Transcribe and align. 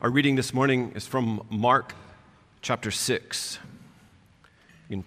Our 0.00 0.10
reading 0.10 0.36
this 0.36 0.54
morning 0.54 0.92
is 0.94 1.08
from 1.08 1.44
Mark 1.50 1.92
chapter 2.62 2.92
6. 2.92 3.58
You 4.88 4.98
can 4.98 5.04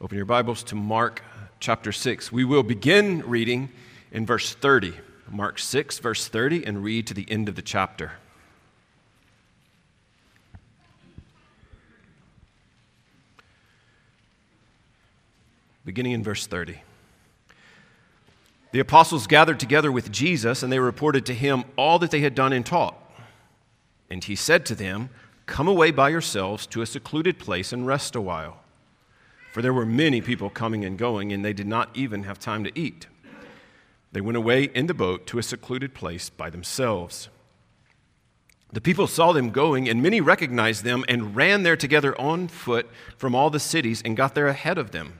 open 0.00 0.16
your 0.16 0.24
Bibles 0.24 0.62
to 0.64 0.76
Mark 0.76 1.20
chapter 1.58 1.90
6. 1.90 2.30
We 2.30 2.44
will 2.44 2.62
begin 2.62 3.24
reading 3.26 3.70
in 4.12 4.24
verse 4.24 4.54
30. 4.54 4.94
Mark 5.28 5.58
6, 5.58 5.98
verse 5.98 6.28
30, 6.28 6.64
and 6.64 6.84
read 6.84 7.08
to 7.08 7.14
the 7.14 7.28
end 7.28 7.48
of 7.48 7.56
the 7.56 7.62
chapter. 7.62 8.12
Beginning 15.84 16.12
in 16.12 16.22
verse 16.22 16.46
30. 16.46 16.80
The 18.70 18.78
apostles 18.78 19.26
gathered 19.26 19.58
together 19.58 19.90
with 19.90 20.12
Jesus, 20.12 20.62
and 20.62 20.72
they 20.72 20.78
reported 20.78 21.26
to 21.26 21.34
him 21.34 21.64
all 21.74 21.98
that 21.98 22.12
they 22.12 22.20
had 22.20 22.36
done 22.36 22.52
and 22.52 22.64
taught. 22.64 22.99
And 24.10 24.24
he 24.24 24.34
said 24.34 24.66
to 24.66 24.74
them, 24.74 25.10
Come 25.46 25.68
away 25.68 25.90
by 25.90 26.10
yourselves 26.10 26.66
to 26.68 26.82
a 26.82 26.86
secluded 26.86 27.38
place 27.38 27.72
and 27.72 27.86
rest 27.86 28.14
a 28.14 28.20
while. 28.20 28.62
For 29.52 29.62
there 29.62 29.72
were 29.72 29.86
many 29.86 30.20
people 30.20 30.50
coming 30.50 30.84
and 30.84 30.96
going, 30.96 31.32
and 31.32 31.44
they 31.44 31.52
did 31.52 31.66
not 31.66 31.90
even 31.94 32.24
have 32.24 32.38
time 32.38 32.62
to 32.64 32.78
eat. 32.78 33.06
They 34.12 34.20
went 34.20 34.36
away 34.36 34.64
in 34.64 34.86
the 34.86 34.94
boat 34.94 35.26
to 35.28 35.38
a 35.38 35.42
secluded 35.42 35.94
place 35.94 36.30
by 36.30 36.50
themselves. 36.50 37.28
The 38.72 38.80
people 38.80 39.08
saw 39.08 39.32
them 39.32 39.50
going, 39.50 39.88
and 39.88 40.00
many 40.00 40.20
recognized 40.20 40.84
them 40.84 41.04
and 41.08 41.34
ran 41.34 41.64
there 41.64 41.76
together 41.76 42.18
on 42.20 42.46
foot 42.46 42.88
from 43.16 43.34
all 43.34 43.50
the 43.50 43.58
cities 43.58 44.02
and 44.04 44.16
got 44.16 44.36
there 44.36 44.46
ahead 44.46 44.78
of 44.78 44.92
them. 44.92 45.14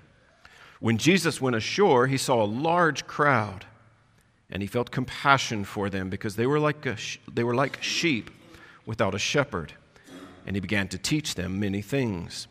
When 0.78 0.96
Jesus 0.96 1.40
went 1.40 1.56
ashore, 1.56 2.06
he 2.06 2.16
saw 2.16 2.42
a 2.42 2.46
large 2.46 3.06
crowd, 3.08 3.66
and 4.48 4.62
he 4.62 4.68
felt 4.68 4.92
compassion 4.92 5.64
for 5.64 5.90
them 5.90 6.08
because 6.08 6.36
they 6.36 6.46
were 6.46 6.60
like, 6.60 6.86
sh- 6.96 7.18
they 7.32 7.42
were 7.42 7.54
like 7.54 7.82
sheep 7.82 8.30
without 8.90 9.14
a 9.14 9.18
shepherd, 9.20 9.72
and 10.44 10.56
he 10.56 10.60
began 10.60 10.88
to 10.88 10.98
teach 10.98 11.36
them 11.36 11.60
many 11.60 11.80
things. 11.80 12.48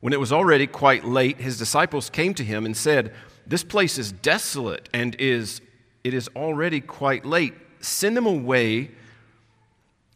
When 0.00 0.14
it 0.14 0.18
was 0.18 0.32
already 0.32 0.66
quite 0.66 1.04
late, 1.04 1.38
his 1.38 1.58
disciples 1.58 2.08
came 2.08 2.32
to 2.34 2.42
him 2.42 2.64
and 2.64 2.74
said, 2.74 3.12
This 3.46 3.62
place 3.62 3.98
is 3.98 4.10
desolate 4.10 4.88
and 4.94 5.14
is 5.18 5.60
it 6.02 6.14
is 6.14 6.28
already 6.34 6.80
quite 6.80 7.26
late. 7.26 7.52
Send 7.80 8.16
them 8.16 8.24
away 8.24 8.92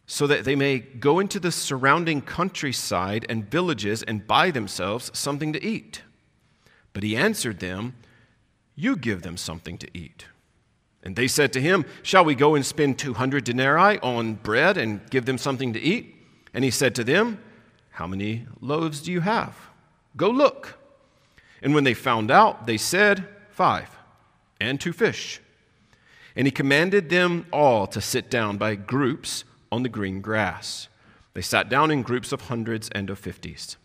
so 0.07 0.25
that 0.25 0.43
they 0.43 0.55
may 0.55 0.79
go 0.79 1.19
into 1.19 1.39
the 1.39 1.51
surrounding 1.51 2.23
countryside 2.23 3.27
and 3.29 3.49
villages 3.51 4.01
and 4.01 4.25
buy 4.25 4.49
themselves 4.49 5.11
something 5.13 5.53
to 5.53 5.63
eat. 5.63 6.01
But 6.93 7.03
he 7.03 7.15
answered 7.15 7.59
them, 7.59 7.95
You 8.75 8.95
give 8.95 9.21
them 9.21 9.37
something 9.37 9.77
to 9.77 9.87
eat. 9.93 10.25
And 11.03 11.15
they 11.15 11.27
said 11.27 11.53
to 11.53 11.61
him, 11.61 11.85
Shall 12.03 12.25
we 12.25 12.35
go 12.35 12.55
and 12.55 12.65
spend 12.65 12.99
200 12.99 13.43
denarii 13.43 13.99
on 13.99 14.35
bread 14.35 14.77
and 14.77 15.07
give 15.09 15.25
them 15.25 15.37
something 15.37 15.73
to 15.73 15.79
eat? 15.79 16.15
And 16.53 16.63
he 16.63 16.71
said 16.71 16.95
to 16.95 17.03
them, 17.03 17.39
How 17.91 18.07
many 18.07 18.45
loaves 18.59 19.01
do 19.01 19.11
you 19.11 19.21
have? 19.21 19.55
Go 20.17 20.29
look. 20.29 20.77
And 21.61 21.73
when 21.73 21.83
they 21.83 21.93
found 21.93 22.31
out, 22.31 22.67
they 22.67 22.77
said, 22.77 23.25
Five, 23.49 23.89
and 24.59 24.79
two 24.79 24.93
fish. 24.93 25.41
And 26.35 26.47
he 26.47 26.51
commanded 26.51 27.09
them 27.09 27.45
all 27.51 27.87
to 27.87 28.01
sit 28.01 28.29
down 28.29 28.57
by 28.57 28.75
groups 28.75 29.43
on 29.71 29.83
the 29.83 29.89
green 29.89 30.21
grass. 30.21 30.87
They 31.33 31.41
sat 31.41 31.69
down 31.69 31.91
in 31.91 32.01
groups 32.01 32.31
of 32.31 32.41
hundreds 32.41 32.89
and 32.89 33.09
of 33.09 33.19
fifties. 33.19 33.77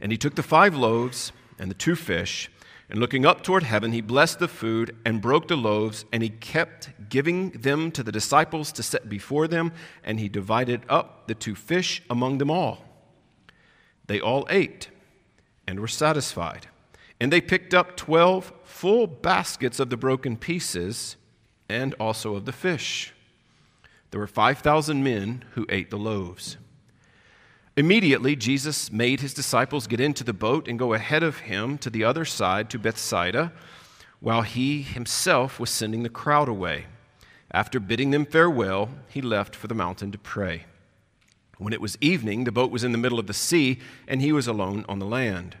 And 0.00 0.12
he 0.12 0.18
took 0.18 0.34
the 0.34 0.42
five 0.42 0.74
loaves 0.74 1.32
and 1.58 1.70
the 1.70 1.74
two 1.74 1.96
fish 1.96 2.50
and 2.88 3.00
looking 3.00 3.24
up 3.24 3.42
toward 3.42 3.62
heaven, 3.62 3.92
he 3.92 4.00
blessed 4.00 4.38
the 4.38 4.48
food 4.48 4.94
and 5.04 5.22
broke 5.22 5.48
the 5.48 5.56
loaves, 5.56 6.04
and 6.12 6.22
he 6.22 6.28
kept 6.28 6.90
giving 7.08 7.50
them 7.50 7.90
to 7.92 8.02
the 8.02 8.12
disciples 8.12 8.72
to 8.72 8.82
set 8.82 9.08
before 9.08 9.48
them, 9.48 9.72
and 10.02 10.20
he 10.20 10.28
divided 10.28 10.82
up 10.88 11.26
the 11.26 11.34
two 11.34 11.54
fish 11.54 12.02
among 12.10 12.38
them 12.38 12.50
all. 12.50 12.84
They 14.06 14.20
all 14.20 14.46
ate 14.50 14.88
and 15.66 15.80
were 15.80 15.88
satisfied. 15.88 16.68
And 17.20 17.32
they 17.32 17.40
picked 17.40 17.72
up 17.72 17.96
twelve 17.96 18.52
full 18.64 19.06
baskets 19.06 19.80
of 19.80 19.88
the 19.88 19.96
broken 19.96 20.36
pieces 20.36 21.16
and 21.68 21.94
also 21.94 22.34
of 22.34 22.44
the 22.44 22.52
fish. 22.52 23.14
There 24.10 24.20
were 24.20 24.26
5,000 24.26 25.02
men 25.02 25.44
who 25.52 25.66
ate 25.68 25.90
the 25.90 25.98
loaves. 25.98 26.56
Immediately, 27.76 28.36
Jesus 28.36 28.92
made 28.92 29.20
his 29.20 29.34
disciples 29.34 29.88
get 29.88 29.98
into 29.98 30.22
the 30.22 30.32
boat 30.32 30.68
and 30.68 30.78
go 30.78 30.94
ahead 30.94 31.24
of 31.24 31.40
him 31.40 31.76
to 31.78 31.90
the 31.90 32.04
other 32.04 32.24
side 32.24 32.70
to 32.70 32.78
Bethsaida, 32.78 33.52
while 34.20 34.42
he 34.42 34.82
himself 34.82 35.58
was 35.58 35.70
sending 35.70 36.04
the 36.04 36.08
crowd 36.08 36.48
away. 36.48 36.86
After 37.50 37.80
bidding 37.80 38.12
them 38.12 38.26
farewell, 38.26 38.90
he 39.08 39.20
left 39.20 39.56
for 39.56 39.66
the 39.66 39.74
mountain 39.74 40.12
to 40.12 40.18
pray. 40.18 40.66
When 41.58 41.72
it 41.72 41.80
was 41.80 41.98
evening, 42.00 42.44
the 42.44 42.52
boat 42.52 42.70
was 42.70 42.84
in 42.84 42.92
the 42.92 42.98
middle 42.98 43.18
of 43.18 43.26
the 43.26 43.34
sea, 43.34 43.80
and 44.06 44.20
he 44.20 44.32
was 44.32 44.46
alone 44.46 44.84
on 44.88 44.98
the 45.00 45.06
land. 45.06 45.56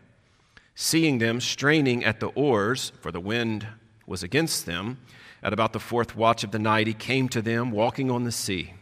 Seeing 0.76 1.18
them 1.18 1.40
straining 1.40 2.04
at 2.04 2.20
the 2.20 2.28
oars, 2.28 2.92
for 3.00 3.12
the 3.12 3.20
wind 3.20 3.66
was 4.06 4.22
against 4.22 4.66
them, 4.66 4.98
at 5.42 5.52
about 5.52 5.72
the 5.72 5.80
fourth 5.80 6.16
watch 6.16 6.42
of 6.42 6.52
the 6.52 6.58
night, 6.58 6.86
he 6.86 6.94
came 6.94 7.28
to 7.28 7.42
them 7.42 7.70
walking 7.70 8.10
on 8.10 8.24
the 8.24 8.32
sea, 8.32 8.74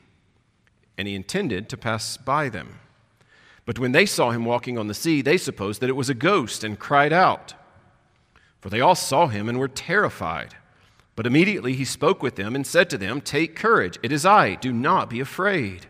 and 0.97 1.09
he 1.09 1.15
intended 1.15 1.69
to 1.71 1.77
pass 1.77 2.17
by 2.17 2.49
them. 2.49 2.79
But 3.65 3.79
when 3.79 3.93
they 3.93 4.07
saw 4.07 4.31
him 4.31 4.45
walking 4.45 4.77
on 4.77 4.89
the 4.89 4.95
sea, 4.95 5.23
they 5.23 5.37
supposed 5.37 5.81
that 5.81 5.91
it 5.91 5.97
was 5.97 6.11
a 6.11 6.15
ghost 6.15 6.65
and 6.65 6.79
cried 6.79 7.13
out. 7.13 7.55
For 8.61 8.71
they 8.71 8.81
all 8.81 8.95
saw 8.95 9.29
him 9.29 9.49
and 9.49 9.59
were 9.59 9.69
terrified. 9.69 10.57
But 11.15 11.27
immediately 11.27 11.75
he 11.75 11.85
spoke 11.85 12.23
with 12.23 12.37
them 12.37 12.57
and 12.57 12.67
said 12.67 12.89
to 12.91 12.99
them, 12.99 13.21
Take 13.21 13.55
courage, 13.55 13.99
it 14.03 14.13
is 14.13 14.25
I, 14.25 14.55
do 14.55 14.73
not 14.73 15.11
be 15.11 15.21
afraid. 15.21 15.87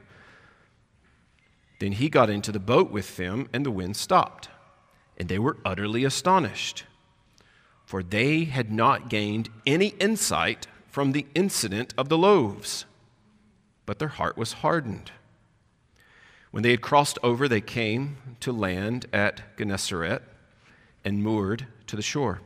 Then 1.80 1.92
he 1.92 2.08
got 2.08 2.30
into 2.30 2.52
the 2.52 2.60
boat 2.60 2.90
with 2.90 3.16
them, 3.16 3.48
and 3.52 3.64
the 3.64 3.70
wind 3.70 3.96
stopped. 3.96 4.48
And 5.16 5.28
they 5.28 5.38
were 5.38 5.58
utterly 5.64 6.04
astonished, 6.04 6.84
for 7.84 8.02
they 8.02 8.44
had 8.44 8.72
not 8.72 9.08
gained 9.08 9.48
any 9.66 9.88
insight 10.00 10.66
from 10.88 11.12
the 11.12 11.26
incident 11.34 11.94
of 11.96 12.08
the 12.08 12.18
loaves, 12.18 12.84
but 13.86 13.98
their 13.98 14.08
heart 14.08 14.36
was 14.36 14.54
hardened. 14.54 15.10
When 16.52 16.62
they 16.62 16.70
had 16.70 16.82
crossed 16.82 17.18
over, 17.22 17.48
they 17.48 17.62
came 17.62 18.18
to 18.40 18.52
land 18.52 19.06
at 19.12 19.56
Gennesaret 19.56 20.22
and 21.02 21.22
moored 21.22 21.66
to 21.86 21.96
the 21.96 22.02
shore. 22.02 22.40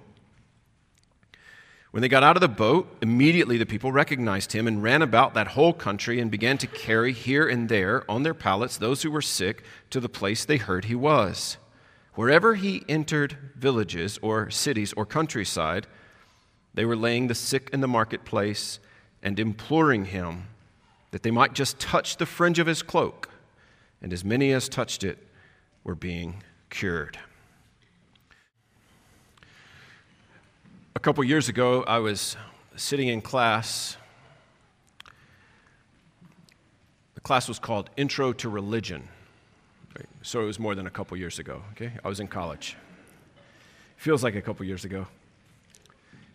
When 1.90 2.02
they 2.02 2.08
got 2.08 2.22
out 2.22 2.36
of 2.36 2.40
the 2.40 2.48
boat, 2.48 2.96
immediately 3.02 3.56
the 3.58 3.66
people 3.66 3.90
recognized 3.90 4.52
him 4.52 4.68
and 4.68 4.82
ran 4.82 5.02
about 5.02 5.34
that 5.34 5.48
whole 5.48 5.72
country 5.72 6.20
and 6.20 6.30
began 6.30 6.56
to 6.58 6.66
carry 6.68 7.12
here 7.12 7.48
and 7.48 7.68
there 7.68 8.08
on 8.08 8.22
their 8.22 8.34
pallets 8.34 8.76
those 8.76 9.02
who 9.02 9.10
were 9.10 9.22
sick 9.22 9.64
to 9.90 9.98
the 9.98 10.08
place 10.08 10.44
they 10.44 10.58
heard 10.58 10.84
he 10.84 10.94
was. 10.94 11.56
Wherever 12.14 12.54
he 12.54 12.84
entered 12.88 13.36
villages 13.56 14.18
or 14.22 14.50
cities 14.50 14.92
or 14.92 15.04
countryside, 15.04 15.88
they 16.74 16.84
were 16.84 16.96
laying 16.96 17.26
the 17.26 17.34
sick 17.34 17.70
in 17.72 17.80
the 17.80 17.88
marketplace 17.88 18.78
and 19.22 19.40
imploring 19.40 20.04
him 20.04 20.44
that 21.10 21.24
they 21.24 21.30
might 21.32 21.54
just 21.54 21.80
touch 21.80 22.18
the 22.18 22.26
fringe 22.26 22.58
of 22.60 22.66
his 22.66 22.82
cloak 22.82 23.30
and 24.06 24.12
as 24.12 24.24
many 24.24 24.52
as 24.52 24.68
touched 24.68 25.02
it 25.02 25.18
were 25.82 25.96
being 25.96 26.40
cured. 26.70 27.18
A 30.94 31.00
couple 31.00 31.24
years 31.24 31.48
ago, 31.48 31.82
I 31.82 31.98
was 31.98 32.36
sitting 32.76 33.08
in 33.08 33.20
class. 33.20 33.96
The 37.16 37.20
class 37.20 37.48
was 37.48 37.58
called 37.58 37.90
Intro 37.96 38.32
to 38.34 38.48
Religion. 38.48 39.08
So 40.22 40.40
it 40.40 40.44
was 40.44 40.60
more 40.60 40.76
than 40.76 40.86
a 40.86 40.90
couple 40.90 41.16
years 41.16 41.40
ago, 41.40 41.62
okay? 41.72 41.90
I 42.04 42.06
was 42.06 42.20
in 42.20 42.28
college. 42.28 42.76
Feels 43.96 44.22
like 44.22 44.36
a 44.36 44.40
couple 44.40 44.64
years 44.66 44.84
ago. 44.84 45.08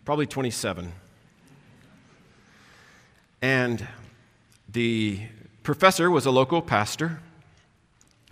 Probably 0.04 0.26
27. 0.26 0.92
And 3.40 3.88
the 4.68 5.20
professor 5.62 6.10
was 6.10 6.26
a 6.26 6.30
local 6.30 6.60
pastor 6.60 7.20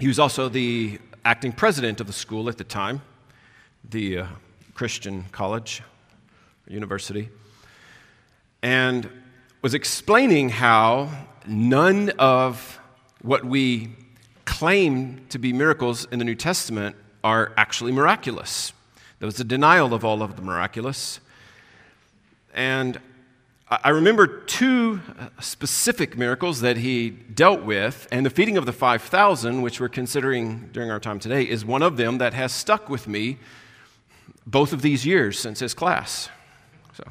he 0.00 0.08
was 0.08 0.18
also 0.18 0.48
the 0.48 0.98
acting 1.26 1.52
president 1.52 2.00
of 2.00 2.06
the 2.06 2.12
school 2.12 2.48
at 2.48 2.56
the 2.56 2.64
time, 2.64 3.02
the 3.88 4.20
uh, 4.20 4.26
Christian 4.72 5.26
college, 5.30 5.82
university, 6.66 7.28
and 8.62 9.10
was 9.60 9.74
explaining 9.74 10.48
how 10.48 11.10
none 11.46 12.08
of 12.18 12.80
what 13.20 13.44
we 13.44 13.90
claim 14.46 15.20
to 15.28 15.38
be 15.38 15.52
miracles 15.52 16.06
in 16.10 16.18
the 16.18 16.24
New 16.24 16.34
Testament 16.34 16.96
are 17.22 17.52
actually 17.58 17.92
miraculous. 17.92 18.72
There 19.18 19.26
was 19.26 19.38
a 19.38 19.44
denial 19.44 19.92
of 19.92 20.02
all 20.02 20.22
of 20.22 20.36
the 20.36 20.42
miraculous. 20.42 21.20
And 22.54 22.98
I 23.70 23.90
remember 23.90 24.26
two 24.26 25.00
specific 25.38 26.18
miracles 26.18 26.60
that 26.60 26.78
he 26.78 27.10
dealt 27.10 27.62
with, 27.62 28.08
and 28.10 28.26
the 28.26 28.30
feeding 28.30 28.56
of 28.56 28.66
the 28.66 28.72
5,000, 28.72 29.62
which 29.62 29.80
we're 29.80 29.88
considering 29.88 30.70
during 30.72 30.90
our 30.90 30.98
time 30.98 31.20
today, 31.20 31.44
is 31.44 31.64
one 31.64 31.80
of 31.80 31.96
them 31.96 32.18
that 32.18 32.34
has 32.34 32.52
stuck 32.52 32.88
with 32.88 33.06
me 33.06 33.38
both 34.44 34.72
of 34.72 34.82
these 34.82 35.06
years 35.06 35.38
since 35.38 35.60
his 35.60 35.72
class. 35.72 36.28
So, 36.94 37.04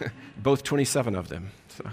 both 0.36 0.64
27 0.64 1.14
of 1.14 1.28
them. 1.28 1.52
So. 1.68 1.84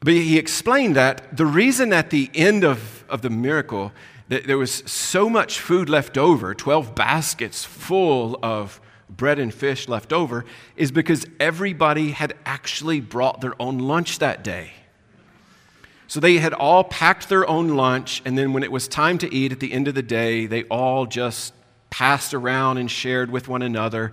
But 0.00 0.14
he 0.14 0.36
explained 0.36 0.96
that 0.96 1.36
the 1.36 1.46
reason 1.46 1.92
at 1.92 2.10
the 2.10 2.28
end 2.34 2.64
of, 2.64 3.04
of 3.08 3.22
the 3.22 3.30
miracle 3.30 3.92
that 4.26 4.48
there 4.48 4.58
was 4.58 4.82
so 4.90 5.30
much 5.30 5.60
food 5.60 5.88
left 5.88 6.18
over, 6.18 6.54
12 6.54 6.96
baskets 6.96 7.64
full 7.64 8.36
of 8.42 8.80
bread 9.16 9.38
and 9.38 9.52
fish 9.52 9.88
left 9.88 10.12
over, 10.12 10.44
is 10.76 10.90
because 10.90 11.26
everybody 11.38 12.10
had 12.10 12.34
actually 12.44 13.00
brought 13.00 13.40
their 13.40 13.60
own 13.60 13.78
lunch 13.78 14.18
that 14.18 14.44
day. 14.44 14.72
So 16.06 16.20
they 16.20 16.38
had 16.38 16.52
all 16.52 16.84
packed 16.84 17.28
their 17.28 17.48
own 17.48 17.70
lunch, 17.70 18.22
and 18.24 18.36
then 18.36 18.52
when 18.52 18.62
it 18.62 18.70
was 18.70 18.86
time 18.86 19.18
to 19.18 19.34
eat 19.34 19.52
at 19.52 19.60
the 19.60 19.72
end 19.72 19.88
of 19.88 19.94
the 19.94 20.02
day, 20.02 20.46
they 20.46 20.64
all 20.64 21.06
just 21.06 21.54
passed 21.90 22.34
around 22.34 22.78
and 22.78 22.90
shared 22.90 23.30
with 23.30 23.48
one 23.48 23.62
another, 23.62 24.12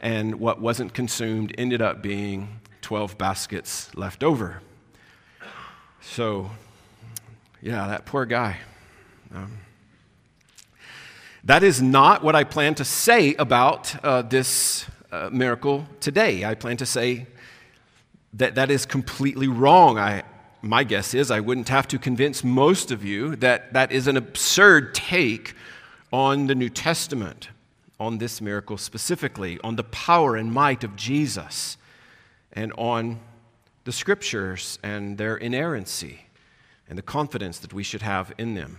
and 0.00 0.36
what 0.36 0.60
wasn't 0.60 0.92
consumed 0.92 1.54
ended 1.56 1.80
up 1.80 2.02
being 2.02 2.60
12 2.82 3.16
baskets 3.16 3.94
left 3.94 4.22
over. 4.22 4.60
So, 6.00 6.50
yeah, 7.62 7.86
that 7.88 8.06
poor 8.06 8.24
guy. 8.24 8.58
Um, 9.34 9.58
that 11.44 11.62
is 11.62 11.80
not 11.80 12.22
what 12.22 12.36
I 12.36 12.44
plan 12.44 12.74
to 12.76 12.84
say 12.84 13.34
about 13.34 14.04
uh, 14.04 14.22
this 14.22 14.86
uh, 15.10 15.30
miracle 15.32 15.86
today. 16.00 16.44
I 16.44 16.54
plan 16.54 16.76
to 16.78 16.86
say 16.86 17.26
that 18.34 18.54
that 18.54 18.70
is 18.70 18.86
completely 18.86 19.48
wrong. 19.48 19.98
I, 19.98 20.22
my 20.62 20.84
guess 20.84 21.14
is 21.14 21.30
I 21.30 21.40
wouldn't 21.40 21.68
have 21.68 21.88
to 21.88 21.98
convince 21.98 22.44
most 22.44 22.90
of 22.90 23.04
you 23.04 23.36
that 23.36 23.72
that 23.72 23.90
is 23.90 24.06
an 24.06 24.16
absurd 24.16 24.94
take 24.94 25.54
on 26.12 26.46
the 26.46 26.54
New 26.54 26.68
Testament, 26.68 27.48
on 27.98 28.18
this 28.18 28.40
miracle 28.40 28.76
specifically, 28.76 29.58
on 29.64 29.76
the 29.76 29.84
power 29.84 30.36
and 30.36 30.52
might 30.52 30.84
of 30.84 30.96
Jesus, 30.96 31.76
and 32.52 32.72
on 32.76 33.20
the 33.84 33.92
scriptures 33.92 34.78
and 34.82 35.16
their 35.16 35.36
inerrancy 35.36 36.26
and 36.88 36.98
the 36.98 37.02
confidence 37.02 37.58
that 37.60 37.72
we 37.72 37.82
should 37.82 38.02
have 38.02 38.32
in 38.36 38.54
them. 38.54 38.78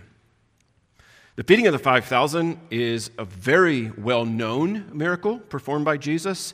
The 1.34 1.44
feeding 1.44 1.66
of 1.66 1.72
the 1.72 1.78
5,000 1.78 2.60
is 2.70 3.10
a 3.16 3.24
very 3.24 3.90
well 3.96 4.26
known 4.26 4.90
miracle 4.92 5.38
performed 5.38 5.86
by 5.86 5.96
Jesus. 5.96 6.52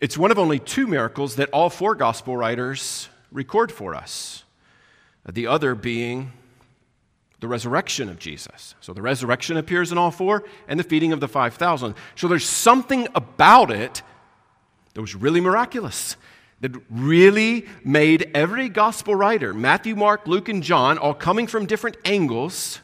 It's 0.00 0.16
one 0.16 0.30
of 0.30 0.38
only 0.38 0.58
two 0.58 0.86
miracles 0.86 1.36
that 1.36 1.50
all 1.50 1.68
four 1.68 1.94
gospel 1.94 2.34
writers 2.34 3.10
record 3.30 3.70
for 3.70 3.94
us, 3.94 4.44
uh, 5.26 5.32
the 5.34 5.46
other 5.46 5.74
being 5.74 6.32
the 7.40 7.48
resurrection 7.48 8.08
of 8.08 8.18
Jesus. 8.18 8.74
So 8.80 8.94
the 8.94 9.02
resurrection 9.02 9.58
appears 9.58 9.92
in 9.92 9.98
all 9.98 10.10
four, 10.10 10.44
and 10.66 10.80
the 10.80 10.84
feeding 10.84 11.12
of 11.12 11.20
the 11.20 11.28
5,000. 11.28 11.94
So 12.16 12.26
there's 12.26 12.48
something 12.48 13.06
about 13.14 13.70
it 13.70 14.00
that 14.94 15.00
was 15.02 15.14
really 15.14 15.42
miraculous, 15.42 16.16
that 16.62 16.72
really 16.88 17.66
made 17.84 18.30
every 18.32 18.70
gospel 18.70 19.14
writer, 19.14 19.52
Matthew, 19.52 19.94
Mark, 19.94 20.26
Luke, 20.26 20.48
and 20.48 20.62
John, 20.62 20.96
all 20.96 21.12
coming 21.12 21.46
from 21.46 21.66
different 21.66 21.98
angles, 22.06 22.80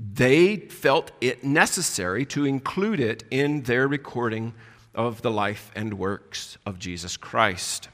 they 0.00 0.56
felt 0.56 1.12
it 1.20 1.44
necessary 1.44 2.24
to 2.24 2.46
include 2.46 3.00
it 3.00 3.22
in 3.30 3.62
their 3.62 3.86
recording 3.86 4.54
of 4.94 5.20
the 5.20 5.30
life 5.30 5.70
and 5.76 5.94
works 5.94 6.56
of 6.64 6.78
Jesus 6.78 7.18
Christ. 7.18 7.90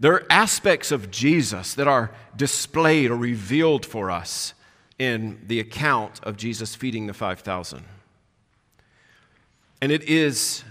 There 0.00 0.14
are 0.14 0.26
aspects 0.30 0.90
of 0.90 1.10
Jesus 1.10 1.74
that 1.74 1.86
are 1.86 2.10
displayed 2.34 3.10
or 3.10 3.16
revealed 3.16 3.84
for 3.84 4.10
us 4.10 4.54
in 4.98 5.40
the 5.46 5.60
account 5.60 6.20
of 6.22 6.38
Jesus 6.38 6.74
feeding 6.74 7.06
the 7.06 7.14
5,000. 7.14 7.84
And 9.82 9.92
it 9.92 10.02
is 10.04 10.64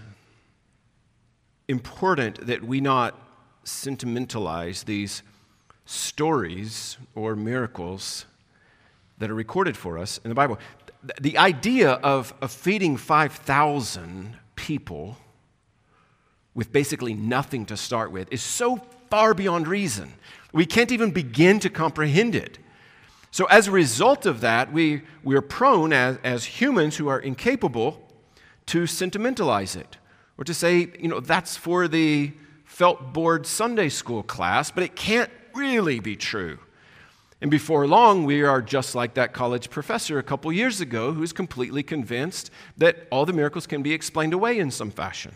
important 1.68 2.48
that 2.48 2.64
we 2.64 2.82
not 2.82 3.20
sentimentalize 3.64 4.84
these 4.84 5.22
stories 5.86 6.98
or 7.14 7.36
miracles 7.36 8.26
that 9.18 9.30
are 9.30 9.36
recorded 9.36 9.78
for 9.78 9.98
us 9.98 10.20
in 10.24 10.30
the 10.30 10.36
Bible. 10.36 10.60
The 11.22 11.38
idea 11.38 11.92
of, 11.92 12.34
of 12.42 12.52
feeding 12.52 12.98
5,000 12.98 14.38
people 14.56 15.18
with 16.54 16.72
basically 16.72 17.14
nothing 17.14 17.66
to 17.68 17.78
start 17.78 18.12
with 18.12 18.32
is 18.32 18.42
so 18.42 18.78
far 19.10 19.34
beyond 19.34 19.68
reason. 19.68 20.14
We 20.52 20.66
can't 20.66 20.92
even 20.92 21.12
begin 21.12 21.60
to 21.60 21.70
comprehend 21.70 22.34
it. 22.34 22.58
So, 23.30 23.46
as 23.46 23.68
a 23.68 23.72
result 23.72 24.26
of 24.26 24.42
that, 24.42 24.72
we, 24.72 25.02
we 25.22 25.36
are 25.36 25.42
prone 25.42 25.92
as, 25.92 26.18
as 26.24 26.46
humans 26.46 26.96
who 26.96 27.10
are 27.10 27.20
incapable 27.20 28.02
to 28.68 28.88
sentimentalize 28.88 29.76
it 29.76 29.98
or 30.38 30.46
to 30.46 30.54
say, 30.54 30.88
you 31.00 31.10
know, 31.10 31.20
that's 31.20 31.58
for 31.58 31.88
the 31.88 32.32
felt 32.64 33.14
board 33.14 33.46
Sunday 33.46 33.90
school 33.90 34.24
class, 34.24 34.72
but 34.72 34.84
it 34.84 34.96
can't 34.96 35.30
really 35.54 36.00
be 36.00 36.16
true. 36.16 36.60
And 37.46 37.52
before 37.52 37.86
long, 37.86 38.26
we 38.26 38.42
are 38.42 38.60
just 38.60 38.96
like 38.96 39.14
that 39.14 39.32
college 39.32 39.70
professor 39.70 40.18
a 40.18 40.24
couple 40.24 40.52
years 40.52 40.82
ago 40.82 41.14
who's 41.14 41.32
completely 41.32 41.84
convinced 41.84 42.50
that 42.78 43.08
all 43.12 43.24
the 43.24 43.34
miracles 43.34 43.68
can 43.68 43.84
be 43.84 43.94
explained 43.94 44.34
away 44.34 44.58
in 44.58 44.72
some 44.72 44.90
fashion. 44.90 45.32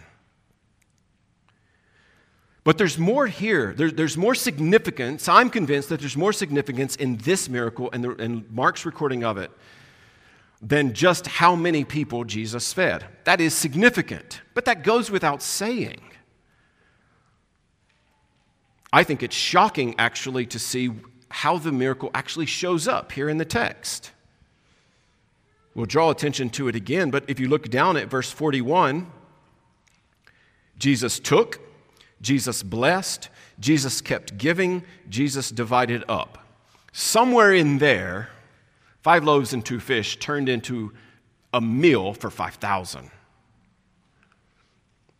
But 2.63 2.79
there's 2.79 2.97
more 2.97 3.27
here. 3.27 3.75
There, 3.77 3.91
there's 3.91 4.17
more 4.17 4.33
significance. 4.33 5.27
I'm 5.27 5.51
convinced 5.51 5.89
that 5.89 5.99
there's 5.99 6.17
more 6.17 6.33
significance 6.33 6.95
in 6.95 7.17
this 7.17 7.47
miracle 7.47 7.91
and, 7.93 8.03
the, 8.03 8.15
and 8.15 8.49
Mark's 8.49 8.87
recording 8.87 9.23
of 9.23 9.37
it 9.37 9.51
than 10.63 10.95
just 10.95 11.27
how 11.27 11.55
many 11.55 11.83
people 11.83 12.23
Jesus 12.23 12.73
fed. 12.73 13.05
That 13.25 13.39
is 13.39 13.53
significant, 13.53 14.41
but 14.55 14.65
that 14.65 14.81
goes 14.83 15.11
without 15.11 15.43
saying. 15.43 16.01
I 18.91 19.03
think 19.03 19.21
it's 19.21 19.35
shocking, 19.35 19.93
actually, 19.99 20.47
to 20.47 20.57
see 20.57 20.89
how 21.29 21.57
the 21.57 21.71
miracle 21.71 22.09
actually 22.13 22.45
shows 22.45 22.87
up 22.87 23.11
here 23.11 23.29
in 23.29 23.37
the 23.37 23.45
text. 23.45 24.11
We'll 25.75 25.85
draw 25.85 26.09
attention 26.09 26.49
to 26.51 26.67
it 26.67 26.75
again, 26.75 27.11
but 27.11 27.23
if 27.27 27.39
you 27.39 27.47
look 27.47 27.69
down 27.69 27.95
at 27.97 28.09
verse 28.09 28.31
41, 28.31 29.09
Jesus 30.77 31.19
took 31.19 31.59
Jesus 32.21 32.63
blessed, 32.63 33.29
Jesus 33.59 34.01
kept 34.01 34.37
giving, 34.37 34.83
Jesus 35.07 35.49
divided 35.49 36.03
up. 36.09 36.37
Somewhere 36.91 37.53
in 37.53 37.77
there, 37.77 38.29
five 39.01 39.23
loaves 39.23 39.53
and 39.53 39.65
two 39.65 39.79
fish 39.79 40.17
turned 40.19 40.49
into 40.49 40.91
a 41.53 41.61
meal 41.61 42.13
for 42.13 42.29
5,000. 42.29 43.09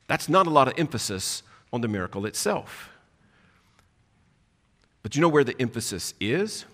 That's 0.07 0.27
not 0.27 0.47
a 0.47 0.49
lot 0.49 0.67
of 0.67 0.73
emphasis 0.77 1.43
on 1.71 1.81
the 1.81 1.87
miracle 1.87 2.25
itself. 2.25 2.89
But 5.09 5.15
you 5.15 5.23
know 5.23 5.29
where 5.29 5.43
the 5.43 5.59
emphasis 5.59 6.13
is? 6.19 6.65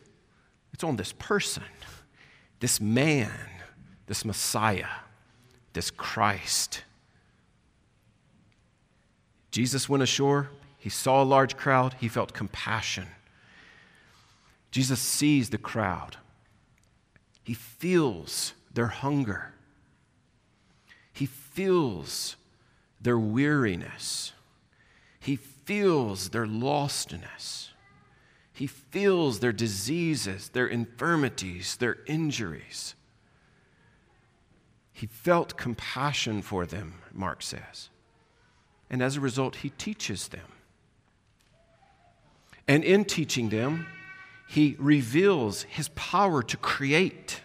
It's 0.74 0.84
on 0.84 0.98
this 0.98 1.14
person, 1.14 1.64
this 2.60 2.82
man, 2.82 3.32
this 4.08 4.26
Messiah, 4.26 4.90
this 5.72 5.90
Christ. 5.90 6.84
Jesus 9.52 9.88
went 9.88 10.04
ashore, 10.04 10.50
he 10.78 10.90
saw 10.90 11.24
a 11.24 11.24
large 11.24 11.56
crowd, 11.56 11.96
he 12.02 12.10
felt 12.10 12.34
compassion. 12.34 13.08
Jesus 14.70 15.00
sees 15.00 15.50
the 15.50 15.58
crowd, 15.58 16.18
he 17.42 17.54
feels 17.54 18.52
their 18.74 18.88
hunger, 18.88 19.54
he 21.14 21.26
feels 21.26 22.36
their 23.00 23.18
weariness, 23.18 24.34
he 25.22 25.38
feels 25.38 26.32
their 26.32 26.46
lostness. 26.46 27.70
He 28.56 28.66
feels 28.66 29.40
their 29.40 29.54
diseases, 29.54 30.50
their 30.50 30.66
infirmities, 30.68 31.76
their 31.76 31.98
injuries. 32.08 32.96
He 34.92 35.06
felt 35.06 35.58
compassion 35.58 36.42
for 36.42 36.66
them, 36.66 36.96
Mark 37.14 37.44
says 37.44 37.90
and 38.90 39.02
as 39.02 39.18
a 39.18 39.22
result, 39.22 39.58
he 39.58 39.72
teaches 39.72 40.30
them. 40.30 40.48
And 42.68 42.84
in 42.84 43.06
teaching 43.06 43.50
them, 43.50 43.88
he 44.48 44.76
reveals 44.80 45.64
his 45.64 45.90
power 45.90 46.42
to 46.44 46.58
create. 46.58 47.42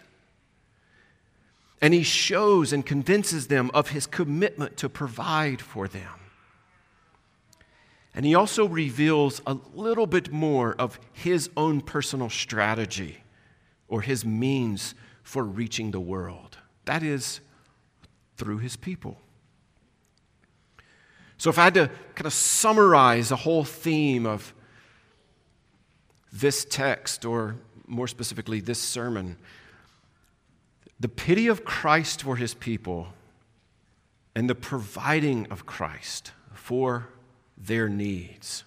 And 1.81 1.93
he 1.93 2.03
shows 2.03 2.71
and 2.73 2.85
convinces 2.85 3.47
them 3.47 3.71
of 3.73 3.89
his 3.89 4.05
commitment 4.05 4.77
to 4.77 4.89
provide 4.89 5.61
for 5.61 5.87
them. 5.87 6.20
And 8.13 8.25
he 8.25 8.35
also 8.35 8.67
reveals 8.67 9.41
a 9.47 9.57
little 9.73 10.07
bit 10.07 10.31
more 10.31 10.75
of 10.77 10.99
his 11.13 11.49
own 11.55 11.81
personal 11.81 12.29
strategy 12.29 13.23
or 13.87 14.01
his 14.01 14.25
means 14.25 14.95
for 15.23 15.43
reaching 15.43 15.91
the 15.91 15.99
world. 15.99 16.57
That 16.85 17.03
is 17.03 17.39
through 18.35 18.57
his 18.57 18.75
people. 18.75 19.17
So, 21.37 21.49
if 21.49 21.57
I 21.57 21.63
had 21.63 21.73
to 21.75 21.89
kind 22.15 22.27
of 22.27 22.33
summarize 22.33 23.29
the 23.29 23.35
whole 23.35 23.63
theme 23.63 24.25
of 24.25 24.53
this 26.31 26.65
text, 26.65 27.25
or 27.25 27.55
more 27.87 28.07
specifically, 28.07 28.59
this 28.59 28.79
sermon, 28.79 29.37
the 30.99 31.09
pity 31.09 31.47
of 31.47 31.65
Christ 31.65 32.21
for 32.21 32.35
his 32.35 32.53
people 32.53 33.07
and 34.35 34.49
the 34.49 34.55
providing 34.55 35.47
of 35.47 35.65
Christ 35.65 36.31
for 36.53 37.09
their 37.65 37.87
needs 37.87 38.63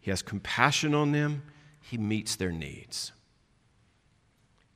He 0.00 0.10
has 0.10 0.22
compassion 0.22 0.94
on 0.94 1.12
them, 1.12 1.42
He 1.80 1.96
meets 1.98 2.36
their 2.36 2.52
needs. 2.52 3.12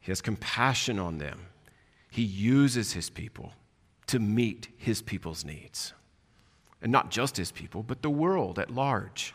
He 0.01 0.11
has 0.11 0.21
compassion 0.21 0.99
on 0.99 1.19
them, 1.19 1.41
He 2.11 2.23
uses 2.23 2.93
His 2.93 3.11
people 3.11 3.53
to 4.07 4.19
meet 4.19 4.69
His 4.77 5.03
people's 5.03 5.45
needs. 5.45 5.93
And 6.81 6.93
not 6.93 7.11
just 7.11 7.37
His 7.37 7.53
people, 7.53 7.83
but 7.83 8.03
the 8.03 8.11
world 8.11 8.59
at 8.59 8.71
large. 8.71 9.35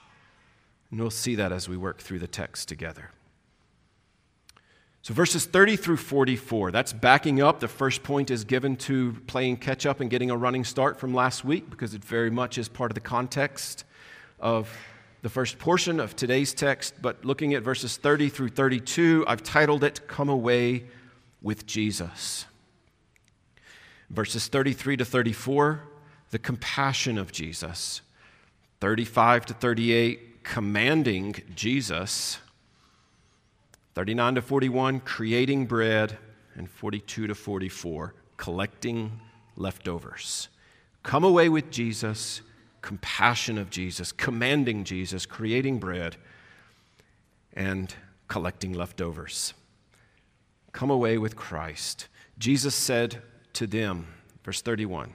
And 0.90 1.00
we'll 1.00 1.10
see 1.10 1.36
that 1.36 1.52
as 1.52 1.68
we 1.68 1.78
work 1.78 2.00
through 2.00 2.20
the 2.20 2.28
text 2.28 2.68
together. 2.68 3.12
So, 5.04 5.16
verses 5.16 5.46
30 5.46 5.78
through 5.78 5.98
44, 5.98 6.72
that's 6.72 6.94
backing 6.94 7.42
up. 7.42 7.60
The 7.60 7.68
first 7.68 8.04
point 8.04 8.30
is 8.30 8.44
given 8.44 8.76
to 8.78 9.14
playing 9.26 9.58
catch 9.58 9.88
up 9.88 10.00
and 10.00 10.12
getting 10.12 10.30
a 10.30 10.38
running 10.38 10.64
start 10.64 11.00
from 11.00 11.12
last 11.12 11.44
week 11.44 11.72
because 11.72 11.96
it 11.96 12.06
very 12.06 12.30
much 12.30 12.60
is 12.60 12.70
part 12.70 12.92
of 12.92 12.96
the 12.96 13.02
context 13.02 13.84
of 14.40 14.70
the 15.24 15.30
first 15.30 15.58
portion 15.58 16.00
of 16.00 16.16
today's 16.16 16.54
text. 16.54 16.94
But 17.02 17.26
looking 17.26 17.56
at 17.56 17.64
verses 17.64 17.98
30 17.98 18.30
through 18.30 18.50
32, 18.50 19.26
I've 19.28 19.42
titled 19.42 19.84
it 19.84 20.08
Come 20.08 20.30
Away 20.30 20.86
with 21.42 21.66
Jesus. 21.66 22.46
Verses 24.12 24.50
33 24.50 24.98
to 24.98 25.06
34, 25.06 25.82
the 26.30 26.38
compassion 26.38 27.18
of 27.18 27.32
Jesus. 27.32 28.02
35 28.82 29.48
to 29.48 29.54
38, 29.56 30.44
commanding 30.44 31.36
Jesus. 31.56 32.38
39 33.94 34.36
to 34.36 34.42
41, 34.42 35.00
creating 35.02 35.66
bread. 35.66 36.18
And 36.56 36.70
42 36.70 37.28
to 37.28 37.36
44, 37.36 38.14
collecting 38.36 39.22
leftovers. 39.56 40.50
Come 41.04 41.24
away 41.24 41.50
with 41.50 41.72
Jesus, 41.72 42.42
compassion 42.82 43.58
of 43.58 43.70
Jesus, 43.70 44.12
commanding 44.12 44.84
Jesus, 44.84 45.26
creating 45.26 45.80
bread, 45.80 46.18
and 47.54 47.96
collecting 48.28 48.74
leftovers. 48.74 49.54
Come 50.74 50.90
away 50.90 51.18
with 51.18 51.36
Christ. 51.36 52.08
Jesus 52.38 52.76
said 52.76 53.22
to 53.54 53.66
them, 53.66 54.08
verse 54.44 54.62
31, 54.62 55.14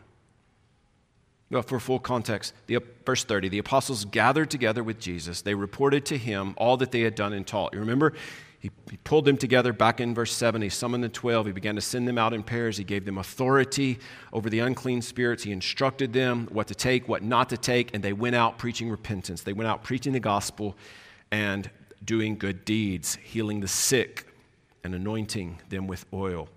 well, 1.51 1.63
for 1.63 1.79
full 1.79 2.01
context, 2.01 2.55
the, 2.67 2.79
verse 3.05 3.23
30, 3.23 3.51
the 3.51 3.59
apostles 3.59 4.05
gathered 4.05 4.51
together 4.51 4.83
with 4.83 4.99
Jesus. 4.99 5.43
They 5.43 5.55
reported 5.55 6.05
to 6.07 6.19
him 6.19 6.55
all 6.57 6.77
that 6.79 6.91
they 6.91 7.03
had 7.03 7.15
done 7.15 7.33
and 7.33 7.47
taught. 7.47 7.73
You 7.73 7.79
remember, 7.81 8.15
he, 8.59 8.71
he 8.91 8.97
pulled 8.99 9.25
them 9.25 9.37
together 9.37 9.73
back 9.73 10.01
in 10.01 10.15
verse 10.15 10.33
7. 10.33 10.63
He 10.63 10.69
summoned 10.69 11.05
the 11.05 11.09
12. 11.09 11.47
He 11.47 11.53
began 11.53 11.75
to 11.75 11.81
send 11.81 12.09
them 12.09 12.19
out 12.19 12.33
in 12.33 12.43
pairs. 12.43 12.77
He 12.77 12.85
gave 12.85 13.05
them 13.05 13.19
authority 13.19 13.99
over 14.33 14.49
the 14.49 14.61
unclean 14.61 15.03
spirits. 15.03 15.43
He 15.43 15.53
instructed 15.53 16.13
them 16.13 16.49
what 16.51 16.67
to 16.69 16.75
take, 16.75 17.09
what 17.09 17.23
not 17.23 17.49
to 17.51 17.57
take, 17.57 17.95
and 17.95 18.03
they 18.03 18.13
went 18.13 18.35
out 18.35 18.59
preaching 18.59 18.91
repentance. 18.91 19.43
They 19.43 19.53
went 19.53 19.69
out 19.69 19.85
preaching 19.85 20.13
the 20.13 20.21
gospel 20.21 20.77
and 21.31 21.71
doing 22.05 22.37
good 22.37 22.65
deeds, 22.65 23.17
healing 23.23 23.61
the 23.61 23.69
sick 23.69 24.27
and 24.85 24.95
anointing 24.95 25.61
them 25.69 25.87
with 25.87 26.07
oil. 26.13 26.49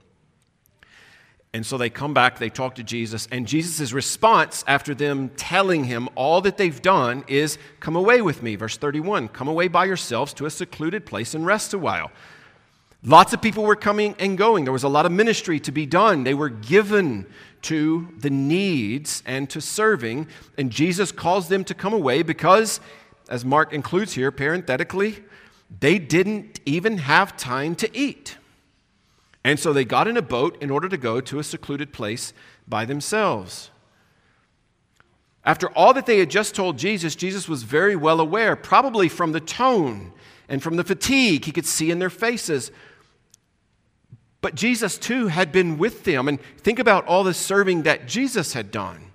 And 1.54 1.66
so 1.66 1.80
they 1.80 1.90
come 1.90 2.14
back, 2.14 2.38
they 2.38 2.50
talk 2.50 2.76
to 2.76 2.84
Jesus, 2.84 3.28
and 3.32 3.48
Jesus' 3.48 3.92
response 3.92 4.64
after 4.68 4.94
them 4.94 5.30
telling 5.30 5.86
him 5.86 6.08
all 6.14 6.42
that 6.42 6.58
they've 6.58 6.82
done 6.82 7.24
is, 7.28 7.58
Come 7.80 7.96
away 7.96 8.22
with 8.22 8.44
me. 8.44 8.56
Verse 8.56 8.78
31 8.78 9.30
Come 9.30 9.48
away 9.48 9.68
by 9.68 9.86
yourselves 9.86 10.34
to 10.36 10.46
a 10.46 10.52
secluded 10.52 11.08
place 11.08 11.34
and 11.34 11.46
rest 11.46 11.74
a 11.74 11.80
while. 11.80 12.12
Lots 13.04 13.34
of 13.34 13.42
people 13.42 13.64
were 13.64 13.78
coming 13.78 14.16
and 14.20 14.38
going. 14.38 14.66
There 14.66 14.74
was 14.74 14.84
a 14.84 14.90
lot 14.90 15.06
of 15.06 15.12
ministry 15.12 15.60
to 15.62 15.72
be 15.72 15.86
done. 15.86 16.24
They 16.24 16.34
were 16.34 16.50
given 16.50 17.26
to 17.64 18.10
the 18.18 18.30
needs 18.30 19.24
and 19.26 19.50
to 19.50 19.62
serving. 19.62 20.28
And 20.58 20.70
Jesus 20.70 21.12
calls 21.12 21.48
them 21.48 21.64
to 21.64 21.74
come 21.74 21.94
away 21.94 22.24
because, 22.24 22.82
as 23.30 23.46
Mark 23.46 23.74
includes 23.74 24.14
here 24.14 24.32
parenthetically, 24.32 25.24
they 25.80 25.98
didn't 25.98 26.60
even 26.66 26.98
have 26.98 27.38
time 27.38 27.74
to 27.76 27.98
eat. 27.98 28.38
And 29.44 29.60
so 29.60 29.72
they 29.72 29.86
got 29.86 30.08
in 30.08 30.18
a 30.18 30.22
boat 30.22 30.62
in 30.62 30.70
order 30.70 30.90
to 30.90 30.98
go 30.98 31.22
to 31.22 31.40
a 31.40 31.44
secluded 31.44 31.94
place 31.94 32.34
by 32.68 32.86
themselves. 32.86 33.72
After 35.46 35.70
all 35.70 35.94
that 35.94 36.06
they 36.06 36.20
had 36.20 36.30
just 36.30 36.54
told 36.54 36.78
Jesus, 36.78 37.16
Jesus 37.16 37.48
was 37.48 37.64
very 37.64 37.96
well 37.96 38.20
aware, 38.20 38.56
probably 38.56 39.08
from 39.08 39.32
the 39.32 39.40
tone 39.40 40.12
and 40.50 40.62
from 40.62 40.76
the 40.76 40.84
fatigue 40.84 41.46
he 41.46 41.52
could 41.52 41.66
see 41.66 41.90
in 41.90 42.00
their 42.00 42.10
faces. 42.10 42.72
But 44.42 44.56
Jesus, 44.56 44.98
too, 44.98 45.28
had 45.28 45.52
been 45.52 45.78
with 45.78 46.04
them. 46.04 46.28
And 46.28 46.42
think 46.58 46.80
about 46.80 47.06
all 47.08 47.24
the 47.24 47.34
serving 47.34 47.84
that 47.84 48.08
Jesus 48.08 48.54
had 48.54 48.72
done 48.72 49.06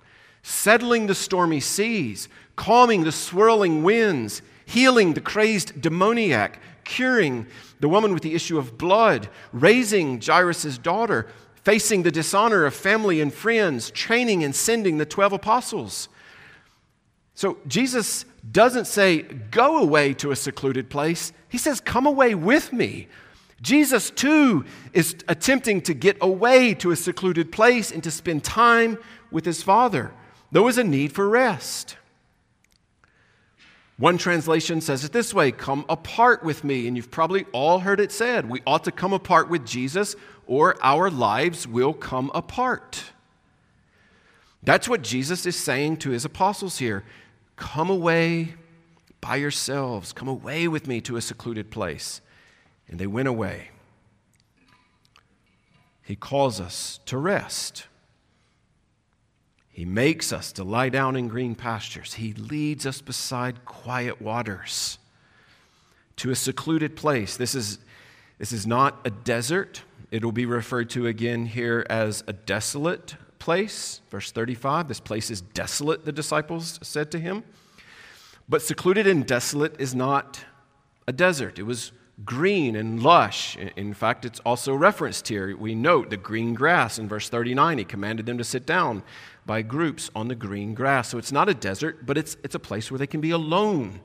settling 0.47 1.07
the 1.07 1.15
stormy 1.15 1.59
seas, 1.59 2.29
calming 2.55 3.03
the 3.03 3.11
swirling 3.11 3.81
winds, 3.81 4.43
healing 4.63 5.13
the 5.13 5.21
crazed 5.21 5.81
demoniac, 5.81 6.59
curing 6.85 7.47
the 7.79 7.89
woman 7.89 8.13
with 8.13 8.23
the 8.23 8.35
issue 8.35 8.57
of 8.57 8.77
blood, 8.77 9.27
raising 9.51 10.21
Jairus' 10.21 10.77
daughter, 10.77 11.27
facing 11.63 12.03
the 12.03 12.11
dishonor 12.11 12.65
of 12.65 12.73
family 12.73 13.19
and 13.19 13.33
friends, 13.33 13.91
training 13.91 14.43
and 14.43 14.55
sending 14.55 14.97
the 14.97 15.05
12 15.05 15.33
apostles. 15.33 16.07
So 17.33 17.57
Jesus 17.67 18.23
doesn't 18.49 18.85
say, 18.85 19.23
go 19.23 19.79
away 19.79 20.13
to 20.15 20.31
a 20.31 20.35
secluded 20.35 20.89
place. 20.89 21.33
He 21.49 21.57
says, 21.57 21.81
come 21.81 22.05
away 22.05 22.35
with 22.35 22.71
me. 22.71 23.07
Jesus, 23.61 24.09
too, 24.09 24.63
is 24.93 25.15
attempting 25.27 25.81
to 25.81 25.93
get 25.93 26.17
away 26.21 26.73
to 26.75 26.91
a 26.91 26.95
secluded 26.95 27.51
place 27.51 27.91
and 27.91 28.03
to 28.03 28.11
spend 28.11 28.43
time 28.43 28.97
with 29.31 29.45
his 29.45 29.63
Father. 29.63 30.11
There 30.51 30.61
was 30.61 30.77
a 30.77 30.83
need 30.83 31.13
for 31.13 31.27
rest. 31.27 31.97
One 33.97 34.17
translation 34.17 34.81
says 34.81 35.05
it 35.05 35.13
this 35.13 35.33
way 35.33 35.51
come 35.51 35.85
apart 35.87 36.43
with 36.43 36.63
me. 36.63 36.87
And 36.87 36.97
you've 36.97 37.11
probably 37.11 37.45
all 37.51 37.79
heard 37.79 37.99
it 37.99 38.11
said 38.11 38.49
we 38.49 38.61
ought 38.67 38.83
to 38.85 38.91
come 38.91 39.13
apart 39.13 39.49
with 39.49 39.65
Jesus 39.65 40.15
or 40.47 40.75
our 40.81 41.09
lives 41.09 41.67
will 41.67 41.93
come 41.93 42.29
apart. 42.33 43.03
That's 44.63 44.89
what 44.89 45.01
Jesus 45.01 45.45
is 45.45 45.55
saying 45.55 45.97
to 45.97 46.09
his 46.09 46.25
apostles 46.25 46.79
here. 46.79 47.03
Come 47.55 47.89
away 47.89 48.55
by 49.21 49.37
yourselves, 49.37 50.11
come 50.11 50.27
away 50.27 50.67
with 50.67 50.87
me 50.87 51.01
to 51.01 51.15
a 51.15 51.21
secluded 51.21 51.71
place. 51.71 52.21
And 52.87 52.99
they 52.99 53.07
went 53.07 53.27
away. 53.27 53.69
He 56.03 56.15
calls 56.15 56.59
us 56.59 56.99
to 57.05 57.17
rest. 57.17 57.87
He 59.75 59.83
makes 59.83 60.31
us 60.31 60.53
to 60.53 60.63
lie 60.63 60.87
down 60.87 61.17
in 61.17 61.27
green 61.27 61.53
pastures. 61.53 62.13
He 62.13 62.31
leads 62.31 62.85
us 62.85 63.01
beside 63.01 63.65
quiet 63.65 64.21
waters 64.21 64.99
to 66.15 66.31
a 66.31 66.35
secluded 66.35 66.95
place. 66.95 67.35
This 67.35 67.53
is, 67.53 67.79
this 68.39 68.53
is 68.53 68.65
not 68.65 69.01
a 69.03 69.09
desert. 69.09 69.81
It 70.11 70.23
will 70.23 70.31
be 70.31 70.45
referred 70.45 70.89
to 70.91 71.07
again 71.07 71.45
here 71.45 71.85
as 71.89 72.23
a 72.25 72.31
desolate 72.31 73.15
place. 73.37 73.99
Verse 74.09 74.31
35 74.31 74.87
this 74.87 75.01
place 75.01 75.29
is 75.29 75.41
desolate, 75.41 76.05
the 76.05 76.13
disciples 76.13 76.79
said 76.81 77.11
to 77.11 77.19
him. 77.19 77.43
But 78.47 78.61
secluded 78.61 79.07
and 79.07 79.25
desolate 79.27 79.75
is 79.77 79.93
not 79.93 80.39
a 81.05 81.11
desert. 81.11 81.59
It 81.59 81.63
was 81.63 81.91
green 82.23 82.77
and 82.77 83.03
lush. 83.03 83.57
In 83.75 83.93
fact, 83.93 84.23
it's 84.23 84.39
also 84.41 84.73
referenced 84.73 85.27
here. 85.27 85.55
We 85.57 85.75
note 85.75 86.09
the 86.09 86.17
green 86.17 86.53
grass 86.53 86.97
in 86.97 87.09
verse 87.09 87.27
39. 87.27 87.79
He 87.79 87.83
commanded 87.83 88.25
them 88.25 88.37
to 88.37 88.43
sit 88.45 88.65
down 88.65 89.03
by 89.45 89.61
groups 89.61 90.09
on 90.15 90.27
the 90.27 90.35
green 90.35 90.73
grass. 90.73 91.09
So 91.09 91.17
it's 91.17 91.31
not 91.31 91.49
a 91.49 91.53
desert, 91.53 92.05
but 92.05 92.17
it's, 92.17 92.37
it's 92.43 92.55
a 92.55 92.59
place 92.59 92.89
where 92.89 92.97
they 92.97 93.07
can 93.07 93.21
be 93.21 93.31
alone 93.31 94.01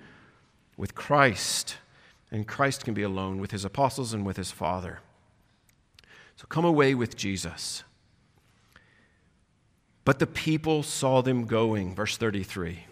with 0.76 0.94
Christ. 0.94 1.76
And 2.30 2.46
Christ 2.46 2.84
can 2.84 2.94
be 2.94 3.02
alone 3.02 3.40
with 3.40 3.50
his 3.50 3.64
apostles 3.64 4.12
and 4.12 4.24
with 4.24 4.36
his 4.36 4.50
Father. 4.50 5.00
So 6.36 6.46
come 6.48 6.64
away 6.64 6.94
with 6.94 7.16
Jesus. 7.16 7.84
But 10.04 10.18
the 10.18 10.26
people 10.26 10.82
saw 10.82 11.20
them 11.20 11.46
going. 11.46 11.94
Verse 11.94 12.16
33. 12.16 12.84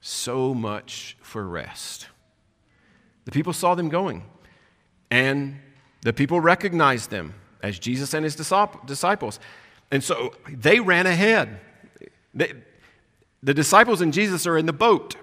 So 0.00 0.54
much 0.54 1.16
for 1.20 1.46
rest. 1.46 2.08
The 3.24 3.32
people 3.32 3.52
saw 3.52 3.74
them 3.74 3.88
going. 3.88 4.24
And 5.10 5.60
the 6.02 6.12
people 6.12 6.40
recognized 6.40 7.10
them 7.10 7.34
as 7.62 7.78
Jesus 7.78 8.14
and 8.14 8.24
his 8.24 8.36
disciples. 8.36 9.40
And 9.90 10.02
so 10.02 10.34
they 10.48 10.80
ran 10.80 11.06
ahead. 11.06 11.60
The 12.36 13.54
disciples 13.54 14.00
and 14.00 14.12
Jesus 14.12 14.46
are 14.46 14.56
in 14.56 14.66
the 14.66 14.72
boat, 14.72 15.16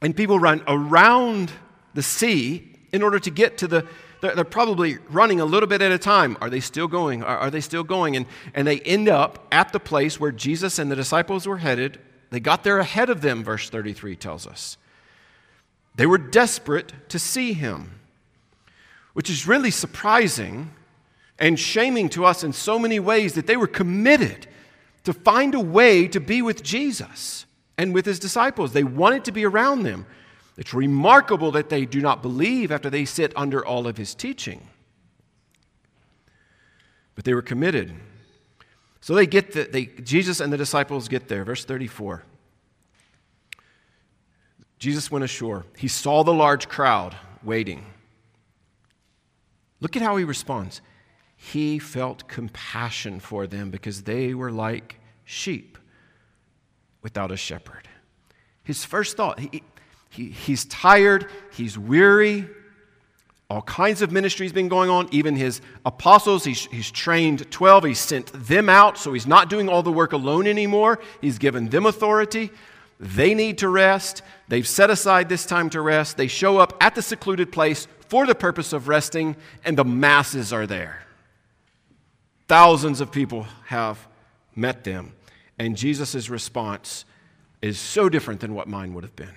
and 0.00 0.16
people 0.16 0.38
run 0.38 0.62
around 0.66 1.52
the 1.94 2.02
sea 2.02 2.74
in 2.92 3.02
order 3.02 3.18
to 3.18 3.30
get 3.30 3.58
to 3.58 3.68
the. 3.68 3.86
They're, 4.20 4.36
they're 4.36 4.44
probably 4.44 4.98
running 5.10 5.40
a 5.40 5.44
little 5.44 5.68
bit 5.68 5.82
at 5.82 5.90
a 5.90 5.98
time. 5.98 6.36
Are 6.40 6.48
they 6.48 6.60
still 6.60 6.86
going? 6.86 7.24
Are, 7.24 7.38
are 7.38 7.50
they 7.50 7.60
still 7.60 7.82
going? 7.82 8.14
And, 8.14 8.26
and 8.54 8.66
they 8.68 8.78
end 8.80 9.08
up 9.08 9.48
at 9.50 9.72
the 9.72 9.80
place 9.80 10.20
where 10.20 10.30
Jesus 10.30 10.78
and 10.78 10.90
the 10.90 10.96
disciples 10.96 11.46
were 11.46 11.58
headed. 11.58 11.98
They 12.30 12.38
got 12.38 12.62
there 12.62 12.78
ahead 12.78 13.10
of 13.10 13.20
them, 13.20 13.42
verse 13.42 13.68
33 13.68 14.14
tells 14.14 14.46
us. 14.46 14.76
They 15.96 16.06
were 16.06 16.18
desperate 16.18 16.92
to 17.08 17.18
see 17.18 17.52
him 17.52 17.98
which 19.12 19.28
is 19.28 19.46
really 19.46 19.70
surprising 19.70 20.70
and 21.38 21.58
shaming 21.58 22.08
to 22.10 22.24
us 22.24 22.44
in 22.44 22.52
so 22.52 22.78
many 22.78 23.00
ways 23.00 23.34
that 23.34 23.46
they 23.46 23.56
were 23.56 23.66
committed 23.66 24.46
to 25.04 25.12
find 25.12 25.54
a 25.54 25.60
way 25.60 26.06
to 26.08 26.20
be 26.20 26.42
with 26.42 26.62
Jesus 26.62 27.46
and 27.76 27.92
with 27.92 28.06
his 28.06 28.18
disciples. 28.18 28.72
They 28.72 28.84
wanted 28.84 29.24
to 29.24 29.32
be 29.32 29.44
around 29.44 29.82
them. 29.82 30.06
It's 30.56 30.74
remarkable 30.74 31.50
that 31.52 31.70
they 31.70 31.84
do 31.86 32.00
not 32.00 32.22
believe 32.22 32.70
after 32.70 32.90
they 32.90 33.04
sit 33.04 33.32
under 33.34 33.64
all 33.64 33.86
of 33.86 33.96
his 33.96 34.14
teaching. 34.14 34.68
But 37.14 37.24
they 37.24 37.34
were 37.34 37.42
committed. 37.42 37.94
So 39.00 39.14
they 39.14 39.26
get 39.26 39.52
the, 39.52 39.64
they, 39.64 39.86
Jesus 39.86 40.40
and 40.40 40.52
the 40.52 40.56
disciples 40.56 41.08
get 41.08 41.28
there. 41.28 41.44
Verse 41.44 41.64
34. 41.64 42.22
Jesus 44.78 45.10
went 45.10 45.24
ashore. 45.24 45.64
He 45.76 45.88
saw 45.88 46.22
the 46.22 46.34
large 46.34 46.68
crowd 46.68 47.16
waiting. 47.42 47.86
Look 49.80 49.96
at 49.96 50.02
how 50.02 50.16
he 50.16 50.24
responds. 50.24 50.80
He 51.50 51.80
felt 51.80 52.28
compassion 52.28 53.18
for 53.18 53.48
them 53.48 53.70
because 53.70 54.02
they 54.04 54.32
were 54.32 54.52
like 54.52 55.00
sheep 55.24 55.76
without 57.02 57.32
a 57.32 57.36
shepherd. 57.36 57.88
His 58.62 58.84
first 58.84 59.16
thought, 59.16 59.40
he, 59.40 59.64
he, 60.08 60.28
he's 60.28 60.64
tired, 60.66 61.26
he's 61.52 61.76
weary, 61.76 62.48
all 63.50 63.62
kinds 63.62 64.02
of 64.02 64.12
ministries 64.12 64.52
been 64.52 64.68
going 64.68 64.88
on. 64.88 65.08
Even 65.10 65.34
his 65.34 65.60
apostles, 65.84 66.44
he's, 66.44 66.66
he's 66.66 66.92
trained 66.92 67.50
12, 67.50 67.84
he's 67.84 67.98
sent 67.98 68.32
them 68.32 68.68
out, 68.68 68.96
so 68.96 69.12
he's 69.12 69.26
not 69.26 69.50
doing 69.50 69.68
all 69.68 69.82
the 69.82 69.90
work 69.90 70.12
alone 70.12 70.46
anymore. 70.46 71.00
He's 71.20 71.38
given 71.38 71.70
them 71.70 71.86
authority. 71.86 72.52
They 73.00 73.34
need 73.34 73.58
to 73.58 73.68
rest. 73.68 74.22
They've 74.46 74.66
set 74.66 74.90
aside 74.90 75.28
this 75.28 75.44
time 75.44 75.70
to 75.70 75.80
rest. 75.80 76.16
They 76.16 76.28
show 76.28 76.58
up 76.58 76.76
at 76.80 76.94
the 76.94 77.02
secluded 77.02 77.50
place 77.50 77.88
for 78.08 78.26
the 78.26 78.34
purpose 78.36 78.72
of 78.72 78.86
resting, 78.86 79.34
and 79.64 79.76
the 79.76 79.84
masses 79.84 80.52
are 80.52 80.68
there. 80.68 81.02
Thousands 82.52 83.00
of 83.00 83.10
people 83.10 83.46
have 83.68 84.06
met 84.54 84.84
them. 84.84 85.14
And 85.58 85.74
Jesus' 85.74 86.28
response 86.28 87.06
is 87.62 87.78
so 87.78 88.10
different 88.10 88.40
than 88.40 88.54
what 88.54 88.68
mine 88.68 88.92
would 88.92 89.04
have 89.04 89.16
been. 89.16 89.34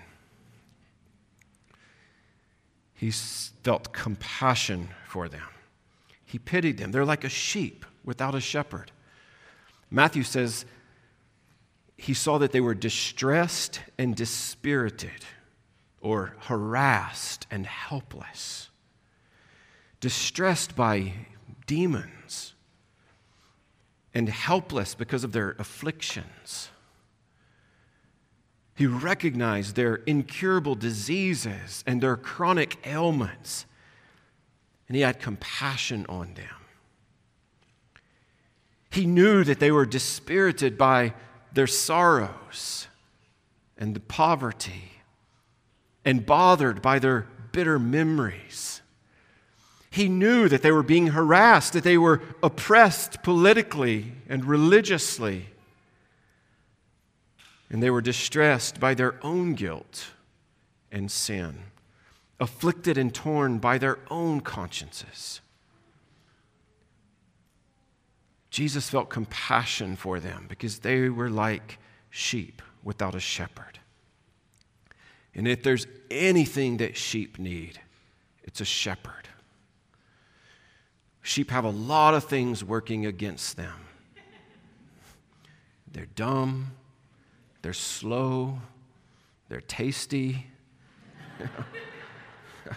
He 2.93 3.12
felt 3.12 3.93
compassion 3.93 4.89
for 5.07 5.29
them. 5.29 5.48
He 6.25 6.39
pitied 6.39 6.77
them. 6.77 6.91
They're 6.91 7.05
like 7.05 7.24
a 7.24 7.29
sheep 7.29 7.86
without 8.03 8.36
a 8.36 8.41
shepherd. 8.41 8.91
Matthew 9.89 10.24
says 10.24 10.65
he 11.95 12.13
saw 12.13 12.38
that 12.39 12.51
they 12.51 12.60
were 12.60 12.75
distressed 12.75 13.79
and 13.98 14.13
dispirited, 14.13 15.24
or 16.01 16.36
harassed 16.41 17.48
and 17.50 17.65
helpless, 17.65 18.69
distressed 20.01 20.75
by 20.75 21.13
demons, 21.65 22.12
and 24.15 24.29
helpless 24.29 24.95
because 24.95 25.25
of 25.25 25.34
their 25.34 25.51
afflictions. 25.60 26.69
He 28.74 28.88
recognized 28.88 29.75
their 29.75 29.95
incurable 29.95 30.75
diseases 30.75 31.84
and 31.86 32.01
their 32.01 32.15
chronic 32.15 32.77
ailments, 32.86 33.65
and 34.88 34.95
he 34.95 35.01
had 35.01 35.19
compassion 35.19 36.05
on 36.07 36.34
them. 36.34 36.48
He 38.89 39.05
knew 39.05 39.43
that 39.43 39.60
they 39.60 39.72
were 39.72 39.86
dispirited 39.86 40.77
by 40.77 41.13
their 41.51 41.67
sorrows 41.67 42.88
and 43.77 43.93
the 43.93 44.00
poverty 44.00 44.91
and 46.05 46.25
bothered 46.25 46.81
by 46.81 47.00
their 47.00 47.27
bitter 47.51 47.77
memories. 47.77 48.75
He 49.95 50.09
knew 50.09 50.49
that 50.49 50.61
they 50.61 50.71
were 50.71 50.83
being 50.83 51.07
harassed, 51.07 51.71
that 51.73 51.85
they 51.85 51.97
were 51.97 52.21
oppressed 52.43 53.23
politically 53.23 54.11
and 54.27 54.43
religiously 54.43 55.47
and 57.69 57.81
they 57.81 57.89
were 57.89 58.01
distressed 58.01 58.79
by 58.79 58.93
their 58.93 59.15
own 59.24 59.53
guilt 59.53 60.07
and 60.91 61.09
sin, 61.09 61.57
afflicted 62.39 62.98
and 62.98 63.13
torn 63.13 63.57
by 63.57 63.77
their 63.77 64.00
own 64.09 64.41
consciences. 64.41 65.41
Jesus 68.50 68.89
felt 68.89 69.09
compassion 69.09 69.96
for 69.96 70.20
them 70.20 70.46
because 70.48 70.79
they 70.79 71.09
were 71.09 71.29
like 71.29 71.77
sheep 72.09 72.61
without 72.83 73.15
a 73.15 73.20
shepherd. 73.20 73.79
And 75.33 75.48
if 75.48 75.63
there's 75.63 75.87
anything 76.09 76.77
that 76.77 76.96
sheep 76.96 77.37
need, 77.37 77.79
it's 78.43 78.61
a 78.61 78.65
shepherd. 78.65 79.27
Sheep 81.25 81.50
have 81.50 81.66
a 81.66 81.72
lot 81.72 82.14
of 82.14 82.25
things 82.25 82.64
working 82.64 83.07
against 83.07 83.57
them. 83.57 83.74
They're 85.92 86.05
dumb, 86.05 86.74
they're 87.64 87.74
slow, 87.74 88.59
they're 89.50 89.61
tasty. 89.61 90.46
I 91.42 92.75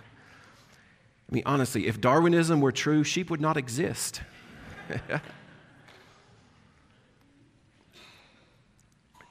mean, 1.30 1.42
honestly, 1.44 1.88
if 1.88 2.00
Darwinism 2.00 2.62
were 2.62 2.72
true, 2.72 3.04
sheep 3.04 3.28
would 3.28 3.42
not 3.42 3.58
exist. 3.58 4.22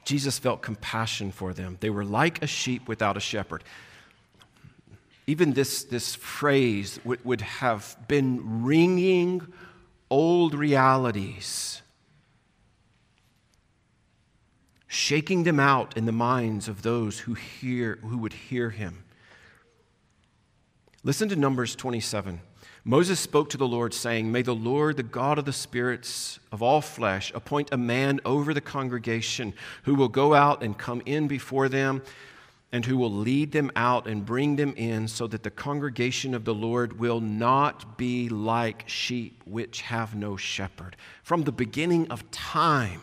Jesus 0.06 0.38
felt 0.38 0.62
compassion 0.62 1.32
for 1.32 1.53
them. 1.53 1.77
They 1.80 1.89
were 1.89 2.06
like 2.06 2.43
a 2.43 2.47
sheep 2.47 2.88
without 2.88 3.17
a 3.17 3.19
shepherd. 3.19 3.63
Even 5.27 5.53
this, 5.53 5.83
this 5.83 6.15
phrase 6.15 6.99
would, 7.03 7.23
would 7.25 7.41
have 7.41 7.95
been 8.07 8.63
ringing 8.63 9.45
old 10.09 10.53
realities 10.53 11.81
shaking 14.87 15.43
them 15.43 15.59
out 15.59 15.95
in 15.95 16.05
the 16.05 16.11
minds 16.11 16.67
of 16.67 16.81
those 16.81 17.19
who, 17.19 17.33
hear, 17.33 17.99
who 18.01 18.17
would 18.17 18.33
hear 18.33 18.69
him. 18.69 19.03
Listen 21.03 21.29
to 21.29 21.35
Numbers 21.35 21.75
27. 21.75 22.41
Moses 22.83 23.19
spoke 23.19 23.49
to 23.49 23.57
the 23.57 23.67
Lord, 23.67 23.93
saying, 23.93 24.31
May 24.31 24.41
the 24.41 24.55
Lord, 24.55 24.97
the 24.97 25.03
God 25.03 25.37
of 25.37 25.45
the 25.45 25.53
spirits 25.53 26.39
of 26.51 26.63
all 26.63 26.81
flesh, 26.81 27.31
appoint 27.35 27.69
a 27.73 27.77
man 27.77 28.21
over 28.23 28.53
the 28.53 28.61
congregation 28.61 29.53
who 29.83 29.93
will 29.93 30.07
go 30.07 30.33
out 30.33 30.63
and 30.63 30.77
come 30.77 31.01
in 31.05 31.27
before 31.27 31.67
them, 31.69 32.01
and 32.71 32.86
who 32.86 32.97
will 32.97 33.12
lead 33.12 33.51
them 33.51 33.71
out 33.75 34.08
and 34.08 34.25
bring 34.25 34.58
them 34.58 34.73
in, 34.75 35.08
so 35.08 35.25
that 35.27 35.43
the 35.43 35.49
congregation 35.49 36.34
of 36.34 36.43
the 36.43 36.53
Lord 36.53 36.99
will 36.99 37.21
not 37.21 37.97
be 37.97 38.27
like 38.27 38.84
sheep 38.88 39.41
which 39.45 39.82
have 39.82 40.15
no 40.15 40.36
shepherd. 40.36 40.97
From 41.23 41.43
the 41.43 41.51
beginning 41.51 42.12
of 42.12 42.30
time, 42.30 43.01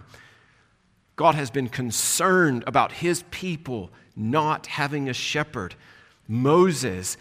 God 1.16 1.35
has 1.35 1.50
been 1.50 1.68
concerned 1.68 2.64
about 2.66 2.92
his 2.92 3.24
people 3.31 3.90
not 4.14 4.66
having 4.66 5.09
a 5.09 5.14
shepherd. 5.14 5.74
Moses 6.29 7.16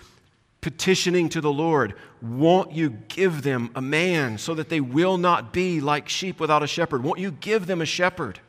petitioning 0.59 1.29
to 1.29 1.41
the 1.41 1.51
Lord, 1.51 1.93
Won't 2.21 2.71
you 2.71 2.89
give 2.89 3.43
them 3.43 3.69
a 3.75 3.81
man 3.81 4.37
so 4.37 4.53
that 4.55 4.69
they 4.69 4.81
will 4.81 5.17
not 5.17 5.53
be 5.53 5.79
like 5.79 6.09
sheep 6.09 6.39
without 6.39 6.63
a 6.63 6.67
shepherd? 6.67 7.03
Won't 7.03 7.19
you 7.19 7.31
give 7.31 7.67
them 7.67 7.81
a 7.81 7.85
shepherd? 7.85 8.39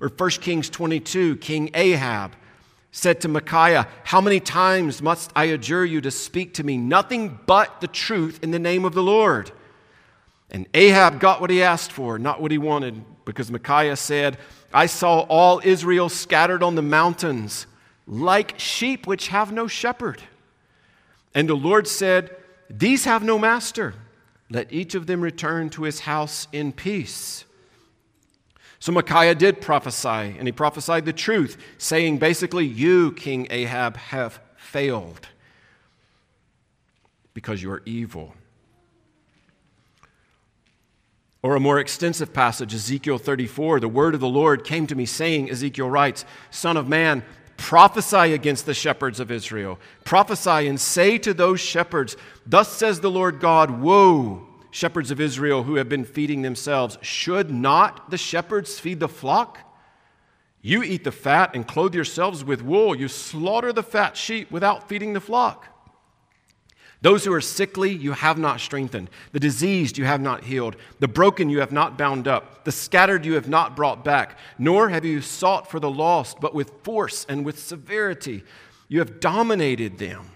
Or 0.00 0.08
1 0.08 0.30
Kings 0.30 0.68
22, 0.68 1.36
King 1.36 1.70
Ahab 1.74 2.36
said 2.96 3.20
to 3.20 3.26
Micaiah, 3.26 3.88
How 4.04 4.20
many 4.20 4.38
times 4.38 5.02
must 5.02 5.32
I 5.34 5.46
adjure 5.46 5.84
you 5.84 6.00
to 6.02 6.12
speak 6.12 6.54
to 6.54 6.64
me 6.64 6.76
nothing 6.76 7.40
but 7.44 7.80
the 7.80 7.88
truth 7.88 8.38
in 8.40 8.52
the 8.52 8.58
name 8.60 8.84
of 8.84 8.94
the 8.94 9.02
Lord? 9.02 9.50
And 10.48 10.68
Ahab 10.72 11.18
got 11.18 11.40
what 11.40 11.50
he 11.50 11.60
asked 11.60 11.90
for, 11.90 12.20
not 12.20 12.40
what 12.40 12.52
he 12.52 12.58
wanted 12.58 13.04
because 13.24 13.50
Micaiah 13.50 13.96
said, 13.96 14.38
I 14.72 14.86
saw 14.86 15.22
all 15.22 15.60
Israel 15.64 16.08
scattered 16.08 16.62
on 16.62 16.76
the 16.76 16.82
mountains 16.82 17.66
like 18.06 18.60
sheep 18.60 19.08
which 19.08 19.26
have 19.28 19.50
no 19.50 19.66
shepherd. 19.66 20.22
And 21.34 21.48
the 21.48 21.56
Lord 21.56 21.88
said, 21.88 22.36
These 22.70 23.06
have 23.06 23.24
no 23.24 23.40
master. 23.40 23.94
Let 24.50 24.72
each 24.72 24.94
of 24.94 25.08
them 25.08 25.20
return 25.20 25.68
to 25.70 25.82
his 25.82 26.00
house 26.00 26.46
in 26.52 26.70
peace. 26.70 27.44
So 28.84 28.92
Micaiah 28.92 29.34
did 29.34 29.62
prophesy, 29.62 30.36
and 30.38 30.46
he 30.46 30.52
prophesied 30.52 31.06
the 31.06 31.12
truth, 31.14 31.56
saying 31.78 32.18
basically, 32.18 32.66
You, 32.66 33.12
King 33.12 33.46
Ahab, 33.48 33.96
have 33.96 34.40
failed 34.58 35.26
because 37.32 37.62
you 37.62 37.72
are 37.72 37.80
evil. 37.86 38.34
Or 41.40 41.56
a 41.56 41.60
more 41.60 41.78
extensive 41.78 42.34
passage, 42.34 42.74
Ezekiel 42.74 43.16
34, 43.16 43.80
the 43.80 43.88
word 43.88 44.12
of 44.12 44.20
the 44.20 44.28
Lord 44.28 44.64
came 44.64 44.86
to 44.88 44.94
me, 44.94 45.06
saying, 45.06 45.50
Ezekiel 45.50 45.88
writes, 45.88 46.26
Son 46.50 46.76
of 46.76 46.86
man, 46.86 47.24
prophesy 47.56 48.34
against 48.34 48.66
the 48.66 48.74
shepherds 48.74 49.18
of 49.18 49.30
Israel. 49.30 49.78
Prophesy 50.04 50.68
and 50.68 50.78
say 50.78 51.16
to 51.16 51.32
those 51.32 51.58
shepherds, 51.58 52.18
Thus 52.44 52.68
says 52.68 53.00
the 53.00 53.10
Lord 53.10 53.40
God, 53.40 53.80
Woe, 53.80 54.46
shepherds 54.74 55.12
of 55.12 55.20
Israel 55.20 55.62
who 55.62 55.76
have 55.76 55.88
been 55.88 56.04
feeding 56.04 56.42
themselves. 56.42 56.98
Should 57.00 57.48
not 57.48 58.10
the 58.10 58.18
shepherds 58.18 58.80
feed 58.80 58.98
the 58.98 59.08
flock? 59.08 59.60
You 60.62 60.82
eat 60.82 61.04
the 61.04 61.12
fat 61.12 61.54
and 61.54 61.66
clothe 61.66 61.94
yourselves 61.94 62.44
with 62.44 62.60
wool. 62.60 62.96
You 62.96 63.06
slaughter 63.06 63.72
the 63.72 63.84
fat 63.84 64.16
sheep 64.16 64.50
without 64.50 64.88
feeding 64.88 65.12
the 65.12 65.20
flock. 65.20 65.68
Those 67.02 67.24
who 67.24 67.32
are 67.32 67.40
sickly, 67.40 67.92
you 67.92 68.12
have 68.12 68.36
not 68.36 68.58
strengthened. 68.58 69.10
The 69.30 69.38
diseased, 69.38 69.96
you 69.96 70.06
have 70.06 70.20
not 70.20 70.42
healed. 70.42 70.74
The 70.98 71.06
broken, 71.06 71.50
you 71.50 71.60
have 71.60 71.70
not 71.70 71.96
bound 71.96 72.26
up. 72.26 72.64
The 72.64 72.72
scattered, 72.72 73.24
you 73.24 73.34
have 73.34 73.48
not 73.48 73.76
brought 73.76 74.04
back. 74.04 74.38
Nor 74.58 74.88
have 74.88 75.04
you 75.04 75.20
sought 75.20 75.70
for 75.70 75.78
the 75.78 75.90
lost, 75.90 76.40
but 76.40 76.52
with 76.52 76.72
force 76.82 77.24
and 77.28 77.44
with 77.44 77.60
severity. 77.60 78.42
You 78.88 78.98
have 78.98 79.20
dominated 79.20 79.98
them. 79.98 80.30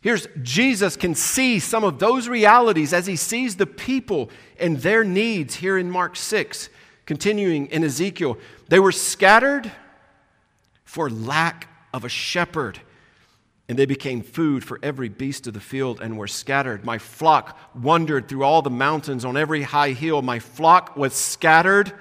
Here's 0.00 0.26
Jesus 0.42 0.96
can 0.96 1.14
see 1.14 1.58
some 1.58 1.84
of 1.84 1.98
those 1.98 2.26
realities 2.28 2.92
as 2.92 3.06
he 3.06 3.16
sees 3.16 3.56
the 3.56 3.66
people 3.66 4.30
and 4.58 4.78
their 4.78 5.04
needs 5.04 5.56
here 5.56 5.76
in 5.76 5.90
Mark 5.90 6.16
6. 6.16 6.70
Continuing 7.04 7.66
in 7.66 7.84
Ezekiel, 7.84 8.38
they 8.68 8.78
were 8.78 8.92
scattered 8.92 9.70
for 10.84 11.10
lack 11.10 11.68
of 11.92 12.04
a 12.04 12.08
shepherd, 12.08 12.80
and 13.68 13.78
they 13.78 13.84
became 13.84 14.22
food 14.22 14.64
for 14.64 14.78
every 14.82 15.08
beast 15.08 15.46
of 15.46 15.54
the 15.54 15.60
field 15.60 16.00
and 16.00 16.16
were 16.16 16.28
scattered. 16.28 16.84
My 16.84 16.98
flock 16.98 17.58
wandered 17.74 18.28
through 18.28 18.44
all 18.44 18.62
the 18.62 18.70
mountains 18.70 19.24
on 19.24 19.36
every 19.36 19.62
high 19.62 19.90
hill. 19.90 20.22
My 20.22 20.38
flock 20.38 20.96
was 20.96 21.12
scattered 21.12 21.92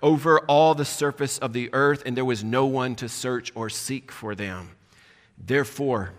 over 0.00 0.40
all 0.40 0.74
the 0.74 0.84
surface 0.84 1.38
of 1.38 1.52
the 1.52 1.68
earth, 1.72 2.02
and 2.06 2.16
there 2.16 2.24
was 2.24 2.42
no 2.42 2.64
one 2.64 2.94
to 2.96 3.08
search 3.08 3.52
or 3.54 3.68
seek 3.68 4.10
for 4.10 4.34
them. 4.34 4.70
Therefore, 5.38 6.12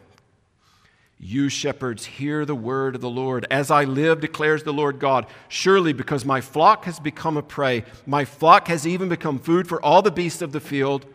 you 1.23 1.47
shepherds, 1.47 2.05
hear 2.05 2.45
the 2.45 2.55
word 2.55 2.95
of 2.95 3.01
the 3.01 3.09
Lord. 3.09 3.47
As 3.49 3.71
I 3.71 3.85
live, 3.85 4.19
declares 4.19 4.63
the 4.63 4.73
Lord 4.73 4.99
God, 4.99 5.25
surely 5.47 5.93
because 5.93 6.25
my 6.25 6.41
flock 6.41 6.85
has 6.85 6.99
become 6.99 7.37
a 7.37 7.41
prey, 7.41 7.85
my 8.05 8.25
flock 8.25 8.67
has 8.67 8.85
even 8.85 9.09
become 9.09 9.39
food 9.39 9.67
for 9.67 9.81
all 9.81 10.01
the 10.01 10.11
beasts 10.11 10.41
of 10.41 10.51
the 10.51 10.59
field, 10.59 11.05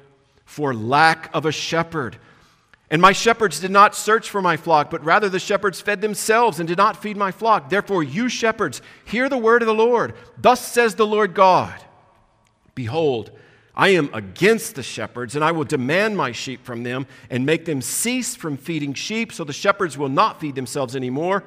for 0.46 0.72
lack 0.72 1.28
of 1.34 1.44
a 1.44 1.52
shepherd. 1.52 2.16
And 2.90 3.02
my 3.02 3.12
shepherds 3.12 3.60
did 3.60 3.70
not 3.70 3.94
search 3.94 4.30
for 4.30 4.40
my 4.40 4.56
flock, 4.56 4.90
but 4.90 5.04
rather 5.04 5.28
the 5.28 5.38
shepherds 5.38 5.80
fed 5.80 6.00
themselves 6.00 6.58
and 6.58 6.66
did 6.66 6.78
not 6.78 6.96
feed 6.96 7.18
my 7.18 7.30
flock. 7.30 7.68
Therefore, 7.68 8.02
you 8.02 8.30
shepherds, 8.30 8.80
hear 9.04 9.28
the 9.28 9.36
word 9.36 9.60
of 9.60 9.66
the 9.66 9.74
Lord. 9.74 10.14
Thus 10.38 10.66
says 10.66 10.94
the 10.94 11.06
Lord 11.06 11.34
God 11.34 11.74
Behold, 12.74 13.30
I 13.78 13.90
am 13.90 14.10
against 14.12 14.74
the 14.74 14.82
shepherds, 14.82 15.36
and 15.36 15.44
I 15.44 15.52
will 15.52 15.62
demand 15.62 16.16
my 16.16 16.32
sheep 16.32 16.64
from 16.64 16.82
them 16.82 17.06
and 17.30 17.46
make 17.46 17.64
them 17.64 17.80
cease 17.80 18.34
from 18.34 18.56
feeding 18.56 18.92
sheep, 18.92 19.32
so 19.32 19.44
the 19.44 19.52
shepherds 19.52 19.96
will 19.96 20.08
not 20.08 20.40
feed 20.40 20.56
themselves 20.56 20.96
anymore. 20.96 21.44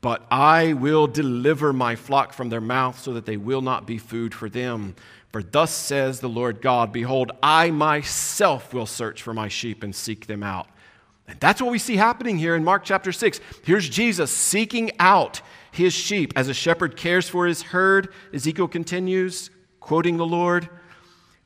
But 0.00 0.26
I 0.28 0.72
will 0.72 1.06
deliver 1.06 1.72
my 1.72 1.94
flock 1.94 2.32
from 2.32 2.48
their 2.48 2.60
mouth, 2.60 2.98
so 2.98 3.12
that 3.12 3.26
they 3.26 3.36
will 3.36 3.62
not 3.62 3.86
be 3.86 3.96
food 3.96 4.34
for 4.34 4.48
them. 4.48 4.96
For 5.30 5.40
thus 5.40 5.70
says 5.72 6.18
the 6.18 6.28
Lord 6.28 6.60
God 6.60 6.92
Behold, 6.92 7.30
I 7.44 7.70
myself 7.70 8.74
will 8.74 8.86
search 8.86 9.22
for 9.22 9.32
my 9.32 9.46
sheep 9.46 9.84
and 9.84 9.94
seek 9.94 10.26
them 10.26 10.42
out. 10.42 10.66
And 11.28 11.38
that's 11.38 11.62
what 11.62 11.70
we 11.70 11.78
see 11.78 11.96
happening 11.96 12.38
here 12.38 12.56
in 12.56 12.64
Mark 12.64 12.82
chapter 12.82 13.12
6. 13.12 13.40
Here's 13.62 13.88
Jesus 13.88 14.32
seeking 14.32 14.90
out 14.98 15.42
his 15.70 15.92
sheep 15.92 16.32
as 16.34 16.48
a 16.48 16.54
shepherd 16.54 16.96
cares 16.96 17.28
for 17.28 17.46
his 17.46 17.62
herd. 17.62 18.12
Ezekiel 18.34 18.68
continues, 18.68 19.50
quoting 19.78 20.16
the 20.16 20.26
Lord 20.26 20.68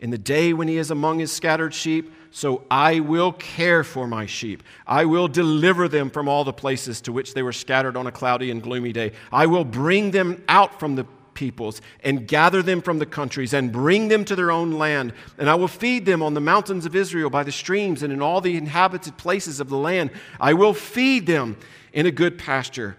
in 0.01 0.11
the 0.11 0.19
day 0.19 0.53
when 0.53 0.67
he 0.67 0.79
is 0.79 0.91
among 0.91 1.19
his 1.19 1.31
scattered 1.31 1.73
sheep. 1.73 2.13
So 2.33 2.65
I 2.71 3.01
will 3.01 3.33
care 3.33 3.85
for 3.85 4.07
my 4.07 4.27
sheep. 4.27 4.63
I 4.87 5.05
will 5.05 5.29
deliver 5.29 5.89
them 5.89 6.11
from 6.11 6.29
all 6.29 6.45
the 6.45 6.53
places 6.53 7.01
to 7.03 7.13
which 7.13 7.35
they 7.35 7.43
were 7.43 7.53
scattered 7.53 7.97
on 7.97 8.07
a 8.07 8.13
cloudy 8.13 8.51
and 8.51 8.63
gloomy 8.63 8.93
day. 8.93 9.13
I 9.33 9.47
will 9.47 9.65
bring 9.65 10.11
them 10.13 10.43
out 10.49 10.79
from 10.79 10.95
the 10.95 11.07
peoples 11.35 11.81
and 12.05 12.29
gather 12.29 12.63
them 12.63 12.83
from 12.83 12.99
the 12.99 13.07
countries 13.07 13.53
and 13.53 13.73
bring 13.73 14.09
them 14.09 14.25
to 14.27 14.37
their 14.37 14.51
own 14.51 14.73
land. 14.73 15.13
And 15.39 15.49
I 15.49 15.55
will 15.55 15.69
feed 15.69 16.07
them 16.07 16.23
on 16.23 16.35
the 16.35 16.41
mountains 16.41 16.87
of 16.87 16.95
Israel 16.95 17.31
by 17.31 17.43
the 17.43 17.53
streams 17.53 18.03
and 18.03 18.13
in 18.13 18.23
all 18.23 18.41
the 18.41 18.57
inhabited 18.57 19.17
places 19.17 19.59
of 19.59 19.69
the 19.69 19.77
land. 19.77 20.11
I 20.39 20.55
will 20.55 20.75
feed 20.75 21.27
them 21.27 21.57
in 21.93 22.07
a 22.07 22.11
good 22.11 22.39
pasture 22.39 22.97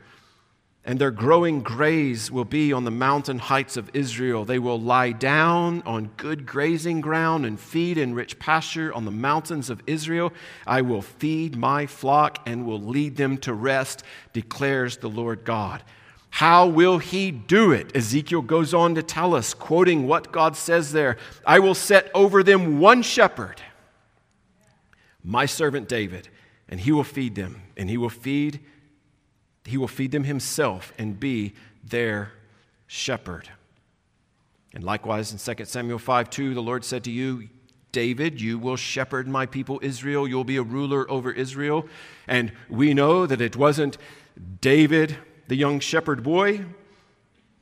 and 0.84 0.98
their 0.98 1.12
growing 1.12 1.62
graze 1.62 2.32
will 2.32 2.46
be 2.46 2.74
on 2.74 2.86
the 2.86 2.92
mountain 2.92 3.38
heights 3.38 3.78
of 3.78 3.92
Israel. 3.94 4.46
They 4.46 4.58
will 4.58 4.80
lie 4.80 5.12
down 5.12 5.84
on 5.84 6.10
good 6.18 6.48
grazing 6.48 7.02
ground 7.02 7.46
and 7.46 7.60
feed 7.60 8.00
in 8.00 8.16
rich 8.16 8.40
pasture 8.40 8.92
on 8.92 9.06
the 9.06 9.12
mountains 9.12 9.70
of 9.70 9.84
Israel. 9.86 10.34
I 10.66 10.82
will 10.82 11.04
feed 11.04 11.56
my 11.56 11.86
flock 11.86 12.40
and 12.48 12.66
will 12.66 12.82
lead 12.82 13.16
them 13.16 13.38
to 13.40 13.54
rest, 13.54 14.04
declares 14.34 14.98
the 14.98 15.10
Lord 15.10 15.44
God. 15.44 15.84
How 16.32 16.66
will 16.66 16.98
he 16.98 17.30
do 17.30 17.72
it? 17.72 17.96
Ezekiel 17.96 18.42
goes 18.42 18.74
on 18.74 18.96
to 18.96 19.04
tell 19.04 19.36
us, 19.36 19.54
quoting 19.54 20.08
what 20.08 20.32
God 20.32 20.56
says 20.56 20.94
there 20.94 21.18
I 21.46 21.60
will 21.60 21.76
set 21.76 22.10
over 22.16 22.42
them 22.42 22.80
one 22.80 23.04
shepherd, 23.04 23.62
my 25.24 25.46
servant 25.46 25.88
David, 25.88 26.30
and 26.68 26.80
he 26.80 26.92
will 26.92 27.04
feed 27.04 27.36
them, 27.36 27.62
and 27.78 27.88
he 27.88 27.98
will 27.98 28.10
feed 28.10 28.62
he 29.66 29.78
will 29.78 29.88
feed 29.88 30.12
them 30.12 30.24
himself 30.24 30.94
and 30.98 31.20
be 31.20 31.54
their 31.84 32.32
shepherd. 32.88 33.50
And 34.74 34.84
likewise 34.84 35.32
in 35.32 35.56
2 35.56 35.66
Samuel 35.66 36.00
5 36.00 36.30
2, 36.30 36.54
the 36.54 36.62
Lord 36.62 36.84
said 36.84 37.04
to 37.06 37.12
you, 37.12 37.50
David, 37.92 38.40
you 38.40 38.58
will 38.58 38.78
shepherd 38.78 39.28
my 39.28 39.46
people 39.46 39.80
Israel. 39.84 40.28
You'll 40.28 40.44
be 40.46 40.58
a 40.58 40.64
ruler 40.64 41.10
over 41.12 41.32
Israel. 41.32 41.86
And 42.28 42.54
we 42.70 42.94
know 42.94 43.26
that 43.26 43.42
it 43.42 43.58
wasn't 43.58 43.98
David, 44.62 45.18
the 45.48 45.58
young 45.58 45.82
shepherd 45.82 46.24
boy, 46.24 46.64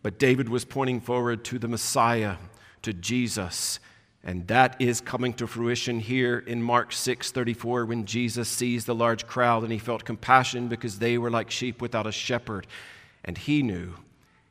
but 0.04 0.20
David 0.20 0.48
was 0.48 0.66
pointing 0.66 1.02
forward 1.02 1.44
to 1.46 1.58
the 1.58 1.68
Messiah, 1.68 2.36
to 2.84 2.94
Jesus. 2.94 3.80
And 4.24 4.48
that 4.48 4.76
is 4.80 5.00
coming 5.00 5.34
to 5.34 5.48
fruition 5.48 6.00
here 6.00 6.40
in 6.40 6.62
Mark 6.62 6.92
6:34 6.92 7.86
when 7.86 8.06
Jesus 8.06 8.50
sees 8.50 8.86
the 8.86 8.96
large 8.96 9.26
crowd 9.26 9.64
and 9.64 9.72
he 9.72 9.80
felt 9.80 10.04
compassion 10.04 10.68
because 10.68 11.00
they 11.00 11.18
were 11.18 11.32
like 11.32 11.50
sheep 11.50 11.82
without 11.82 12.06
a 12.06 12.12
shepherd 12.12 12.68
and 13.24 13.38
he 13.38 13.64
knew 13.64 13.96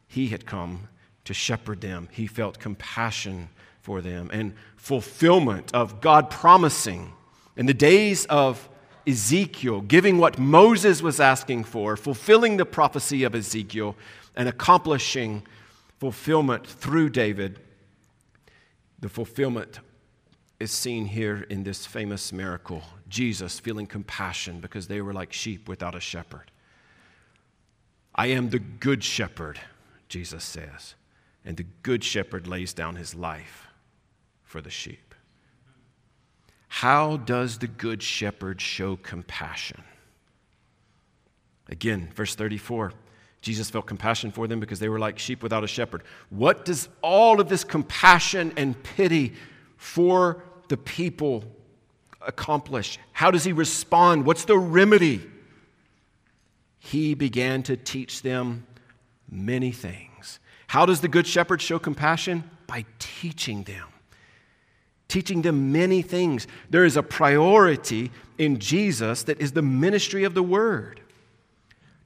he 0.07 0.29
had 0.29 0.47
come 0.47 0.89
to 1.25 1.35
shepherd 1.35 1.83
them. 1.83 2.09
He 2.11 2.27
felt 2.27 2.59
compassion 2.59 3.51
for 3.83 4.01
them 4.01 4.31
and 4.33 4.55
fulfillment 4.77 5.71
of 5.75 6.01
God 6.01 6.31
promising 6.31 7.13
in 7.57 7.67
the 7.67 7.75
days 7.75 8.25
of 8.27 8.69
Ezekiel, 9.07 9.81
giving 9.81 10.19
what 10.19 10.39
Moses 10.39 11.03
was 11.03 11.19
asking 11.19 11.65
for, 11.65 11.97
fulfilling 11.97 12.57
the 12.57 12.67
prophecy 12.67 13.25
of 13.25 13.35
Ezekiel, 13.35 13.97
and 14.37 14.49
accomplishing 14.49 15.43
fulfillment 15.99 16.67
through 16.67 17.09
David 17.09 17.59
the 18.99 19.09
fulfillment 19.09 19.81
is 20.59 20.73
seen 20.73 21.07
here 21.07 21.47
in 21.49 21.63
this 21.63 21.87
famous 21.87 22.33
miracle 22.33 22.83
Jesus 23.09 23.61
feeling 23.61 23.87
compassion 23.87 24.61
because 24.61 24.89
they 24.89 25.01
were 25.01 25.13
like 25.13 25.33
sheep 25.33 25.69
without 25.69 25.95
a 25.95 26.01
shepherd. 26.01 26.51
I 28.15 28.27
am 28.29 28.51
the 28.51 28.59
good 28.59 29.05
shepherd, 29.05 29.61
Jesus 30.09 30.43
says, 30.43 30.95
and 31.45 31.57
the 31.57 31.67
good 31.83 32.03
shepherd 32.03 32.49
lays 32.49 32.73
down 32.73 32.97
his 32.97 33.15
life 33.15 33.69
for 34.43 34.61
the 34.61 34.71
sheep. 34.71 35.15
How 36.69 37.17
does 37.17 37.59
the 37.59 37.69
good 37.69 38.03
shepherd 38.03 38.61
show 38.61 38.97
compassion? 38.97 39.85
Again, 41.69 42.11
verse 42.15 42.35
34 42.35 42.93
Jesus 43.41 43.71
felt 43.71 43.87
compassion 43.87 44.33
for 44.33 44.47
them 44.49 44.61
because 44.61 44.81
they 44.81 44.89
were 44.89 44.99
like 44.99 45.19
sheep 45.19 45.43
without 45.43 45.63
a 45.63 45.69
shepherd. 45.69 46.03
What 46.31 46.65
does 46.65 46.89
all 47.03 47.41
of 47.41 47.49
this 47.49 47.65
compassion 47.65 48.53
and 48.57 48.81
pity 48.83 49.35
for 49.77 50.43
the 50.69 50.77
people 50.77 51.45
accomplish? 52.21 52.99
How 53.13 53.31
does 53.31 53.45
he 53.45 53.53
respond? 53.53 54.27
What's 54.27 54.45
the 54.45 54.59
remedy? 54.59 55.23
He 56.81 57.15
began 57.15 57.63
to 57.65 57.77
teach 57.77 58.23
them 58.23 58.67
many 59.31 59.73
things. 59.73 60.41
How 60.67 60.85
does 60.85 61.01
the 61.01 61.09
Good 61.09 61.27
Shepherd 61.27 61.63
show 61.63 61.79
compassion? 61.79 62.45
By 62.67 62.85
teaching 62.99 63.63
them. 63.65 63.87
Teaching 65.07 65.43
them 65.43 65.73
many 65.73 66.03
things. 66.03 66.47
There 66.69 66.85
is 66.85 66.97
a 66.97 67.03
priority 67.03 68.11
in 68.37 68.59
Jesus 68.59 69.23
that 69.23 69.41
is 69.41 69.53
the 69.53 69.63
ministry 69.63 70.25
of 70.25 70.35
the 70.35 70.43
Word. 70.43 71.01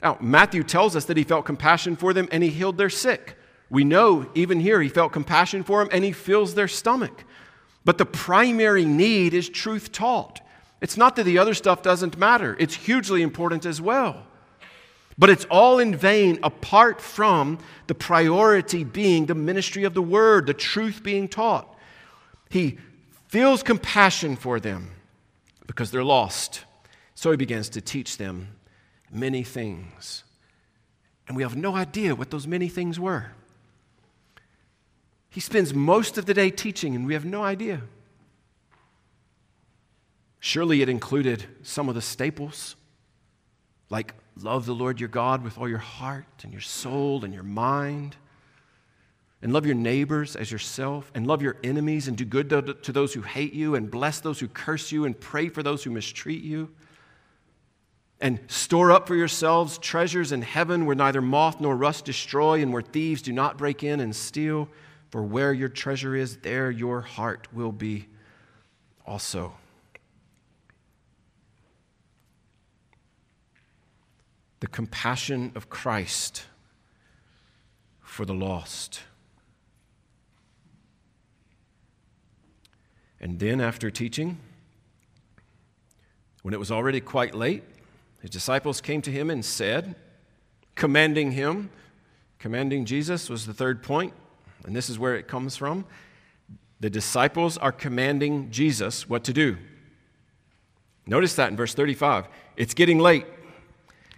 Now, 0.03 0.19
Matthew 0.21 0.65
tells 0.65 0.97
us 0.97 1.05
that 1.05 1.17
he 1.17 1.25
felt 1.25 1.45
compassion 1.45 1.95
for 1.97 2.12
them 2.12 2.29
and 2.33 2.43
he 2.43 2.51
healed 2.51 2.77
their 2.77 2.91
sick. 2.91 3.37
We 3.71 3.85
know 3.85 4.29
even 4.35 4.61
here 4.61 4.83
he 4.83 4.88
felt 4.88 5.12
compassion 5.12 5.62
for 5.62 5.79
them 5.79 5.88
and 5.93 6.05
he 6.05 6.12
fills 6.12 6.55
their 6.55 6.69
stomach. 6.69 7.25
But 7.85 7.99
the 7.99 8.05
primary 8.05 8.85
need 8.85 9.33
is 9.33 9.49
truth 9.49 9.93
taught. 9.93 10.41
It's 10.81 10.97
not 10.97 11.17
that 11.17 11.25
the 11.25 11.38
other 11.38 11.55
stuff 11.55 11.83
doesn't 11.83 12.19
matter, 12.19 12.57
it's 12.59 12.75
hugely 12.75 13.23
important 13.23 13.65
as 13.65 13.81
well. 13.81 14.27
But 15.19 15.31
it's 15.31 15.45
all 15.45 15.79
in 15.79 15.95
vain 15.95 16.38
apart 16.43 17.01
from 17.01 17.59
the 17.87 17.95
priority 17.95 18.83
being 18.83 19.27
the 19.27 19.35
ministry 19.35 19.85
of 19.85 19.95
the 19.95 20.03
word, 20.03 20.47
the 20.47 20.55
truth 20.55 21.03
being 21.03 21.29
taught. 21.29 21.79
He 22.49 22.79
feels 23.29 23.62
compassion 23.62 24.37
for 24.37 24.59
them 24.59 24.91
because 25.67 25.91
they're 25.91 26.03
lost. 26.03 26.65
So 27.15 27.31
he 27.31 27.37
begins 27.37 27.69
to 27.71 27.81
teach 27.81 28.17
them 28.17 28.49
many 29.12 29.42
things. 29.42 30.25
And 31.29 31.37
we 31.37 31.42
have 31.42 31.57
no 31.57 31.77
idea 31.77 32.14
what 32.14 32.31
those 32.31 32.46
many 32.46 32.68
things 32.68 32.98
were. 32.98 33.33
He 35.31 35.40
spends 35.40 35.72
most 35.72 36.18
of 36.18 36.27
the 36.27 36.35
day 36.35 36.51
teaching, 36.51 36.94
and 36.94 37.07
we 37.07 37.14
have 37.14 37.25
no 37.25 37.42
idea. 37.42 37.83
Surely 40.40 40.83
it 40.83 40.88
included 40.88 41.44
some 41.62 41.88
of 41.88 41.94
the 41.94 42.03
staples, 42.03 42.75
like 43.88 44.14
love 44.40 44.66
the 44.66 44.75
Lord 44.75 44.98
your 44.98 45.09
God 45.09 45.44
with 45.44 45.57
all 45.57 45.68
your 45.68 45.79
heart 45.79 46.27
and 46.42 46.53
your 46.53 46.61
soul 46.61 47.25
and 47.25 47.33
your 47.33 47.44
mind. 47.44 48.16
and 49.42 49.53
love 49.53 49.66
your 49.66 49.75
neighbors 49.75 50.37
as 50.37 50.53
yourself, 50.53 51.11
and 51.16 51.27
love 51.27 51.42
your 51.42 51.57
enemies, 51.64 52.07
and 52.07 52.16
do 52.16 52.25
good 52.25 52.48
to, 52.48 52.92
those 52.92 53.12
who 53.12 53.22
hate 53.22 53.53
you, 53.53 53.75
and 53.75 53.90
bless 53.90 54.20
those 54.20 54.38
who 54.38 54.46
curse 54.46 54.92
you, 54.92 55.05
and 55.05 55.18
pray 55.18 55.48
for 55.48 55.64
those 55.64 55.83
who 55.83 55.90
mistreat 55.90 56.44
you. 56.44 56.70
And 58.23 58.39
store 58.47 58.93
up 58.93 59.09
for 59.09 59.17
yourselves 59.17 59.79
treasures 59.79 60.31
in 60.31 60.43
heaven 60.43 60.87
where 60.87 60.95
neither 60.95 61.21
moth 61.21 61.61
nor 61.61 61.75
rust 61.75 62.05
destroy, 62.05 62.63
and 62.63 62.73
where 62.73 62.81
thieves 62.81 63.21
do 63.21 63.33
not 63.33 63.59
break 63.59 63.83
in 63.83 63.99
and 63.99 64.15
steal. 64.15 64.69
For 65.11 65.25
where 65.25 65.53
your 65.53 65.69
treasure 65.69 66.15
is, 66.15 66.37
there 66.37 66.71
your 66.71 67.01
heart 67.01 67.49
will 67.53 67.73
be 67.73 68.07
also. 69.05 69.55
The 74.61 74.69
compassion 74.69 75.51
of 75.57 75.69
Christ 75.69 76.45
for 78.01 78.25
the 78.25 78.35
lost. 78.35 79.01
And 83.21 83.41
then, 83.41 83.61
after 83.61 83.91
teaching, 83.91 84.39
when 86.43 86.55
it 86.55 86.61
was 86.61 86.71
already 86.71 87.01
quite 87.01 87.35
late, 87.35 87.65
his 88.23 88.31
disciples 88.31 88.81
came 88.81 89.03
to 89.03 89.11
him 89.11 89.31
and 89.31 89.45
said, 89.45 89.97
commanding 90.77 91.33
him, 91.33 91.71
commanding 92.39 92.85
Jesus 92.85 93.29
was 93.29 93.47
the 93.47 93.53
third 93.53 93.83
point, 93.83 94.15
and 94.65 94.75
this 94.75 94.89
is 94.89 94.97
where 94.97 95.17
it 95.17 95.27
comes 95.27 95.57
from. 95.57 95.85
The 96.79 96.89
disciples 96.89 97.59
are 97.59 97.73
commanding 97.73 98.51
Jesus 98.51 99.09
what 99.09 99.25
to 99.25 99.33
do. 99.33 99.59
Notice 101.05 101.35
that 101.35 101.51
in 101.51 101.57
verse 101.57 101.75
35. 101.75 102.29
It's 102.57 102.75
getting 102.75 103.01
late. 103.01 103.27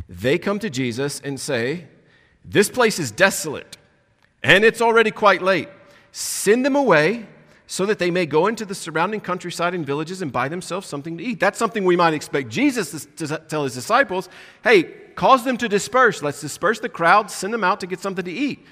They 0.07 0.39
come 0.39 0.59
to 0.59 0.69
Jesus 0.69 1.21
and 1.25 1.41
say, 1.41 1.87
This 2.45 2.69
place 2.69 2.99
is 2.99 3.11
desolate, 3.11 3.79
and 4.43 4.65
it's 4.65 4.83
already 4.83 5.11
quite 5.11 5.41
late. 5.41 5.71
Send 6.13 6.65
them 6.65 6.77
away 6.77 7.27
so 7.67 7.87
that 7.87 7.99
they 7.99 8.11
may 8.11 8.27
go 8.27 8.47
into 8.47 8.65
the 8.65 8.75
surrounding 8.75 9.21
countryside 9.21 9.75
and 9.75 9.87
villages 9.87 10.21
and 10.21 10.31
buy 10.31 10.49
themselves 10.49 10.87
something 10.87 11.17
to 11.19 11.25
eat. 11.25 11.41
That's 11.41 11.59
something 11.59 11.85
we 11.85 11.97
might 11.97 12.15
expect 12.15 12.49
Jesus 12.49 13.07
to 13.17 13.39
tell 13.49 13.65
his 13.65 13.75
disciples 13.75 14.29
hey, 14.63 14.85
cause 15.15 15.45
them 15.45 15.57
to 15.59 15.69
disperse. 15.69 16.23
Let's 16.23 16.41
disperse 16.41 16.81
the 16.81 16.89
crowd, 16.89 17.31
send 17.31 17.55
them 17.55 17.65
out 17.65 17.81
to 17.81 17.87
get 17.87 18.01
something 18.01 18.25
to 18.25 18.33
eat. 18.33 18.67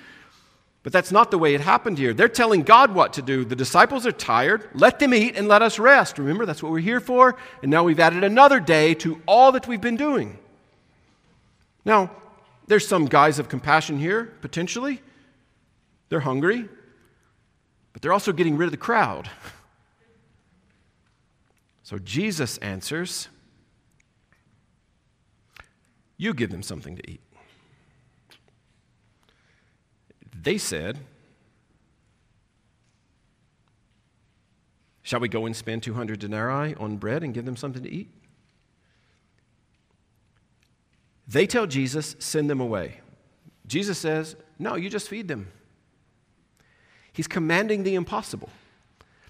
But 0.83 0.92
that's 0.92 1.12
not 1.12 1.31
the 1.31 1.38
way 1.38 1.55
it 1.55 1.61
happened 1.61 1.96
here. 1.96 2.12
They're 2.12 2.28
telling 2.28 2.62
God 2.62 2.92
what 2.92 3.12
to 3.12 3.22
do. 3.22 3.44
The 3.44 3.55
disciples 3.55 4.05
are 4.05 4.12
tired. 4.12 4.68
Let 4.74 4.98
them 4.98 5.14
eat 5.14 5.37
and 5.37 5.46
let 5.46 5.62
us 5.62 5.78
rest. 5.78 6.18
Remember, 6.18 6.44
that's 6.44 6.61
what 6.61 6.72
we're 6.72 6.81
here 6.81 6.98
for. 6.98 7.37
And 7.62 7.70
now 7.70 7.85
we've 7.85 8.00
added 8.00 8.24
another 8.24 8.59
day 8.59 8.94
to 8.94 9.22
all 9.26 9.52
that 9.52 9.68
we've 9.68 9.81
been 9.81 9.96
doing. 9.96 10.38
Now, 11.85 12.11
there's 12.66 12.87
some 12.87 13.07
guise 13.07 13.38
of 13.38 13.48
compassion 13.48 13.98
here, 13.98 14.24
potentially. 14.40 15.00
They're 16.09 16.20
hungry 16.20 16.68
they're 18.03 18.12
also 18.12 18.33
getting 18.33 18.57
rid 18.57 18.67
of 18.67 18.73
the 18.73 18.77
crowd. 18.77 19.31
So 21.85 21.99
Jesus 21.99 22.59
answers, 22.59 23.29
You 26.17 26.35
give 26.35 26.51
them 26.51 26.62
something 26.62 26.97
to 26.97 27.11
eat. 27.11 27.21
They 30.43 30.59
said, 30.59 30.99
Shall 35.03 35.21
we 35.21 35.29
go 35.29 35.47
and 35.47 35.55
spend 35.55 35.83
200 35.85 36.19
denarii 36.19 36.75
on 36.75 36.97
bread 36.97 37.23
and 37.23 37.33
give 37.33 37.45
them 37.45 37.57
something 37.57 37.83
to 37.83 37.91
eat? 37.91 38.11
They 41.29 41.47
tell 41.47 41.67
Jesus, 41.67 42.17
Send 42.19 42.51
them 42.51 42.61
away. 42.61 43.01
Jesus 43.67 43.99
says, 43.99 44.35
No, 44.59 44.75
you 44.75 44.91
just 44.91 45.09
feed 45.09 45.29
them. 45.29 45.49
He's 47.12 47.29
commanding 47.29 47.83
the 47.83 47.94
impossible. 47.94 48.51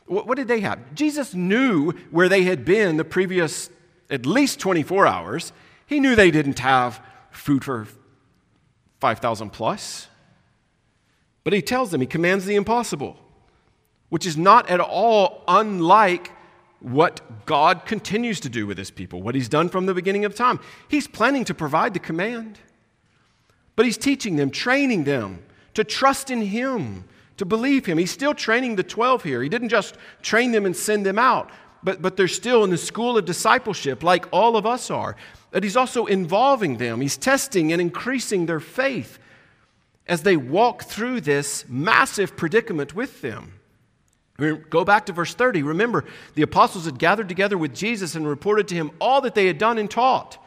What, 0.06 0.36
did 0.36 0.48
they 0.48 0.60
have? 0.60 0.94
Jesus 0.94 1.34
knew 1.34 1.92
where 2.10 2.28
they 2.28 2.42
had 2.42 2.64
been 2.64 2.96
the 2.96 3.04
previous 3.04 3.70
at 4.10 4.26
least 4.26 4.60
24 4.60 5.06
hours. 5.06 5.52
He 5.86 6.00
knew 6.00 6.14
they 6.14 6.30
didn't 6.30 6.58
have 6.58 7.00
food 7.30 7.64
for 7.64 7.86
5,000 9.00 9.50
plus. 9.50 10.08
But 11.44 11.52
he 11.52 11.62
tells 11.62 11.90
them, 11.90 12.00
he 12.00 12.06
commands 12.06 12.44
the 12.44 12.54
impossible, 12.54 13.16
which 14.10 14.26
is 14.26 14.36
not 14.36 14.68
at 14.68 14.80
all 14.80 15.42
unlike 15.48 16.30
what 16.80 17.46
God 17.46 17.86
continues 17.86 18.40
to 18.40 18.48
do 18.48 18.66
with 18.66 18.76
his 18.76 18.90
people, 18.90 19.22
what 19.22 19.34
he's 19.34 19.48
done 19.48 19.68
from 19.68 19.86
the 19.86 19.94
beginning 19.94 20.24
of 20.24 20.34
time. 20.34 20.60
He's 20.88 21.06
planning 21.06 21.44
to 21.46 21.54
provide 21.54 21.94
the 21.94 22.00
command, 22.00 22.58
but 23.76 23.86
he's 23.86 23.96
teaching 23.96 24.36
them, 24.36 24.50
training 24.50 25.04
them 25.04 25.42
to 25.74 25.84
trust 25.84 26.30
in 26.30 26.42
him, 26.42 27.04
to 27.42 27.46
believe 27.46 27.86
him. 27.86 27.98
He's 27.98 28.12
still 28.12 28.34
training 28.34 28.76
the 28.76 28.84
12 28.84 29.24
here. 29.24 29.42
He 29.42 29.48
didn't 29.48 29.70
just 29.70 29.96
train 30.22 30.52
them 30.52 30.64
and 30.64 30.76
send 30.76 31.04
them 31.04 31.18
out, 31.18 31.50
but, 31.82 32.00
but 32.00 32.16
they're 32.16 32.28
still 32.28 32.62
in 32.62 32.70
the 32.70 32.78
school 32.78 33.18
of 33.18 33.24
discipleship, 33.24 34.04
like 34.04 34.26
all 34.32 34.56
of 34.56 34.64
us 34.64 34.92
are. 34.92 35.16
But 35.50 35.64
he's 35.64 35.76
also 35.76 36.06
involving 36.06 36.76
them, 36.76 37.00
he's 37.00 37.16
testing 37.16 37.72
and 37.72 37.80
increasing 37.80 38.46
their 38.46 38.60
faith 38.60 39.18
as 40.06 40.22
they 40.22 40.36
walk 40.36 40.84
through 40.84 41.20
this 41.20 41.64
massive 41.68 42.36
predicament 42.36 42.94
with 42.94 43.22
them. 43.22 43.54
Go 44.70 44.84
back 44.84 45.06
to 45.06 45.12
verse 45.12 45.34
30. 45.34 45.64
Remember, 45.64 46.04
the 46.34 46.42
apostles 46.42 46.84
had 46.84 46.98
gathered 46.98 47.28
together 47.28 47.58
with 47.58 47.74
Jesus 47.74 48.14
and 48.14 48.26
reported 48.26 48.68
to 48.68 48.76
him 48.76 48.92
all 49.00 49.20
that 49.22 49.34
they 49.34 49.48
had 49.48 49.58
done 49.58 49.78
and 49.78 49.90
taught. 49.90 50.38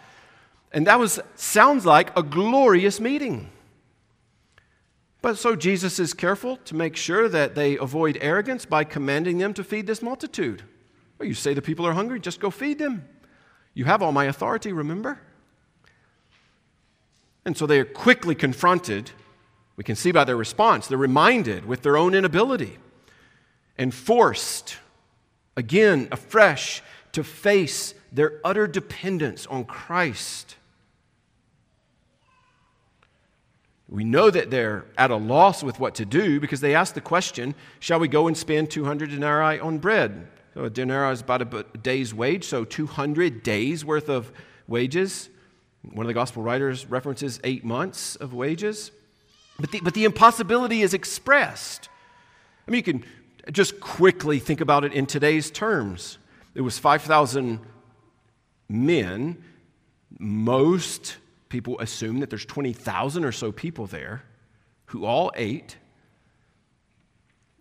And 0.72 0.88
that 0.88 0.98
was 0.98 1.20
sounds 1.36 1.86
like 1.86 2.18
a 2.18 2.24
glorious 2.24 3.02
meeting. 3.02 3.50
But 5.26 5.40
so 5.40 5.56
Jesus 5.56 5.98
is 5.98 6.14
careful 6.14 6.58
to 6.66 6.76
make 6.76 6.96
sure 6.96 7.28
that 7.28 7.56
they 7.56 7.80
avoid 7.80 8.20
arrogance 8.22 8.64
by 8.64 8.84
commanding 8.84 9.40
them 9.40 9.56
to 9.56 9.64
feed 9.64 9.88
this 9.88 10.04
multitude. 10.04 10.62
Well, 11.18 11.28
you 11.28 11.34
say 11.34 11.56
the 11.56 11.64
people 11.64 11.88
are 11.88 11.94
hungry, 11.94 12.20
just 12.20 12.40
go 12.40 12.52
feed 12.52 12.78
them. 12.78 13.10
You 13.74 13.86
have 13.86 14.04
all 14.04 14.12
my 14.12 14.26
authority, 14.26 14.72
remember? 14.72 15.20
And 17.44 17.58
so 17.58 17.66
they 17.66 17.80
are 17.80 17.86
quickly 17.86 18.36
confronted. 18.36 19.10
We 19.78 19.84
can 19.84 19.96
see 19.96 20.12
by 20.12 20.26
their 20.26 20.38
response, 20.38 20.86
they're 20.86 20.96
reminded 20.96 21.66
with 21.66 21.82
their 21.82 21.98
own 21.98 22.14
inability 22.14 22.78
and 23.80 23.96
forced 23.96 24.78
again 25.58 26.08
afresh 26.12 26.84
to 27.14 27.24
face 27.24 27.96
their 28.12 28.40
utter 28.44 28.68
dependence 28.68 29.48
on 29.48 29.66
Christ. 29.66 30.56
We 33.88 34.04
know 34.04 34.30
that 34.32 34.50
they're 34.50 34.86
at 34.98 35.12
a 35.12 35.16
loss 35.16 35.62
with 35.62 35.80
what 35.80 35.96
to 35.96 36.06
do 36.06 36.40
because 36.40 36.60
they 36.60 36.74
ask 36.74 36.94
the 36.94 37.02
question 37.02 37.54
Shall 37.80 38.00
we 38.00 38.08
go 38.08 38.28
and 38.28 38.38
spend 38.38 38.72
200 38.72 39.10
denarii 39.10 39.60
on 39.60 39.78
bread? 39.78 40.28
So 40.54 40.64
a 40.64 40.70
denarii 40.70 41.14
is 41.14 41.22
about 41.22 41.42
a 41.42 41.64
day's 41.78 42.14
wage, 42.14 42.46
so 42.46 42.64
200 42.64 43.44
days 43.44 43.84
worth 43.84 44.10
of 44.10 44.32
wages. 44.68 45.30
One 45.84 46.06
of 46.06 46.08
the 46.08 46.14
gospel 46.14 46.42
writers 46.42 46.86
references 46.88 47.40
eight 47.44 47.64
months 47.64 48.16
of 48.16 48.34
wages. 48.34 48.92
But 49.60 49.72
the, 49.72 49.82
but 49.82 49.94
the 49.94 50.06
impossibility 50.06 50.82
is 50.82 50.94
expressed. 50.94 51.90
I 52.68 52.72
mean, 52.72 52.78
you 52.78 52.84
can 52.84 53.06
just 53.52 53.80
quickly 53.80 54.40
think 54.40 54.62
about 54.62 54.84
it 54.84 54.94
in 54.94 55.06
today's 55.06 55.52
terms. 55.52 56.18
It 56.56 56.62
was 56.62 56.80
5,000 56.80 57.60
men, 58.70 59.44
most 60.18 61.18
people 61.56 61.80
assume 61.80 62.20
that 62.20 62.30
there's 62.30 62.44
20,000 62.44 63.24
or 63.24 63.32
so 63.32 63.50
people 63.50 63.88
there 63.88 64.24
who 64.88 65.06
all 65.06 65.32
ate. 65.38 65.78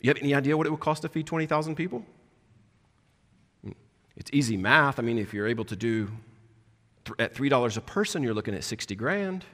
You 0.01 0.11
have 0.11 0.19
any 0.21 0.35
idea 0.35 0.57
what 0.57 0.67
it 0.67 0.71
would 0.71 0.81
cost 0.81 1.03
to 1.03 1.09
feed 1.09 1.29
20,000 1.29 1.77
people? 1.77 2.05
It's 4.17 4.31
easy 4.33 4.57
math. 4.57 4.99
I 4.99 5.03
mean, 5.03 5.17
if 5.17 5.33
you're 5.33 5.47
able 5.47 5.65
to 5.67 5.77
do 5.77 6.11
at 7.21 7.37
$3 7.37 7.77
a 7.77 7.81
person, 7.83 8.25
you're 8.25 8.35
looking 8.35 8.57
at 8.57 8.65
60 8.65 8.97
grand. 8.97 9.45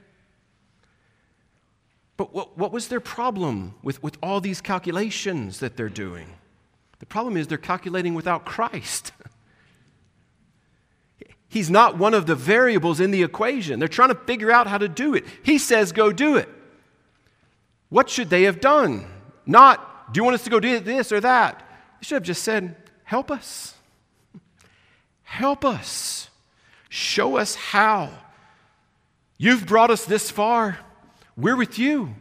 But 2.17 2.33
what, 2.33 2.57
what 2.57 2.71
was 2.71 2.87
their 2.87 2.99
problem 2.99 3.75
with, 3.83 4.01
with 4.01 4.17
all 4.23 4.41
these 4.41 4.59
calculations 4.59 5.59
that 5.59 5.77
they're 5.77 5.87
doing? 5.87 6.29
The 6.97 7.05
problem 7.05 7.37
is 7.37 7.45
they're 7.45 7.59
calculating 7.59 8.15
without 8.15 8.43
Christ. 8.45 9.11
He's 11.51 11.69
not 11.69 11.97
one 11.97 12.13
of 12.13 12.27
the 12.27 12.35
variables 12.35 13.01
in 13.01 13.11
the 13.11 13.23
equation. 13.23 13.77
They're 13.77 13.89
trying 13.89 14.07
to 14.07 14.15
figure 14.15 14.53
out 14.53 14.67
how 14.67 14.77
to 14.77 14.87
do 14.87 15.15
it. 15.15 15.25
He 15.43 15.57
says, 15.57 15.91
go 15.91 16.13
do 16.13 16.37
it. 16.37 16.47
What 17.89 18.09
should 18.09 18.29
they 18.29 18.43
have 18.43 18.61
done? 18.61 19.05
Not, 19.45 20.13
do 20.13 20.19
you 20.19 20.23
want 20.23 20.35
us 20.35 20.45
to 20.45 20.49
go 20.49 20.61
do 20.61 20.79
this 20.79 21.11
or 21.11 21.19
that? 21.19 21.59
They 21.99 22.05
should 22.05 22.15
have 22.15 22.23
just 22.23 22.43
said, 22.43 22.77
help 23.03 23.29
us. 23.29 23.75
Help 25.23 25.65
us. 25.65 26.29
Show 26.87 27.35
us 27.35 27.55
how. 27.55 28.11
You've 29.37 29.65
brought 29.65 29.91
us 29.91 30.05
this 30.05 30.31
far. 30.31 30.79
We're 31.35 31.57
with 31.57 31.77
you. 31.77 32.15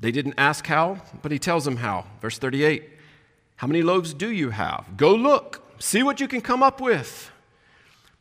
They 0.00 0.10
didn't 0.10 0.34
ask 0.36 0.66
how, 0.66 1.02
but 1.22 1.30
he 1.30 1.38
tells 1.38 1.64
them 1.64 1.76
how. 1.76 2.06
Verse 2.20 2.36
38 2.36 2.93
how 3.56 3.66
many 3.66 3.82
loaves 3.82 4.14
do 4.14 4.30
you 4.30 4.50
have? 4.50 4.96
Go 4.96 5.14
look, 5.14 5.62
see 5.78 6.02
what 6.02 6.20
you 6.20 6.28
can 6.28 6.40
come 6.40 6.62
up 6.62 6.80
with. 6.80 7.30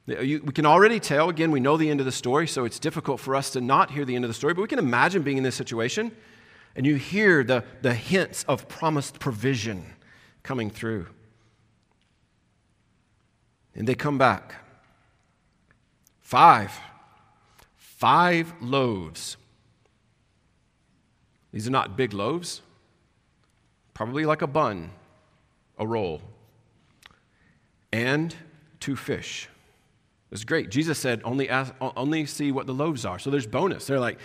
We 0.06 0.40
can 0.40 0.66
already 0.66 1.00
tell, 1.00 1.30
again, 1.30 1.52
we 1.52 1.60
know 1.60 1.78
the 1.78 1.90
end 1.90 2.00
of 2.02 2.06
the 2.06 2.12
story, 2.12 2.46
so 2.48 2.66
it's 2.66 2.80
difficult 2.80 3.20
for 3.20 3.36
us 3.36 3.52
to 3.52 3.62
not 3.62 3.92
hear 3.92 4.04
the 4.04 4.16
end 4.16 4.26
of 4.26 4.30
the 4.30 4.34
story, 4.36 4.54
but 4.54 4.62
we 4.62 4.68
can 4.68 4.80
imagine 4.80 5.22
being 5.22 5.38
in 5.38 5.44
this 5.44 5.56
situation 5.56 6.12
and 6.76 6.86
you 6.86 6.96
hear 6.96 7.44
the, 7.44 7.64
the 7.82 7.94
hints 7.94 8.44
of 8.48 8.68
promised 8.68 9.20
provision 9.20 9.86
coming 10.42 10.70
through. 10.70 11.08
And 13.76 13.88
they 13.88 13.96
come 13.96 14.18
back. 14.18 14.56
Five. 16.22 16.78
Five 17.76 18.54
loaves. 18.60 19.38
These 21.52 21.68
are 21.68 21.72
not 21.72 21.96
big 21.96 22.14
loaves, 22.14 22.62
probably 23.94 24.26
like 24.26 24.42
a 24.42 24.48
bun, 24.48 24.90
a 25.84 25.88
roll, 25.88 26.22
and 27.92 28.36
two 28.80 28.96
fish. 28.96 29.48
It's 30.32 30.44
great. 30.44 30.72
Jesus 30.72 30.98
said, 30.98 31.22
only, 31.24 31.48
ask, 31.48 31.74
only 31.80 32.26
see 32.26 32.52
what 32.52 32.66
the 32.66 32.74
loaves 32.74 33.06
are. 33.06 33.20
So 33.20 33.30
there's 33.30 33.46
bonus. 33.46 33.86
They're 33.86 34.00
like, 34.00 34.18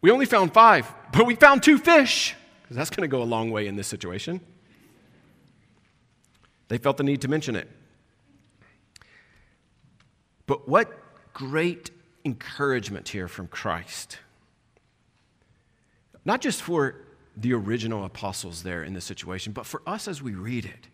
we 0.00 0.12
only 0.12 0.26
found 0.26 0.54
five, 0.54 0.92
but 1.12 1.26
we 1.26 1.34
found 1.34 1.62
two 1.62 1.78
fish, 1.78 2.36
because 2.62 2.76
that's 2.76 2.90
going 2.90 3.02
to 3.02 3.08
go 3.08 3.22
a 3.22 3.24
long 3.24 3.50
way 3.50 3.66
in 3.66 3.74
this 3.74 3.88
situation. 3.88 4.40
They 6.68 6.78
felt 6.78 6.98
the 6.98 7.02
need 7.02 7.22
to 7.22 7.28
mention 7.28 7.56
it. 7.56 7.68
But 10.46 10.68
what 10.68 10.92
great 11.32 11.90
encouragement 12.24 13.08
here 13.08 13.28
from 13.28 13.48
Christ. 13.48 14.18
Not 16.24 16.40
just 16.40 16.62
for 16.62 16.96
the 17.36 17.52
original 17.52 18.04
apostles 18.04 18.62
there 18.62 18.82
in 18.82 18.94
this 18.94 19.04
situation, 19.04 19.52
but 19.52 19.66
for 19.66 19.82
us 19.86 20.06
as 20.08 20.22
we 20.22 20.32
read 20.32 20.64
it. 20.64 20.88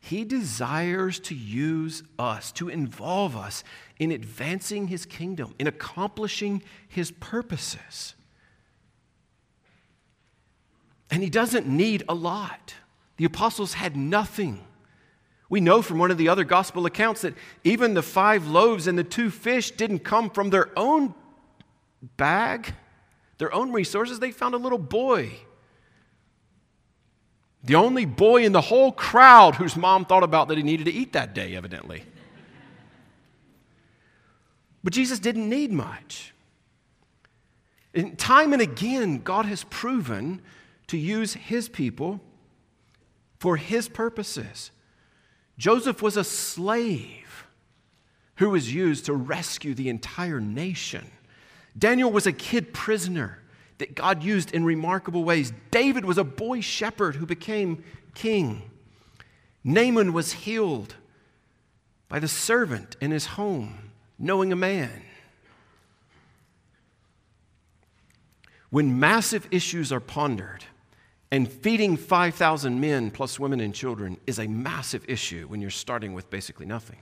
He 0.00 0.24
desires 0.24 1.20
to 1.20 1.34
use 1.34 2.02
us, 2.18 2.50
to 2.52 2.68
involve 2.68 3.36
us 3.36 3.62
in 4.00 4.10
advancing 4.10 4.88
his 4.88 5.06
kingdom, 5.06 5.54
in 5.60 5.68
accomplishing 5.68 6.62
his 6.88 7.12
purposes. 7.12 8.14
And 11.08 11.22
he 11.22 11.30
doesn't 11.30 11.68
need 11.68 12.02
a 12.08 12.14
lot. 12.14 12.74
The 13.16 13.24
apostles 13.24 13.74
had 13.74 13.96
nothing. 13.96 14.64
We 15.48 15.60
know 15.60 15.82
from 15.82 15.98
one 15.98 16.10
of 16.10 16.18
the 16.18 16.28
other 16.28 16.44
gospel 16.44 16.86
accounts 16.86 17.20
that 17.20 17.34
even 17.62 17.94
the 17.94 18.02
five 18.02 18.48
loaves 18.48 18.88
and 18.88 18.98
the 18.98 19.04
two 19.04 19.30
fish 19.30 19.70
didn't 19.70 20.00
come 20.00 20.30
from 20.30 20.50
their 20.50 20.76
own 20.76 21.14
bag, 22.16 22.74
their 23.38 23.54
own 23.54 23.70
resources. 23.70 24.18
They 24.18 24.32
found 24.32 24.54
a 24.54 24.58
little 24.58 24.78
boy. 24.78 25.32
The 27.64 27.74
only 27.76 28.04
boy 28.04 28.44
in 28.44 28.52
the 28.52 28.60
whole 28.60 28.92
crowd 28.92 29.54
whose 29.54 29.76
mom 29.76 30.04
thought 30.04 30.24
about 30.24 30.48
that 30.48 30.56
he 30.56 30.62
needed 30.62 30.86
to 30.86 30.92
eat 30.92 31.12
that 31.12 31.34
day, 31.34 31.54
evidently. 31.54 32.04
But 34.82 34.92
Jesus 34.92 35.18
didn't 35.18 35.48
need 35.48 35.70
much. 35.70 36.32
And 37.94 38.18
time 38.18 38.52
and 38.52 38.62
again, 38.62 39.18
God 39.18 39.44
has 39.44 39.64
proven 39.64 40.42
to 40.88 40.96
use 40.96 41.34
his 41.34 41.68
people 41.68 42.20
for 43.38 43.56
his 43.56 43.88
purposes. 43.88 44.70
Joseph 45.58 46.02
was 46.02 46.16
a 46.16 46.24
slave 46.24 47.46
who 48.36 48.50
was 48.50 48.74
used 48.74 49.06
to 49.06 49.14
rescue 49.14 49.74
the 49.74 49.88
entire 49.88 50.40
nation. 50.40 51.10
Daniel 51.78 52.10
was 52.10 52.26
a 52.26 52.32
kid 52.32 52.72
prisoner 52.72 53.41
that 53.82 53.96
God 53.96 54.22
used 54.22 54.52
in 54.52 54.64
remarkable 54.64 55.24
ways. 55.24 55.52
David 55.72 56.04
was 56.04 56.16
a 56.16 56.22
boy 56.22 56.60
shepherd 56.60 57.16
who 57.16 57.26
became 57.26 57.82
king. 58.14 58.70
Naaman 59.64 60.12
was 60.12 60.32
healed 60.32 60.94
by 62.08 62.20
the 62.20 62.28
servant 62.28 62.94
in 63.00 63.10
his 63.10 63.26
home, 63.26 63.90
knowing 64.20 64.52
a 64.52 64.56
man. 64.56 65.02
When 68.70 69.00
massive 69.00 69.48
issues 69.50 69.90
are 69.90 69.98
pondered, 69.98 70.64
and 71.32 71.50
feeding 71.50 71.96
5,000 71.96 72.80
men 72.80 73.10
plus 73.10 73.40
women 73.40 73.58
and 73.58 73.74
children 73.74 74.16
is 74.28 74.38
a 74.38 74.46
massive 74.46 75.04
issue 75.08 75.48
when 75.48 75.60
you're 75.60 75.70
starting 75.70 76.12
with 76.12 76.30
basically 76.30 76.66
nothing. 76.66 76.98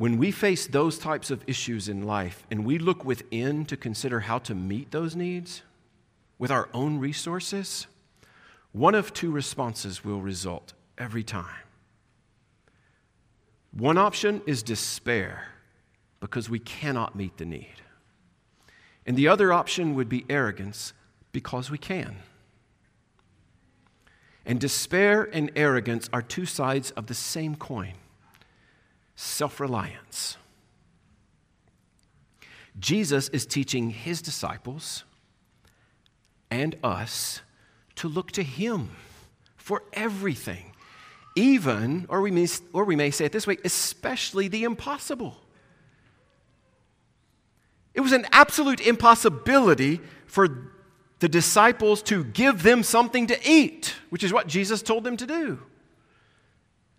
When 0.00 0.16
we 0.16 0.30
face 0.30 0.66
those 0.66 0.96
types 0.96 1.30
of 1.30 1.44
issues 1.46 1.86
in 1.86 2.04
life 2.04 2.46
and 2.50 2.64
we 2.64 2.78
look 2.78 3.04
within 3.04 3.66
to 3.66 3.76
consider 3.76 4.20
how 4.20 4.38
to 4.38 4.54
meet 4.54 4.92
those 4.92 5.14
needs 5.14 5.60
with 6.38 6.50
our 6.50 6.70
own 6.72 6.98
resources, 6.98 7.86
one 8.72 8.94
of 8.94 9.12
two 9.12 9.30
responses 9.30 10.02
will 10.02 10.22
result 10.22 10.72
every 10.96 11.22
time. 11.22 11.66
One 13.72 13.98
option 13.98 14.40
is 14.46 14.62
despair 14.62 15.48
because 16.18 16.48
we 16.48 16.60
cannot 16.60 17.14
meet 17.14 17.36
the 17.36 17.44
need. 17.44 17.82
And 19.04 19.18
the 19.18 19.28
other 19.28 19.52
option 19.52 19.94
would 19.96 20.08
be 20.08 20.24
arrogance 20.30 20.94
because 21.30 21.70
we 21.70 21.76
can. 21.76 22.16
And 24.46 24.58
despair 24.58 25.28
and 25.30 25.52
arrogance 25.54 26.08
are 26.10 26.22
two 26.22 26.46
sides 26.46 26.90
of 26.92 27.06
the 27.06 27.14
same 27.14 27.54
coin 27.54 27.96
self 29.20 29.60
reliance. 29.60 30.38
Jesus 32.78 33.28
is 33.28 33.44
teaching 33.44 33.90
his 33.90 34.22
disciples 34.22 35.04
and 36.50 36.76
us 36.82 37.42
to 37.96 38.08
look 38.08 38.30
to 38.32 38.42
him 38.42 38.90
for 39.56 39.82
everything, 39.92 40.72
even, 41.36 42.06
or 42.08 42.22
we 42.22 42.30
may, 42.30 42.46
or 42.72 42.84
we 42.84 42.96
may 42.96 43.10
say 43.10 43.26
it 43.26 43.32
this 43.32 43.46
way, 43.46 43.58
especially 43.62 44.48
the 44.48 44.64
impossible. 44.64 45.36
It 47.92 48.00
was 48.00 48.12
an 48.12 48.26
absolute 48.32 48.80
impossibility 48.80 50.00
for 50.24 50.72
the 51.18 51.28
disciples 51.28 52.02
to 52.04 52.24
give 52.24 52.62
them 52.62 52.82
something 52.82 53.26
to 53.26 53.38
eat, 53.46 53.96
which 54.08 54.24
is 54.24 54.32
what 54.32 54.46
Jesus 54.46 54.80
told 54.80 55.04
them 55.04 55.18
to 55.18 55.26
do. 55.26 55.58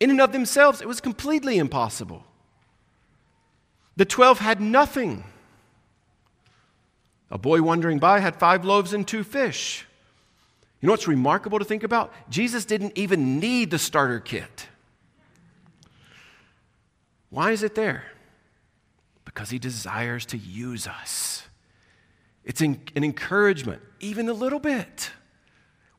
In 0.01 0.09
and 0.09 0.19
of 0.19 0.31
themselves, 0.31 0.81
it 0.81 0.87
was 0.87 0.99
completely 0.99 1.59
impossible. 1.59 2.23
The 3.97 4.03
12 4.03 4.39
had 4.39 4.59
nothing. 4.59 5.23
A 7.29 7.37
boy 7.37 7.61
wandering 7.61 7.99
by 7.99 8.19
had 8.19 8.35
five 8.35 8.65
loaves 8.65 8.93
and 8.93 9.07
two 9.07 9.23
fish. 9.23 9.85
You 10.79 10.87
know 10.87 10.93
what's 10.93 11.07
remarkable 11.07 11.59
to 11.59 11.65
think 11.65 11.83
about? 11.83 12.11
Jesus 12.31 12.65
didn't 12.65 12.97
even 12.97 13.39
need 13.39 13.69
the 13.69 13.77
starter 13.77 14.19
kit. 14.19 14.67
Why 17.29 17.51
is 17.51 17.61
it 17.61 17.75
there? 17.75 18.05
Because 19.23 19.51
he 19.51 19.59
desires 19.59 20.25
to 20.25 20.37
use 20.37 20.87
us. 20.87 21.43
It's 22.43 22.61
an 22.61 22.81
encouragement, 22.95 23.83
even 23.99 24.29
a 24.29 24.33
little 24.33 24.59
bit. 24.59 25.11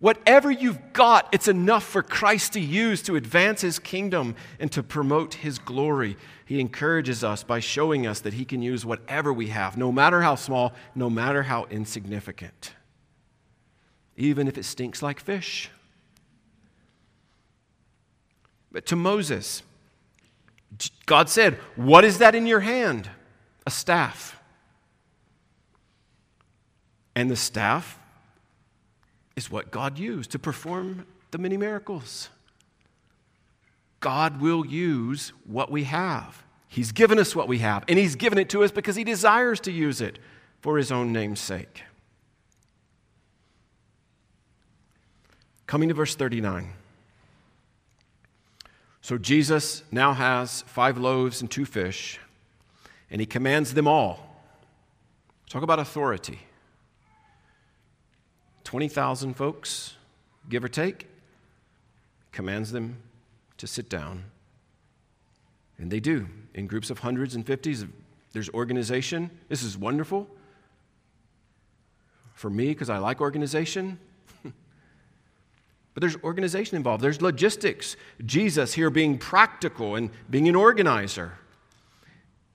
Whatever 0.03 0.51
you've 0.51 0.93
got, 0.93 1.29
it's 1.31 1.47
enough 1.47 1.85
for 1.85 2.03
Christ 2.03 2.55
to 2.55 2.61
use 2.61 3.03
to 3.03 3.15
advance 3.15 3.61
his 3.61 3.79
kingdom 3.79 4.35
and 4.59 4.73
to 4.73 4.83
promote 4.83 5.35
his 5.35 5.61
glory. 5.61 6.17
He 6.45 6.59
encourages 6.59 7.23
us 7.23 7.45
by 7.45 7.61
showing 7.61 8.05
us 8.05 8.19
that 8.23 8.35
he 8.35 8.45
can 8.45 8.63
use 8.63 8.85
whatever 8.85 9.33
we 9.33 9.47
have, 9.47 9.77
no 9.77 9.93
matter 9.93 10.21
how 10.21 10.35
small, 10.35 10.73
no 10.97 11.09
matter 11.09 11.45
how 11.45 11.67
insignificant, 11.71 12.75
even 14.17 14.49
if 14.49 14.59
it 14.59 14.65
stinks 14.65 15.03
like 15.03 15.21
fish. 15.21 15.71
But 18.73 18.87
to 18.87 18.97
Moses, 18.97 19.63
God 21.07 21.29
said, 21.29 21.55
What 21.77 22.05
is 22.05 22.19
that 22.19 22.35
in 22.35 22.49
your 22.49 22.59
hand? 22.59 23.09
a 23.65 23.71
staff. 23.71 24.37
And 27.15 27.31
the 27.31 27.37
staff 27.37 28.01
is 29.37 29.51
what 29.51 29.71
God 29.71 29.99
used 29.99 30.31
to 30.33 30.39
perform 30.39 31.07
the 31.31 31.39
many 31.39 31.57
miracles. 31.57 32.29
God 34.01 34.41
will 34.41 34.67
use 34.67 35.33
what 35.47 35.71
we 35.71 35.85
have. 35.85 36.43
He's 36.69 36.93
given 36.93 37.19
us 37.19 37.37
what 37.37 37.49
we 37.49 37.59
have, 37.59 37.85
and 37.89 37.99
He's 37.99 38.17
given 38.17 38.39
it 38.39 38.49
to 38.51 38.65
us 38.65 38.71
because 38.71 38.97
He 38.97 39.05
desires 39.05 39.61
to 39.61 39.73
use 39.73 40.01
it 40.01 40.19
for 40.61 40.79
His 40.79 40.91
own 40.91 41.13
name's 41.13 41.41
sake. 41.41 41.83
Coming 45.67 45.89
to 45.89 45.95
verse 45.95 46.15
39. 46.15 46.73
So 49.01 49.19
Jesus 49.19 49.83
now 49.91 50.13
has 50.13 50.63
five 50.63 50.97
loaves 50.97 51.41
and 51.41 51.51
two 51.51 51.65
fish 51.65 52.21
and 53.13 53.21
he 53.21 53.27
commands 53.27 53.75
them 53.75 53.87
all. 53.87 54.43
Talk 55.49 55.63
about 55.63 55.79
authority. 55.79 56.41
20,000 58.73 59.35
folks, 59.35 59.97
give 60.49 60.65
or 60.65 60.69
take, 60.69 61.07
commands 62.33 62.73
them 62.73 62.97
to 63.59 63.67
sit 63.67 63.91
down. 63.91 64.25
And 65.77 65.91
they 65.91 66.01
do 66.01 66.27
in 66.55 66.69
groups 66.69 66.89
of 66.89 67.01
hundreds 67.01 67.35
and 67.35 67.47
fifties. 67.47 67.85
There's 68.33 68.49
organization. 68.49 69.31
This 69.51 69.63
is 69.63 69.77
wonderful 69.77 70.27
for 72.33 72.49
me 72.49 72.69
because 72.69 72.89
I 72.89 72.97
like 72.97 73.21
organization. 73.21 73.99
But 75.93 76.01
there's 76.01 76.17
organization 76.25 76.79
involved, 76.79 77.05
there's 77.05 77.21
logistics. 77.21 77.99
Jesus 78.25 78.73
here 78.73 78.89
being 78.89 79.19
practical 79.19 79.97
and 79.97 80.09
being 80.31 80.49
an 80.49 80.57
organizer. 80.57 81.35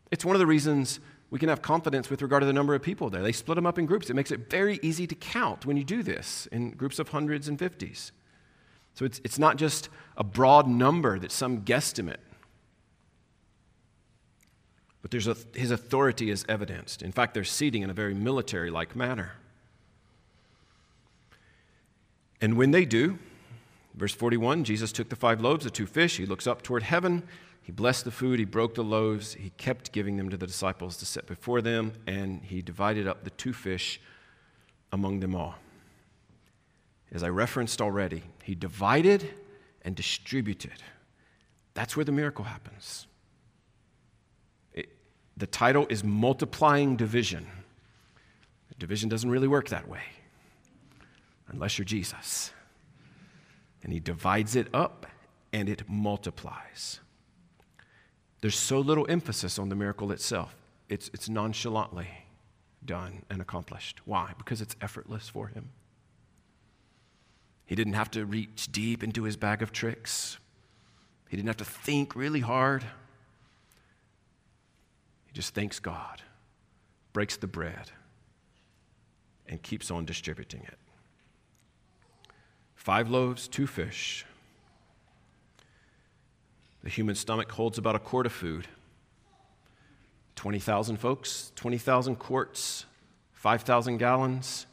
It's 0.10 0.26
one 0.26 0.36
of 0.36 0.40
the 0.40 0.48
reasons 0.48 1.00
we 1.30 1.40
can 1.40 1.50
have 1.50 1.62
confidence 1.62 2.10
with 2.10 2.22
regard 2.22 2.42
to 2.42 2.48
the 2.48 2.54
number 2.54 2.74
of 2.74 2.82
people 2.82 3.10
there. 3.10 3.22
They 3.22 3.34
split 3.34 3.56
them 3.56 3.66
up 3.66 3.78
in 3.78 3.86
groups. 3.86 4.10
It 4.10 4.16
makes 4.16 4.32
it 4.32 4.50
very 4.50 4.80
easy 4.82 5.06
to 5.08 5.16
count 5.16 5.66
when 5.66 5.76
you 5.76 5.84
do 5.84 6.02
this 6.02 6.48
in 6.52 6.72
groups 6.72 7.00
of 7.00 7.10
hundreds 7.10 7.48
and 7.48 7.60
fifties. 7.60 8.12
So 8.94 9.06
it's, 9.06 9.20
it's 9.24 9.38
not 9.38 9.58
just 9.58 9.90
a 10.16 10.24
broad 10.24 10.68
number 10.68 11.20
that's 11.20 11.36
some 11.36 11.62
guesstimate. 11.62 12.18
But 15.02 15.12
there's 15.12 15.28
a, 15.28 15.38
his 15.54 15.70
authority 15.70 16.30
is 16.30 16.46
evidenced. 16.50 17.02
In 17.02 17.12
fact, 17.12 17.34
they're 17.34 17.44
seating 17.44 17.84
in 17.84 17.90
a 17.90 17.94
very 17.94 18.14
military 18.14 18.72
like 18.72 18.96
manner. 18.96 19.34
And 22.42 22.58
when 22.58 22.72
they 22.72 22.86
do, 22.86 23.20
verse 23.94 24.14
41, 24.14 24.64
Jesus 24.64 24.92
took 24.92 25.10
the 25.10 25.16
five 25.16 25.42
loaves, 25.42 25.64
the 25.64 25.70
two 25.70 25.88
fish, 25.88 26.18
he 26.18 26.26
looks 26.26 26.48
up 26.48 26.62
toward 26.62 26.84
heaven, 26.84 27.24
he 27.68 27.74
blessed 27.74 28.06
the 28.06 28.12
food, 28.12 28.40
he 28.40 28.46
broke 28.46 28.76
the 28.76 28.84
loaves, 28.84 29.34
he 29.34 29.50
kept 29.58 29.92
giving 29.92 30.16
them 30.16 30.30
to 30.30 30.38
the 30.38 30.48
disciples 30.48 30.96
to 30.96 31.06
set 31.06 31.28
before 31.28 31.62
them, 31.62 31.92
and 32.08 32.42
he 32.42 32.62
divided 32.62 33.10
up 33.10 33.26
the 33.26 33.30
two 33.32 33.52
fish 33.52 34.00
among 34.94 35.20
them 35.20 35.36
all. 35.36 35.56
As 37.12 37.24
I 37.24 37.28
referenced 37.28 37.82
already, 37.82 38.24
he 38.42 38.56
divided 38.56 39.30
and 39.82 39.98
distributed. 39.98 40.82
That's 41.74 41.98
where 41.98 42.06
the 42.06 42.14
miracle 42.14 42.46
happens. 42.46 43.06
It, 44.74 44.88
the 45.36 45.48
title 45.48 45.88
is 45.90 46.06
Multiplying 46.06 46.96
Division. 46.96 47.48
Division 48.80 49.10
doesn't 49.10 49.30
really 49.30 49.50
work 49.50 49.68
that 49.68 49.90
way 49.90 50.04
unless 51.50 51.78
you're 51.78 51.84
Jesus. 51.84 52.54
And 53.84 53.92
he 53.92 54.00
divides 54.00 54.56
it 54.56 54.70
up 54.74 55.06
and 55.52 55.68
it 55.68 55.90
multiplies. 55.90 57.02
There's 58.42 58.58
so 58.58 58.80
little 58.80 59.06
emphasis 59.10 59.58
on 59.58 59.70
the 59.70 59.76
miracle 59.76 60.12
itself, 60.12 60.56
it's, 60.90 61.10
it's 61.14 61.28
nonchalantly 61.28 62.08
done 62.86 63.24
and 63.30 63.42
accomplished. 63.42 64.00
Why? 64.06 64.34
Because 64.38 64.62
it's 64.62 64.76
effortless 64.82 65.28
for 65.28 65.48
him. 65.48 65.70
He 67.66 67.76
didn't 67.76 67.94
have 67.94 68.10
to 68.12 68.26
reach 68.26 68.72
deep 68.72 69.04
into 69.04 69.24
his 69.24 69.36
bag 69.36 69.62
of 69.62 69.72
tricks. 69.72 70.38
He 71.28 71.36
didn't 71.36 71.48
have 71.48 71.58
to 71.58 71.66
think 71.66 72.16
really 72.16 72.40
hard. 72.40 72.84
He 75.26 75.34
just 75.34 75.54
thanks 75.54 75.80
God, 75.80 76.22
breaks 77.12 77.36
the 77.36 77.48
bread, 77.48 77.92
and 79.48 79.62
keeps 79.62 79.92
on 79.92 80.06
distributing 80.06 80.64
it. 80.64 80.78
Five 82.76 83.10
loaves, 83.10 83.50
two 83.50 83.68
fish. 83.68 84.26
The 86.88 86.94
human 86.94 87.16
stomach 87.16 87.52
holds 87.52 87.78
about 87.78 87.98
a 87.98 88.00
quart 88.00 88.26
of 88.26 88.32
food. 88.32 88.66
20,000 90.38 90.96
folks, 90.96 91.52
20,000 91.58 92.16
quarts, 92.16 92.86
5,000 93.34 93.98
gallons. 93.98 94.66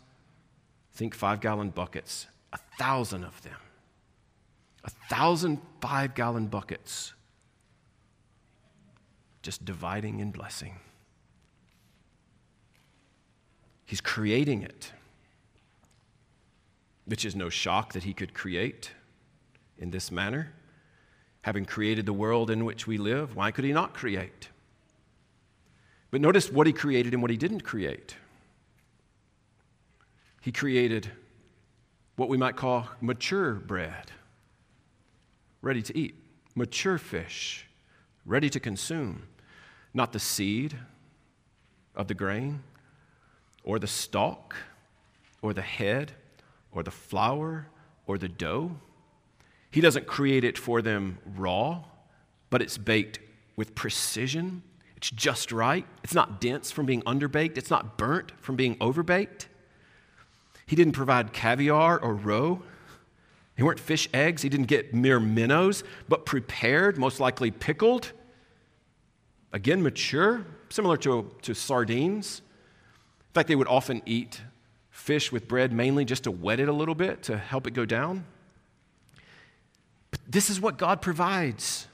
Think 0.92 1.12
five 1.12 1.40
gallon 1.40 1.70
buckets, 1.70 2.28
a 2.52 2.58
thousand 2.78 3.24
of 3.24 3.42
them. 3.42 3.58
A 4.84 4.90
thousand 5.10 5.60
five 5.80 6.14
gallon 6.14 6.46
buckets. 6.46 7.14
Just 9.42 9.64
dividing 9.64 10.20
and 10.20 10.32
blessing. 10.32 10.76
He's 13.86 14.00
creating 14.00 14.62
it 14.62 14.92
which 17.06 17.24
is 17.24 17.34
no 17.34 17.48
shock 17.48 17.92
that 17.92 18.04
he 18.04 18.14
could 18.14 18.32
create 18.32 18.92
in 19.76 19.90
this 19.90 20.12
manner. 20.12 20.52
Having 21.44 21.66
created 21.66 22.06
the 22.06 22.12
world 22.14 22.50
in 22.50 22.64
which 22.64 22.86
we 22.86 22.96
live, 22.96 23.36
why 23.36 23.50
could 23.50 23.66
he 23.66 23.72
not 23.74 23.92
create? 23.92 24.48
But 26.10 26.22
notice 26.22 26.50
what 26.50 26.66
he 26.66 26.72
created 26.72 27.12
and 27.12 27.20
what 27.20 27.30
he 27.30 27.36
didn't 27.36 27.60
create. 27.60 28.16
He 30.40 30.52
created 30.52 31.10
what 32.16 32.30
we 32.30 32.38
might 32.38 32.56
call 32.56 32.88
mature 33.02 33.52
bread, 33.52 34.10
ready 35.60 35.82
to 35.82 35.94
eat, 35.94 36.14
mature 36.54 36.96
fish, 36.96 37.66
ready 38.24 38.48
to 38.48 38.58
consume, 38.58 39.24
not 39.92 40.12
the 40.12 40.18
seed 40.18 40.74
of 41.94 42.08
the 42.08 42.14
grain 42.14 42.62
or 43.64 43.78
the 43.78 43.86
stalk 43.86 44.56
or 45.42 45.52
the 45.52 45.60
head 45.60 46.12
or 46.72 46.82
the 46.82 46.90
flour 46.90 47.66
or 48.06 48.16
the 48.16 48.30
dough. 48.30 48.76
He 49.74 49.80
doesn't 49.80 50.06
create 50.06 50.44
it 50.44 50.56
for 50.56 50.82
them 50.82 51.18
raw, 51.36 51.82
but 52.48 52.62
it's 52.62 52.78
baked 52.78 53.18
with 53.56 53.74
precision. 53.74 54.62
It's 54.96 55.10
just 55.10 55.50
right. 55.50 55.84
It's 56.04 56.14
not 56.14 56.40
dense 56.40 56.70
from 56.70 56.86
being 56.86 57.02
underbaked, 57.02 57.58
it's 57.58 57.70
not 57.70 57.98
burnt 57.98 58.30
from 58.40 58.54
being 58.54 58.76
overbaked. 58.76 59.46
He 60.64 60.76
didn't 60.76 60.92
provide 60.92 61.32
caviar 61.32 61.98
or 61.98 62.14
roe. 62.14 62.62
They 63.56 63.64
weren't 63.64 63.80
fish 63.80 64.08
eggs. 64.14 64.42
He 64.42 64.48
didn't 64.48 64.66
get 64.66 64.94
mere 64.94 65.18
minnows, 65.18 65.82
but 66.08 66.24
prepared, 66.24 66.96
most 66.96 67.18
likely 67.18 67.50
pickled. 67.50 68.12
Again, 69.52 69.82
mature, 69.82 70.46
similar 70.68 70.96
to, 70.98 71.32
to 71.42 71.52
sardines. 71.52 72.42
In 73.18 73.32
fact, 73.32 73.48
they 73.48 73.56
would 73.56 73.66
often 73.66 74.02
eat 74.06 74.40
fish 74.90 75.32
with 75.32 75.48
bread 75.48 75.72
mainly 75.72 76.04
just 76.04 76.22
to 76.24 76.30
wet 76.30 76.60
it 76.60 76.68
a 76.68 76.72
little 76.72 76.94
bit 76.94 77.24
to 77.24 77.36
help 77.36 77.66
it 77.66 77.72
go 77.72 77.84
down. 77.84 78.24
This 80.26 80.50
is 80.50 80.60
what 80.60 80.78
God 80.78 81.02
provides 81.02 81.86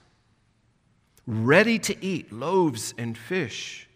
ready 1.27 1.79
to 1.79 2.05
eat 2.05 2.33
loaves 2.33 2.95
and 2.99 3.17
fish. 3.17 3.89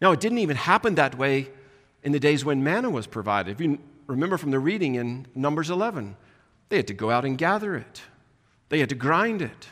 Now, 0.00 0.12
it 0.12 0.20
didn't 0.20 0.38
even 0.38 0.56
happen 0.56 0.94
that 0.94 1.16
way 1.16 1.50
in 2.02 2.12
the 2.12 2.20
days 2.20 2.44
when 2.44 2.62
manna 2.62 2.90
was 2.90 3.06
provided. 3.06 3.52
If 3.52 3.60
you 3.60 3.78
remember 4.06 4.38
from 4.38 4.50
the 4.50 4.58
reading 4.58 4.94
in 4.94 5.26
Numbers 5.34 5.70
11, 5.70 6.16
they 6.68 6.76
had 6.76 6.86
to 6.88 6.94
go 6.94 7.10
out 7.10 7.24
and 7.24 7.36
gather 7.36 7.76
it, 7.76 8.02
they 8.68 8.80
had 8.80 8.88
to 8.88 8.94
grind 8.94 9.42
it, 9.42 9.68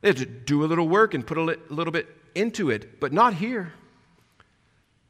they 0.00 0.08
had 0.08 0.16
to 0.18 0.26
do 0.26 0.64
a 0.64 0.66
little 0.66 0.88
work 0.88 1.14
and 1.14 1.26
put 1.26 1.38
a 1.38 1.42
little 1.42 1.92
bit 1.92 2.08
into 2.34 2.70
it, 2.70 3.00
but 3.00 3.12
not 3.12 3.34
here. 3.34 3.72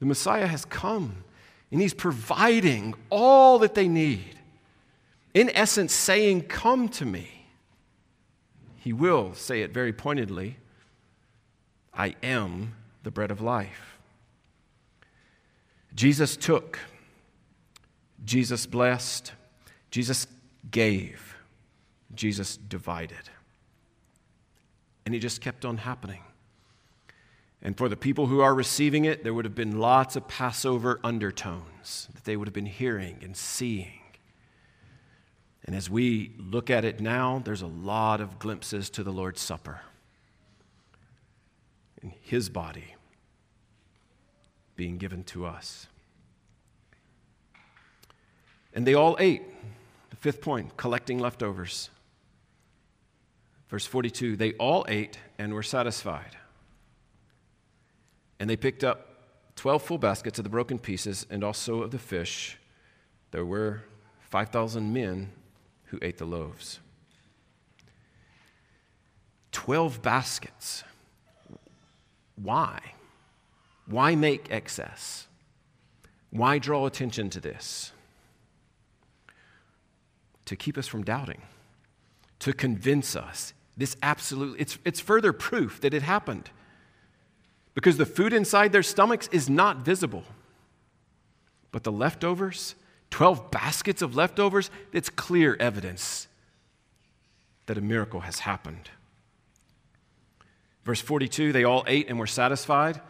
The 0.00 0.06
Messiah 0.06 0.46
has 0.46 0.64
come 0.64 1.24
and 1.70 1.80
He's 1.80 1.94
providing 1.94 2.94
all 3.10 3.58
that 3.60 3.74
they 3.74 3.88
need. 3.88 4.38
In 5.32 5.50
essence, 5.50 5.92
saying, 5.92 6.42
Come 6.42 6.88
to 6.90 7.04
me. 7.04 7.43
He 8.84 8.92
will 8.92 9.32
say 9.32 9.62
it 9.62 9.72
very 9.72 9.94
pointedly 9.94 10.58
I 11.94 12.16
am 12.22 12.74
the 13.02 13.10
bread 13.10 13.30
of 13.30 13.40
life. 13.40 13.96
Jesus 15.94 16.36
took, 16.36 16.78
Jesus 18.26 18.66
blessed, 18.66 19.32
Jesus 19.90 20.26
gave, 20.70 21.34
Jesus 22.14 22.58
divided. 22.58 23.30
And 25.06 25.14
he 25.14 25.18
just 25.20 25.40
kept 25.40 25.64
on 25.64 25.78
happening. 25.78 26.20
And 27.62 27.78
for 27.78 27.88
the 27.88 27.96
people 27.96 28.26
who 28.26 28.40
are 28.40 28.54
receiving 28.54 29.06
it, 29.06 29.24
there 29.24 29.32
would 29.32 29.46
have 29.46 29.54
been 29.54 29.78
lots 29.78 30.14
of 30.14 30.28
Passover 30.28 31.00
undertones 31.02 32.10
that 32.12 32.24
they 32.24 32.36
would 32.36 32.48
have 32.48 32.54
been 32.54 32.66
hearing 32.66 33.16
and 33.22 33.34
seeing. 33.34 34.03
And 35.64 35.74
as 35.74 35.88
we 35.88 36.32
look 36.38 36.68
at 36.68 36.84
it 36.84 37.00
now, 37.00 37.40
there's 37.44 37.62
a 37.62 37.66
lot 37.66 38.20
of 38.20 38.38
glimpses 38.38 38.90
to 38.90 39.02
the 39.02 39.12
Lord's 39.12 39.40
Supper 39.40 39.80
and 42.02 42.12
His 42.20 42.48
body 42.50 42.94
being 44.76 44.98
given 44.98 45.24
to 45.24 45.46
us. 45.46 45.86
And 48.74 48.86
they 48.86 48.94
all 48.94 49.16
ate. 49.18 49.42
The 50.10 50.16
fifth 50.16 50.40
point 50.40 50.76
collecting 50.76 51.18
leftovers. 51.18 51.90
Verse 53.68 53.86
42 53.86 54.36
they 54.36 54.52
all 54.54 54.84
ate 54.88 55.18
and 55.38 55.54
were 55.54 55.62
satisfied. 55.62 56.36
And 58.38 58.50
they 58.50 58.56
picked 58.56 58.84
up 58.84 59.08
12 59.56 59.82
full 59.82 59.98
baskets 59.98 60.38
of 60.38 60.42
the 60.42 60.50
broken 60.50 60.78
pieces 60.78 61.26
and 61.30 61.42
also 61.42 61.82
of 61.82 61.90
the 61.90 61.98
fish. 61.98 62.58
There 63.30 63.46
were 63.46 63.84
5,000 64.28 64.92
men 64.92 65.30
who 65.94 66.06
ate 66.06 66.18
the 66.18 66.24
loaves. 66.24 66.80
12 69.52 70.02
baskets. 70.02 70.82
Why? 72.36 72.80
Why 73.86 74.14
make 74.16 74.50
excess? 74.50 75.28
Why 76.30 76.58
draw 76.58 76.86
attention 76.86 77.30
to 77.30 77.40
this? 77.40 77.92
To 80.46 80.56
keep 80.56 80.76
us 80.76 80.88
from 80.88 81.04
doubting, 81.04 81.42
to 82.40 82.52
convince 82.52 83.14
us. 83.14 83.54
This 83.76 83.96
absolutely, 84.02 84.60
it's, 84.60 84.78
it's 84.84 85.00
further 85.00 85.32
proof 85.32 85.80
that 85.80 85.94
it 85.94 86.02
happened 86.02 86.50
because 87.74 87.96
the 87.96 88.06
food 88.06 88.32
inside 88.32 88.72
their 88.72 88.82
stomachs 88.82 89.28
is 89.32 89.48
not 89.48 89.78
visible. 89.78 90.24
But 91.70 91.84
the 91.84 91.92
leftovers, 91.92 92.74
12 93.14 93.52
baskets 93.52 94.02
of 94.02 94.16
leftovers, 94.16 94.72
it's 94.92 95.08
clear 95.08 95.56
evidence 95.60 96.26
that 97.66 97.78
a 97.78 97.80
miracle 97.80 98.18
has 98.18 98.40
happened. 98.40 98.90
Verse 100.82 101.00
42 101.00 101.52
they 101.52 101.62
all 101.62 101.84
ate 101.86 102.08
and 102.08 102.18
were 102.18 102.26
satisfied. 102.26 103.00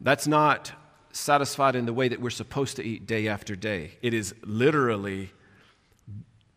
That's 0.00 0.28
not 0.28 0.70
satisfied 1.10 1.74
in 1.74 1.84
the 1.84 1.92
way 1.92 2.06
that 2.06 2.20
we're 2.20 2.30
supposed 2.30 2.76
to 2.76 2.84
eat 2.84 3.08
day 3.08 3.26
after 3.26 3.56
day. 3.56 3.98
It 4.02 4.14
is 4.14 4.36
literally, 4.44 5.32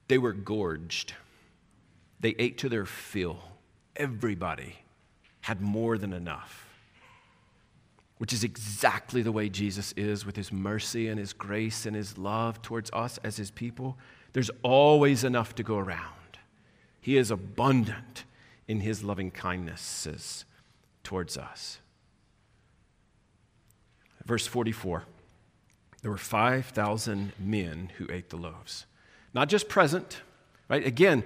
they 0.08 0.20
were 0.20 0.32
gorged. 0.32 1.16
They 2.20 2.36
ate 2.38 2.60
to 2.60 2.70
their 2.70 2.86
fill. 2.86 3.40
Everybody 3.96 4.76
had 5.42 5.62
more 5.62 5.98
than 5.98 6.14
enough, 6.14 6.73
which 8.24 8.32
is 8.32 8.46
exactly 8.46 9.22
the 9.22 9.34
way 9.34 9.50
Jesus 9.50 9.92
is 9.98 10.26
with 10.26 10.38
his 10.38 10.50
mercy 10.50 11.10
and 11.10 11.20
his 11.20 11.34
grace 11.34 11.86
and 11.86 11.94
his 11.94 12.18
love 12.18 12.62
towards 12.62 12.90
us 12.94 13.20
as 13.22 13.36
his 13.36 13.52
people. 13.52 13.98
There's 14.32 14.50
always 14.62 15.26
enough 15.26 15.56
to 15.56 15.64
go 15.64 15.78
around. 15.78 16.38
He 17.02 17.18
is 17.18 17.32
abundant 17.32 18.24
in 18.66 18.80
his 18.80 19.04
loving 19.04 19.30
kindnesses 19.30 20.46
towards 21.04 21.36
us. 21.36 21.80
Verse 24.26 24.48
44 24.48 25.04
there 26.02 26.12
were 26.12 26.18
5,000 26.18 27.34
men 27.38 27.92
who 27.98 28.08
ate 28.10 28.30
the 28.30 28.38
loaves. 28.38 28.86
Not 29.34 29.50
just 29.50 29.68
present, 29.68 30.22
right? 30.70 30.88
Again, 30.88 31.26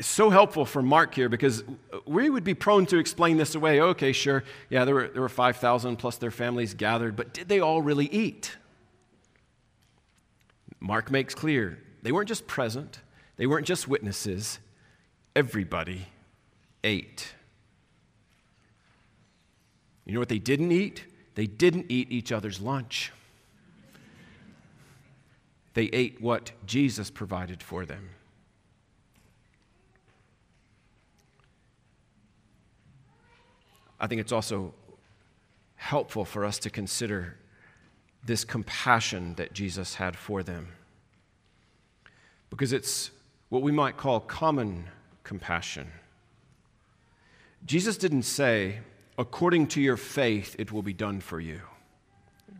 so 0.00 0.30
helpful 0.30 0.64
for 0.64 0.82
Mark 0.82 1.14
here 1.14 1.28
because 1.28 1.64
we 2.06 2.30
would 2.30 2.44
be 2.44 2.54
prone 2.54 2.86
to 2.86 2.98
explain 2.98 3.36
this 3.36 3.54
away. 3.54 3.80
Okay, 3.80 4.12
sure, 4.12 4.44
yeah, 4.70 4.84
there 4.84 4.94
were, 4.94 5.08
there 5.08 5.22
were 5.22 5.28
5,000 5.28 5.96
plus 5.96 6.16
their 6.16 6.30
families 6.30 6.74
gathered, 6.74 7.16
but 7.16 7.34
did 7.34 7.48
they 7.48 7.60
all 7.60 7.82
really 7.82 8.06
eat? 8.06 8.56
Mark 10.80 11.10
makes 11.10 11.34
clear 11.34 11.78
they 12.02 12.12
weren't 12.12 12.28
just 12.28 12.46
present, 12.46 13.00
they 13.36 13.46
weren't 13.46 13.66
just 13.66 13.88
witnesses, 13.88 14.58
everybody 15.34 16.06
ate. 16.84 17.34
You 20.04 20.14
know 20.14 20.20
what 20.20 20.28
they 20.28 20.38
didn't 20.38 20.72
eat? 20.72 21.04
They 21.34 21.46
didn't 21.46 21.86
eat 21.88 22.10
each 22.10 22.32
other's 22.32 22.60
lunch. 22.60 23.12
They 25.74 25.84
ate 25.84 26.20
what 26.20 26.50
Jesus 26.66 27.10
provided 27.10 27.62
for 27.62 27.84
them. 27.84 28.08
I 34.00 34.06
think 34.06 34.20
it's 34.20 34.32
also 34.32 34.74
helpful 35.76 36.24
for 36.24 36.44
us 36.44 36.58
to 36.60 36.70
consider 36.70 37.36
this 38.24 38.44
compassion 38.44 39.34
that 39.36 39.52
Jesus 39.52 39.94
had 39.94 40.16
for 40.16 40.42
them. 40.42 40.68
Because 42.50 42.72
it's 42.72 43.10
what 43.48 43.62
we 43.62 43.72
might 43.72 43.96
call 43.96 44.20
common 44.20 44.88
compassion. 45.22 45.88
Jesus 47.64 47.96
didn't 47.96 48.22
say, 48.22 48.80
according 49.16 49.66
to 49.68 49.80
your 49.80 49.96
faith, 49.96 50.56
it 50.58 50.72
will 50.72 50.82
be 50.82 50.92
done 50.92 51.20
for 51.20 51.40
you 51.40 51.60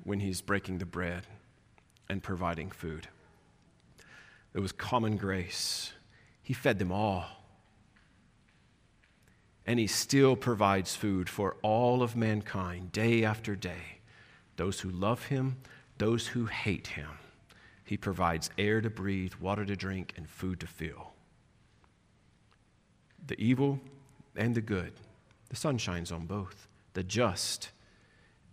when 0.05 0.21
he's 0.21 0.41
breaking 0.41 0.79
the 0.79 0.87
bread 0.87 1.27
and 2.09 2.23
providing 2.23 2.71
food. 2.71 3.09
It 4.55 4.61
was 4.61 4.73
common 4.73 5.17
grace. 5.17 5.93
He 6.43 6.55
fed 6.55 6.79
them 6.79 6.91
all. 6.91 7.27
And 9.69 9.79
he 9.79 9.87
still 9.87 10.35
provides 10.35 10.97
food 10.97 11.29
for 11.29 11.57
all 11.61 12.03
of 12.03 12.17
mankind 12.17 12.91
day 12.91 13.23
after 13.23 13.55
day. 13.55 13.99
Those 14.57 14.81
who 14.81 14.89
love 14.89 15.27
him, 15.27 15.59
those 15.99 16.29
who 16.29 16.47
hate 16.47 16.87
him. 16.87 17.11
He 17.85 17.99
provides 17.99 18.49
air 18.57 18.81
to 18.81 18.89
breathe, 18.89 19.35
water 19.35 19.67
to 19.67 19.77
drink, 19.77 20.15
and 20.17 20.27
food 20.27 20.61
to 20.61 20.67
fill. 20.67 21.13
The 23.27 23.39
evil 23.39 23.79
and 24.35 24.55
the 24.55 24.63
good 24.63 24.95
the 25.51 25.57
sun 25.57 25.77
shines 25.77 26.11
on 26.11 26.25
both 26.25 26.67
the 26.95 27.03
just 27.03 27.69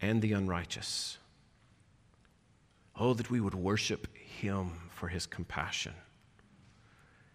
and 0.02 0.22
the 0.22 0.34
unrighteous. 0.34 1.18
Oh, 2.98 3.14
that 3.14 3.32
we 3.32 3.40
would 3.40 3.56
worship 3.56 4.14
Him 4.18 4.90
for 4.90 5.08
His 5.08 5.26
compassion 5.26 5.94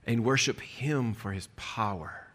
and 0.07 0.22
worship 0.22 0.61
Him 0.61 1.14
for 1.14 1.33
His 1.33 1.49
power 1.57 2.30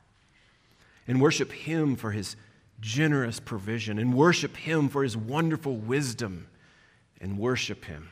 and 1.07 1.21
worship 1.21 1.51
Him 1.51 1.95
for 1.95 2.11
His 2.11 2.35
generous 2.81 3.39
provision 3.39 3.97
and 3.97 4.13
worship 4.13 4.57
Him 4.57 4.89
for 4.89 5.03
His 5.03 5.15
wonderful 5.15 5.75
wisdom 5.75 6.47
and 7.21 7.37
worship 7.37 7.85
Him 7.85 8.09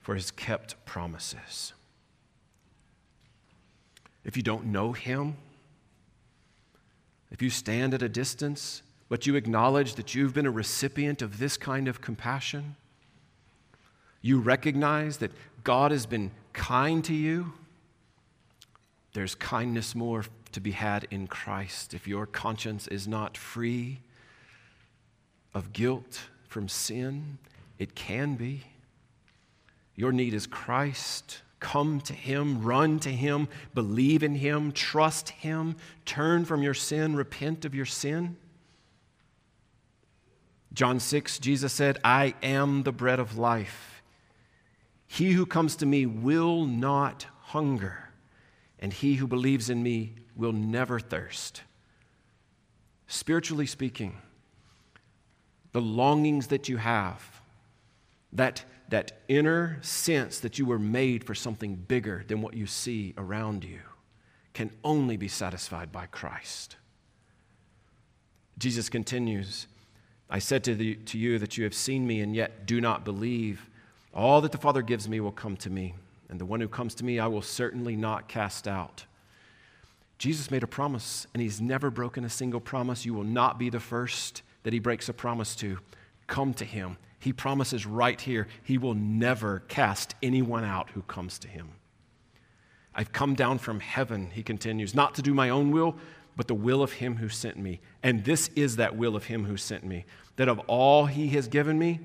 for 0.00 0.14
His 0.14 0.30
kept 0.30 0.84
promises. 0.84 1.72
If 4.24 4.36
you 4.36 4.42
don't 4.42 4.66
know 4.66 4.92
Him, 4.92 5.36
if 7.30 7.42
you 7.42 7.50
stand 7.50 7.94
at 7.94 8.02
a 8.02 8.08
distance, 8.08 8.82
but 9.08 9.26
you 9.26 9.36
acknowledge 9.36 9.94
that 9.94 10.14
you've 10.14 10.34
been 10.34 10.46
a 10.46 10.50
recipient 10.50 11.22
of 11.22 11.38
this 11.38 11.56
kind 11.56 11.86
of 11.86 12.00
compassion, 12.00 12.76
you 14.22 14.40
recognize 14.40 15.18
that 15.18 15.30
God 15.62 15.92
has 15.92 16.06
been 16.06 16.30
kind 16.52 17.04
to 17.04 17.14
you, 17.14 17.52
there's 19.12 19.34
kindness 19.34 19.94
more 19.94 20.24
to 20.56 20.60
be 20.62 20.70
had 20.70 21.06
in 21.10 21.26
Christ. 21.26 21.92
If 21.92 22.08
your 22.08 22.24
conscience 22.24 22.88
is 22.88 23.06
not 23.06 23.36
free 23.36 24.00
of 25.52 25.74
guilt 25.74 26.22
from 26.48 26.66
sin, 26.66 27.36
it 27.78 27.94
can 27.94 28.36
be. 28.36 28.62
Your 29.96 30.12
need 30.12 30.32
is 30.32 30.46
Christ. 30.46 31.42
Come 31.60 32.00
to 32.00 32.14
Him, 32.14 32.62
run 32.62 32.98
to 33.00 33.10
Him, 33.12 33.48
believe 33.74 34.22
in 34.22 34.34
Him, 34.34 34.72
trust 34.72 35.28
Him, 35.28 35.76
turn 36.06 36.46
from 36.46 36.62
your 36.62 36.72
sin, 36.72 37.16
repent 37.16 37.66
of 37.66 37.74
your 37.74 37.84
sin. 37.84 38.38
John 40.72 41.00
6, 41.00 41.38
Jesus 41.38 41.74
said, 41.74 41.98
I 42.02 42.32
am 42.42 42.84
the 42.84 42.92
bread 42.92 43.20
of 43.20 43.36
life. 43.36 44.02
He 45.06 45.32
who 45.32 45.44
comes 45.44 45.76
to 45.76 45.86
me 45.86 46.06
will 46.06 46.64
not 46.64 47.26
hunger, 47.42 48.05
and 48.86 48.92
he 48.92 49.14
who 49.14 49.26
believes 49.26 49.68
in 49.68 49.82
me 49.82 50.14
will 50.36 50.52
never 50.52 51.00
thirst. 51.00 51.62
Spiritually 53.08 53.66
speaking, 53.66 54.16
the 55.72 55.80
longings 55.80 56.46
that 56.46 56.68
you 56.68 56.76
have, 56.76 57.40
that 58.32 58.64
that 58.90 59.10
inner 59.26 59.78
sense 59.82 60.38
that 60.38 60.56
you 60.56 60.66
were 60.66 60.78
made 60.78 61.24
for 61.24 61.34
something 61.34 61.74
bigger 61.74 62.22
than 62.28 62.40
what 62.40 62.54
you 62.54 62.64
see 62.64 63.12
around 63.18 63.64
you 63.64 63.80
can 64.54 64.70
only 64.84 65.16
be 65.16 65.26
satisfied 65.26 65.90
by 65.90 66.06
Christ. 66.06 66.76
Jesus 68.56 68.88
continues, 68.88 69.66
I 70.30 70.38
said 70.38 70.62
to, 70.62 70.76
the, 70.76 70.94
to 70.94 71.18
you 71.18 71.40
that 71.40 71.58
you 71.58 71.64
have 71.64 71.74
seen 71.74 72.06
me 72.06 72.20
and 72.20 72.36
yet 72.36 72.66
do 72.66 72.80
not 72.80 73.04
believe. 73.04 73.68
All 74.14 74.40
that 74.42 74.52
the 74.52 74.58
Father 74.58 74.80
gives 74.80 75.08
me 75.08 75.18
will 75.18 75.32
come 75.32 75.56
to 75.56 75.70
me, 75.70 75.96
and 76.28 76.40
the 76.40 76.46
one 76.46 76.60
who 76.60 76.68
comes 76.68 76.94
to 76.96 77.04
me 77.04 77.18
I 77.18 77.26
will 77.26 77.42
certainly 77.42 77.96
not 77.96 78.28
cast 78.28 78.66
out. 78.66 79.04
Jesus 80.18 80.50
made 80.50 80.62
a 80.62 80.66
promise, 80.66 81.26
and 81.34 81.42
he's 81.42 81.60
never 81.60 81.90
broken 81.90 82.24
a 82.24 82.30
single 82.30 82.60
promise. 82.60 83.04
You 83.04 83.14
will 83.14 83.24
not 83.24 83.58
be 83.58 83.68
the 83.68 83.80
first 83.80 84.42
that 84.62 84.72
he 84.72 84.78
breaks 84.78 85.08
a 85.08 85.12
promise 85.12 85.54
to. 85.56 85.78
Come 86.26 86.54
to 86.54 86.64
him. 86.64 86.96
He 87.26 87.32
promises 87.32 87.86
right 87.86 88.20
here, 88.20 88.46
He 88.62 88.78
will 88.78 88.94
never 88.94 89.60
cast 89.66 90.14
anyone 90.22 90.64
out 90.64 90.90
who 90.90 91.02
comes 91.02 91.40
to 91.40 91.48
Him. 91.48 91.70
I've 92.94 93.12
come 93.12 93.34
down 93.34 93.58
from 93.58 93.80
heaven, 93.80 94.30
He 94.30 94.44
continues, 94.44 94.94
not 94.94 95.16
to 95.16 95.22
do 95.22 95.34
my 95.34 95.50
own 95.50 95.72
will, 95.72 95.96
but 96.36 96.46
the 96.46 96.54
will 96.54 96.82
of 96.82 96.92
Him 96.92 97.16
who 97.16 97.28
sent 97.28 97.58
me. 97.58 97.80
And 98.02 98.24
this 98.24 98.48
is 98.54 98.76
that 98.76 98.96
will 98.96 99.16
of 99.16 99.24
Him 99.24 99.44
who 99.44 99.56
sent 99.56 99.84
me, 99.84 100.04
that 100.36 100.48
of 100.48 100.60
all 100.68 101.06
He 101.06 101.28
has 101.30 101.48
given 101.48 101.78
me, 101.78 101.98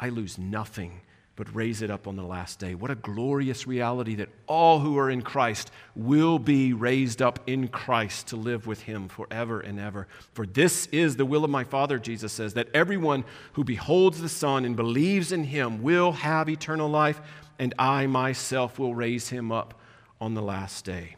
I 0.00 0.08
lose 0.08 0.38
nothing 0.38 1.02
but 1.34 1.54
raise 1.54 1.80
it 1.80 1.90
up 1.90 2.06
on 2.06 2.16
the 2.16 2.22
last 2.22 2.58
day. 2.58 2.74
What 2.74 2.90
a 2.90 2.94
glorious 2.94 3.66
reality 3.66 4.16
that 4.16 4.28
all 4.46 4.80
who 4.80 4.98
are 4.98 5.08
in 5.08 5.22
Christ 5.22 5.70
will 5.94 6.38
be 6.38 6.74
raised 6.74 7.22
up 7.22 7.38
in 7.46 7.68
Christ 7.68 8.28
to 8.28 8.36
live 8.36 8.66
with 8.66 8.82
him 8.82 9.08
forever 9.08 9.60
and 9.60 9.80
ever. 9.80 10.08
For 10.34 10.46
this 10.46 10.86
is 10.86 11.16
the 11.16 11.24
will 11.24 11.44
of 11.44 11.50
my 11.50 11.64
Father, 11.64 11.98
Jesus 11.98 12.32
says, 12.32 12.54
that 12.54 12.68
everyone 12.74 13.24
who 13.54 13.64
beholds 13.64 14.20
the 14.20 14.28
Son 14.28 14.64
and 14.66 14.76
believes 14.76 15.32
in 15.32 15.44
him 15.44 15.82
will 15.82 16.12
have 16.12 16.50
eternal 16.50 16.88
life, 16.88 17.20
and 17.58 17.74
I 17.78 18.06
myself 18.06 18.78
will 18.78 18.94
raise 18.94 19.30
him 19.30 19.50
up 19.50 19.80
on 20.20 20.34
the 20.34 20.42
last 20.42 20.84
day. 20.84 21.16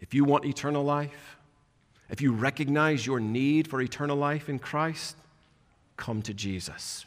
If 0.00 0.14
you 0.14 0.24
want 0.24 0.46
eternal 0.46 0.84
life, 0.84 1.36
if 2.08 2.22
you 2.22 2.32
recognize 2.32 3.06
your 3.06 3.20
need 3.20 3.68
for 3.68 3.82
eternal 3.82 4.16
life 4.16 4.48
in 4.48 4.58
Christ, 4.58 5.16
come 5.96 6.22
to 6.22 6.32
Jesus. 6.32 7.04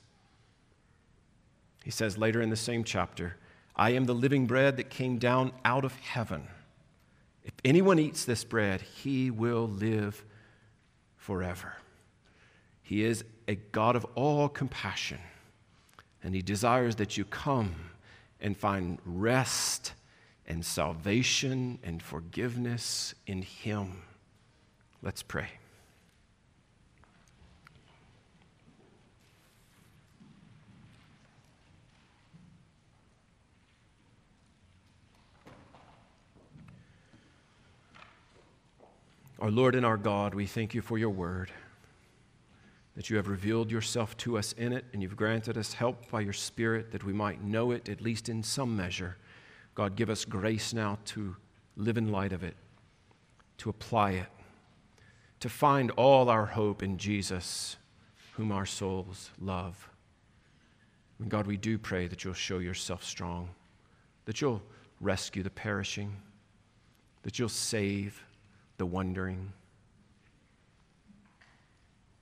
He 1.90 1.92
says 1.92 2.20
later 2.20 2.40
in 2.40 2.52
the 2.52 2.56
same 2.56 2.84
chapter, 2.84 3.36
I 3.76 3.94
am 3.94 4.06
the 4.06 4.14
living 4.14 4.46
bread 4.46 4.78
that 4.78 4.92
came 4.92 5.18
down 5.18 5.52
out 5.66 5.84
of 5.84 5.96
heaven. 5.96 6.48
If 7.44 7.54
anyone 7.66 7.98
eats 7.98 8.26
this 8.26 8.44
bread, 8.44 8.82
he 8.82 9.32
will 9.32 9.68
live 9.68 10.24
forever. 11.18 11.78
He 12.84 13.04
is 13.04 13.24
a 13.48 13.56
God 13.56 13.96
of 13.96 14.06
all 14.14 14.50
compassion, 14.50 15.18
and 16.22 16.36
he 16.36 16.44
desires 16.44 16.98
that 16.98 17.18
you 17.18 17.26
come 17.26 17.74
and 18.40 18.56
find 18.56 19.00
rest 19.04 19.94
and 20.46 20.64
salvation 20.64 21.80
and 21.82 22.04
forgiveness 22.04 23.16
in 23.26 23.42
Him. 23.42 24.04
Let's 25.02 25.24
pray. 25.24 25.59
Our 39.40 39.52
Lord 39.52 39.76
and 39.76 39.86
our 39.86 39.96
God, 39.96 40.36
we 40.36 40.46
thank 40.46 40.74
you 40.74 40.82
for 40.82 40.98
your 40.98 41.12
word, 41.12 41.50
that 42.98 43.10
you 43.10 43.16
have 43.16 43.30
revealed 43.30 43.72
yourself 43.72 44.18
to 44.18 44.38
us 44.38 44.52
in 44.52 44.74
it, 44.74 44.84
and 44.92 45.02
you've 45.02 45.16
granted 45.16 45.58
us 45.58 45.72
help 45.72 46.12
by 46.12 46.20
your 46.20 46.34
Spirit 46.34 46.92
that 46.92 47.06
we 47.06 47.14
might 47.14 47.42
know 47.42 47.72
it, 47.72 47.88
at 47.88 48.02
least 48.02 48.28
in 48.28 48.44
some 48.44 48.76
measure. 48.76 49.16
God, 49.76 49.96
give 49.96 50.10
us 50.10 50.26
grace 50.26 50.74
now 50.74 51.00
to 51.06 51.38
live 51.78 51.98
in 51.98 52.12
light 52.12 52.34
of 52.34 52.44
it, 52.44 52.58
to 53.60 53.70
apply 53.70 54.12
it, 54.12 54.28
to 55.40 55.48
find 55.48 55.92
all 55.92 56.30
our 56.30 56.46
hope 56.46 56.84
in 56.84 56.98
Jesus, 56.98 57.78
whom 58.34 58.52
our 58.52 58.66
souls 58.66 59.32
love. 59.40 59.90
And 61.18 61.30
God, 61.30 61.48
we 61.48 61.56
do 61.56 61.78
pray 61.78 62.08
that 62.08 62.26
you'll 62.26 62.34
show 62.34 62.58
yourself 62.58 63.06
strong, 63.06 63.48
that 64.26 64.42
you'll 64.42 64.62
rescue 65.00 65.44
the 65.44 65.50
perishing, 65.50 66.14
that 67.24 67.40
you'll 67.40 67.48
save 67.48 68.22
the 68.80 68.86
wondering, 68.86 69.52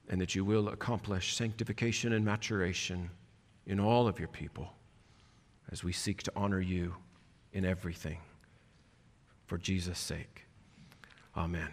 and 0.10 0.20
that 0.20 0.36
you 0.36 0.44
will 0.44 0.70
accomplish 0.70 1.36
sanctification 1.36 2.12
and 2.12 2.26
maturation 2.26 3.10
in 3.66 3.80
all 3.80 4.08
of 4.08 4.20
your 4.20 4.28
people 4.28 4.74
as 5.72 5.84
we 5.84 5.94
seek 5.94 6.24
to 6.24 6.32
honor 6.36 6.60
you 6.60 6.96
in 7.54 7.64
everything. 7.64 8.18
For 9.46 9.58
Jesus' 9.58 10.00
sake. 10.00 10.46
Amen. 11.36 11.70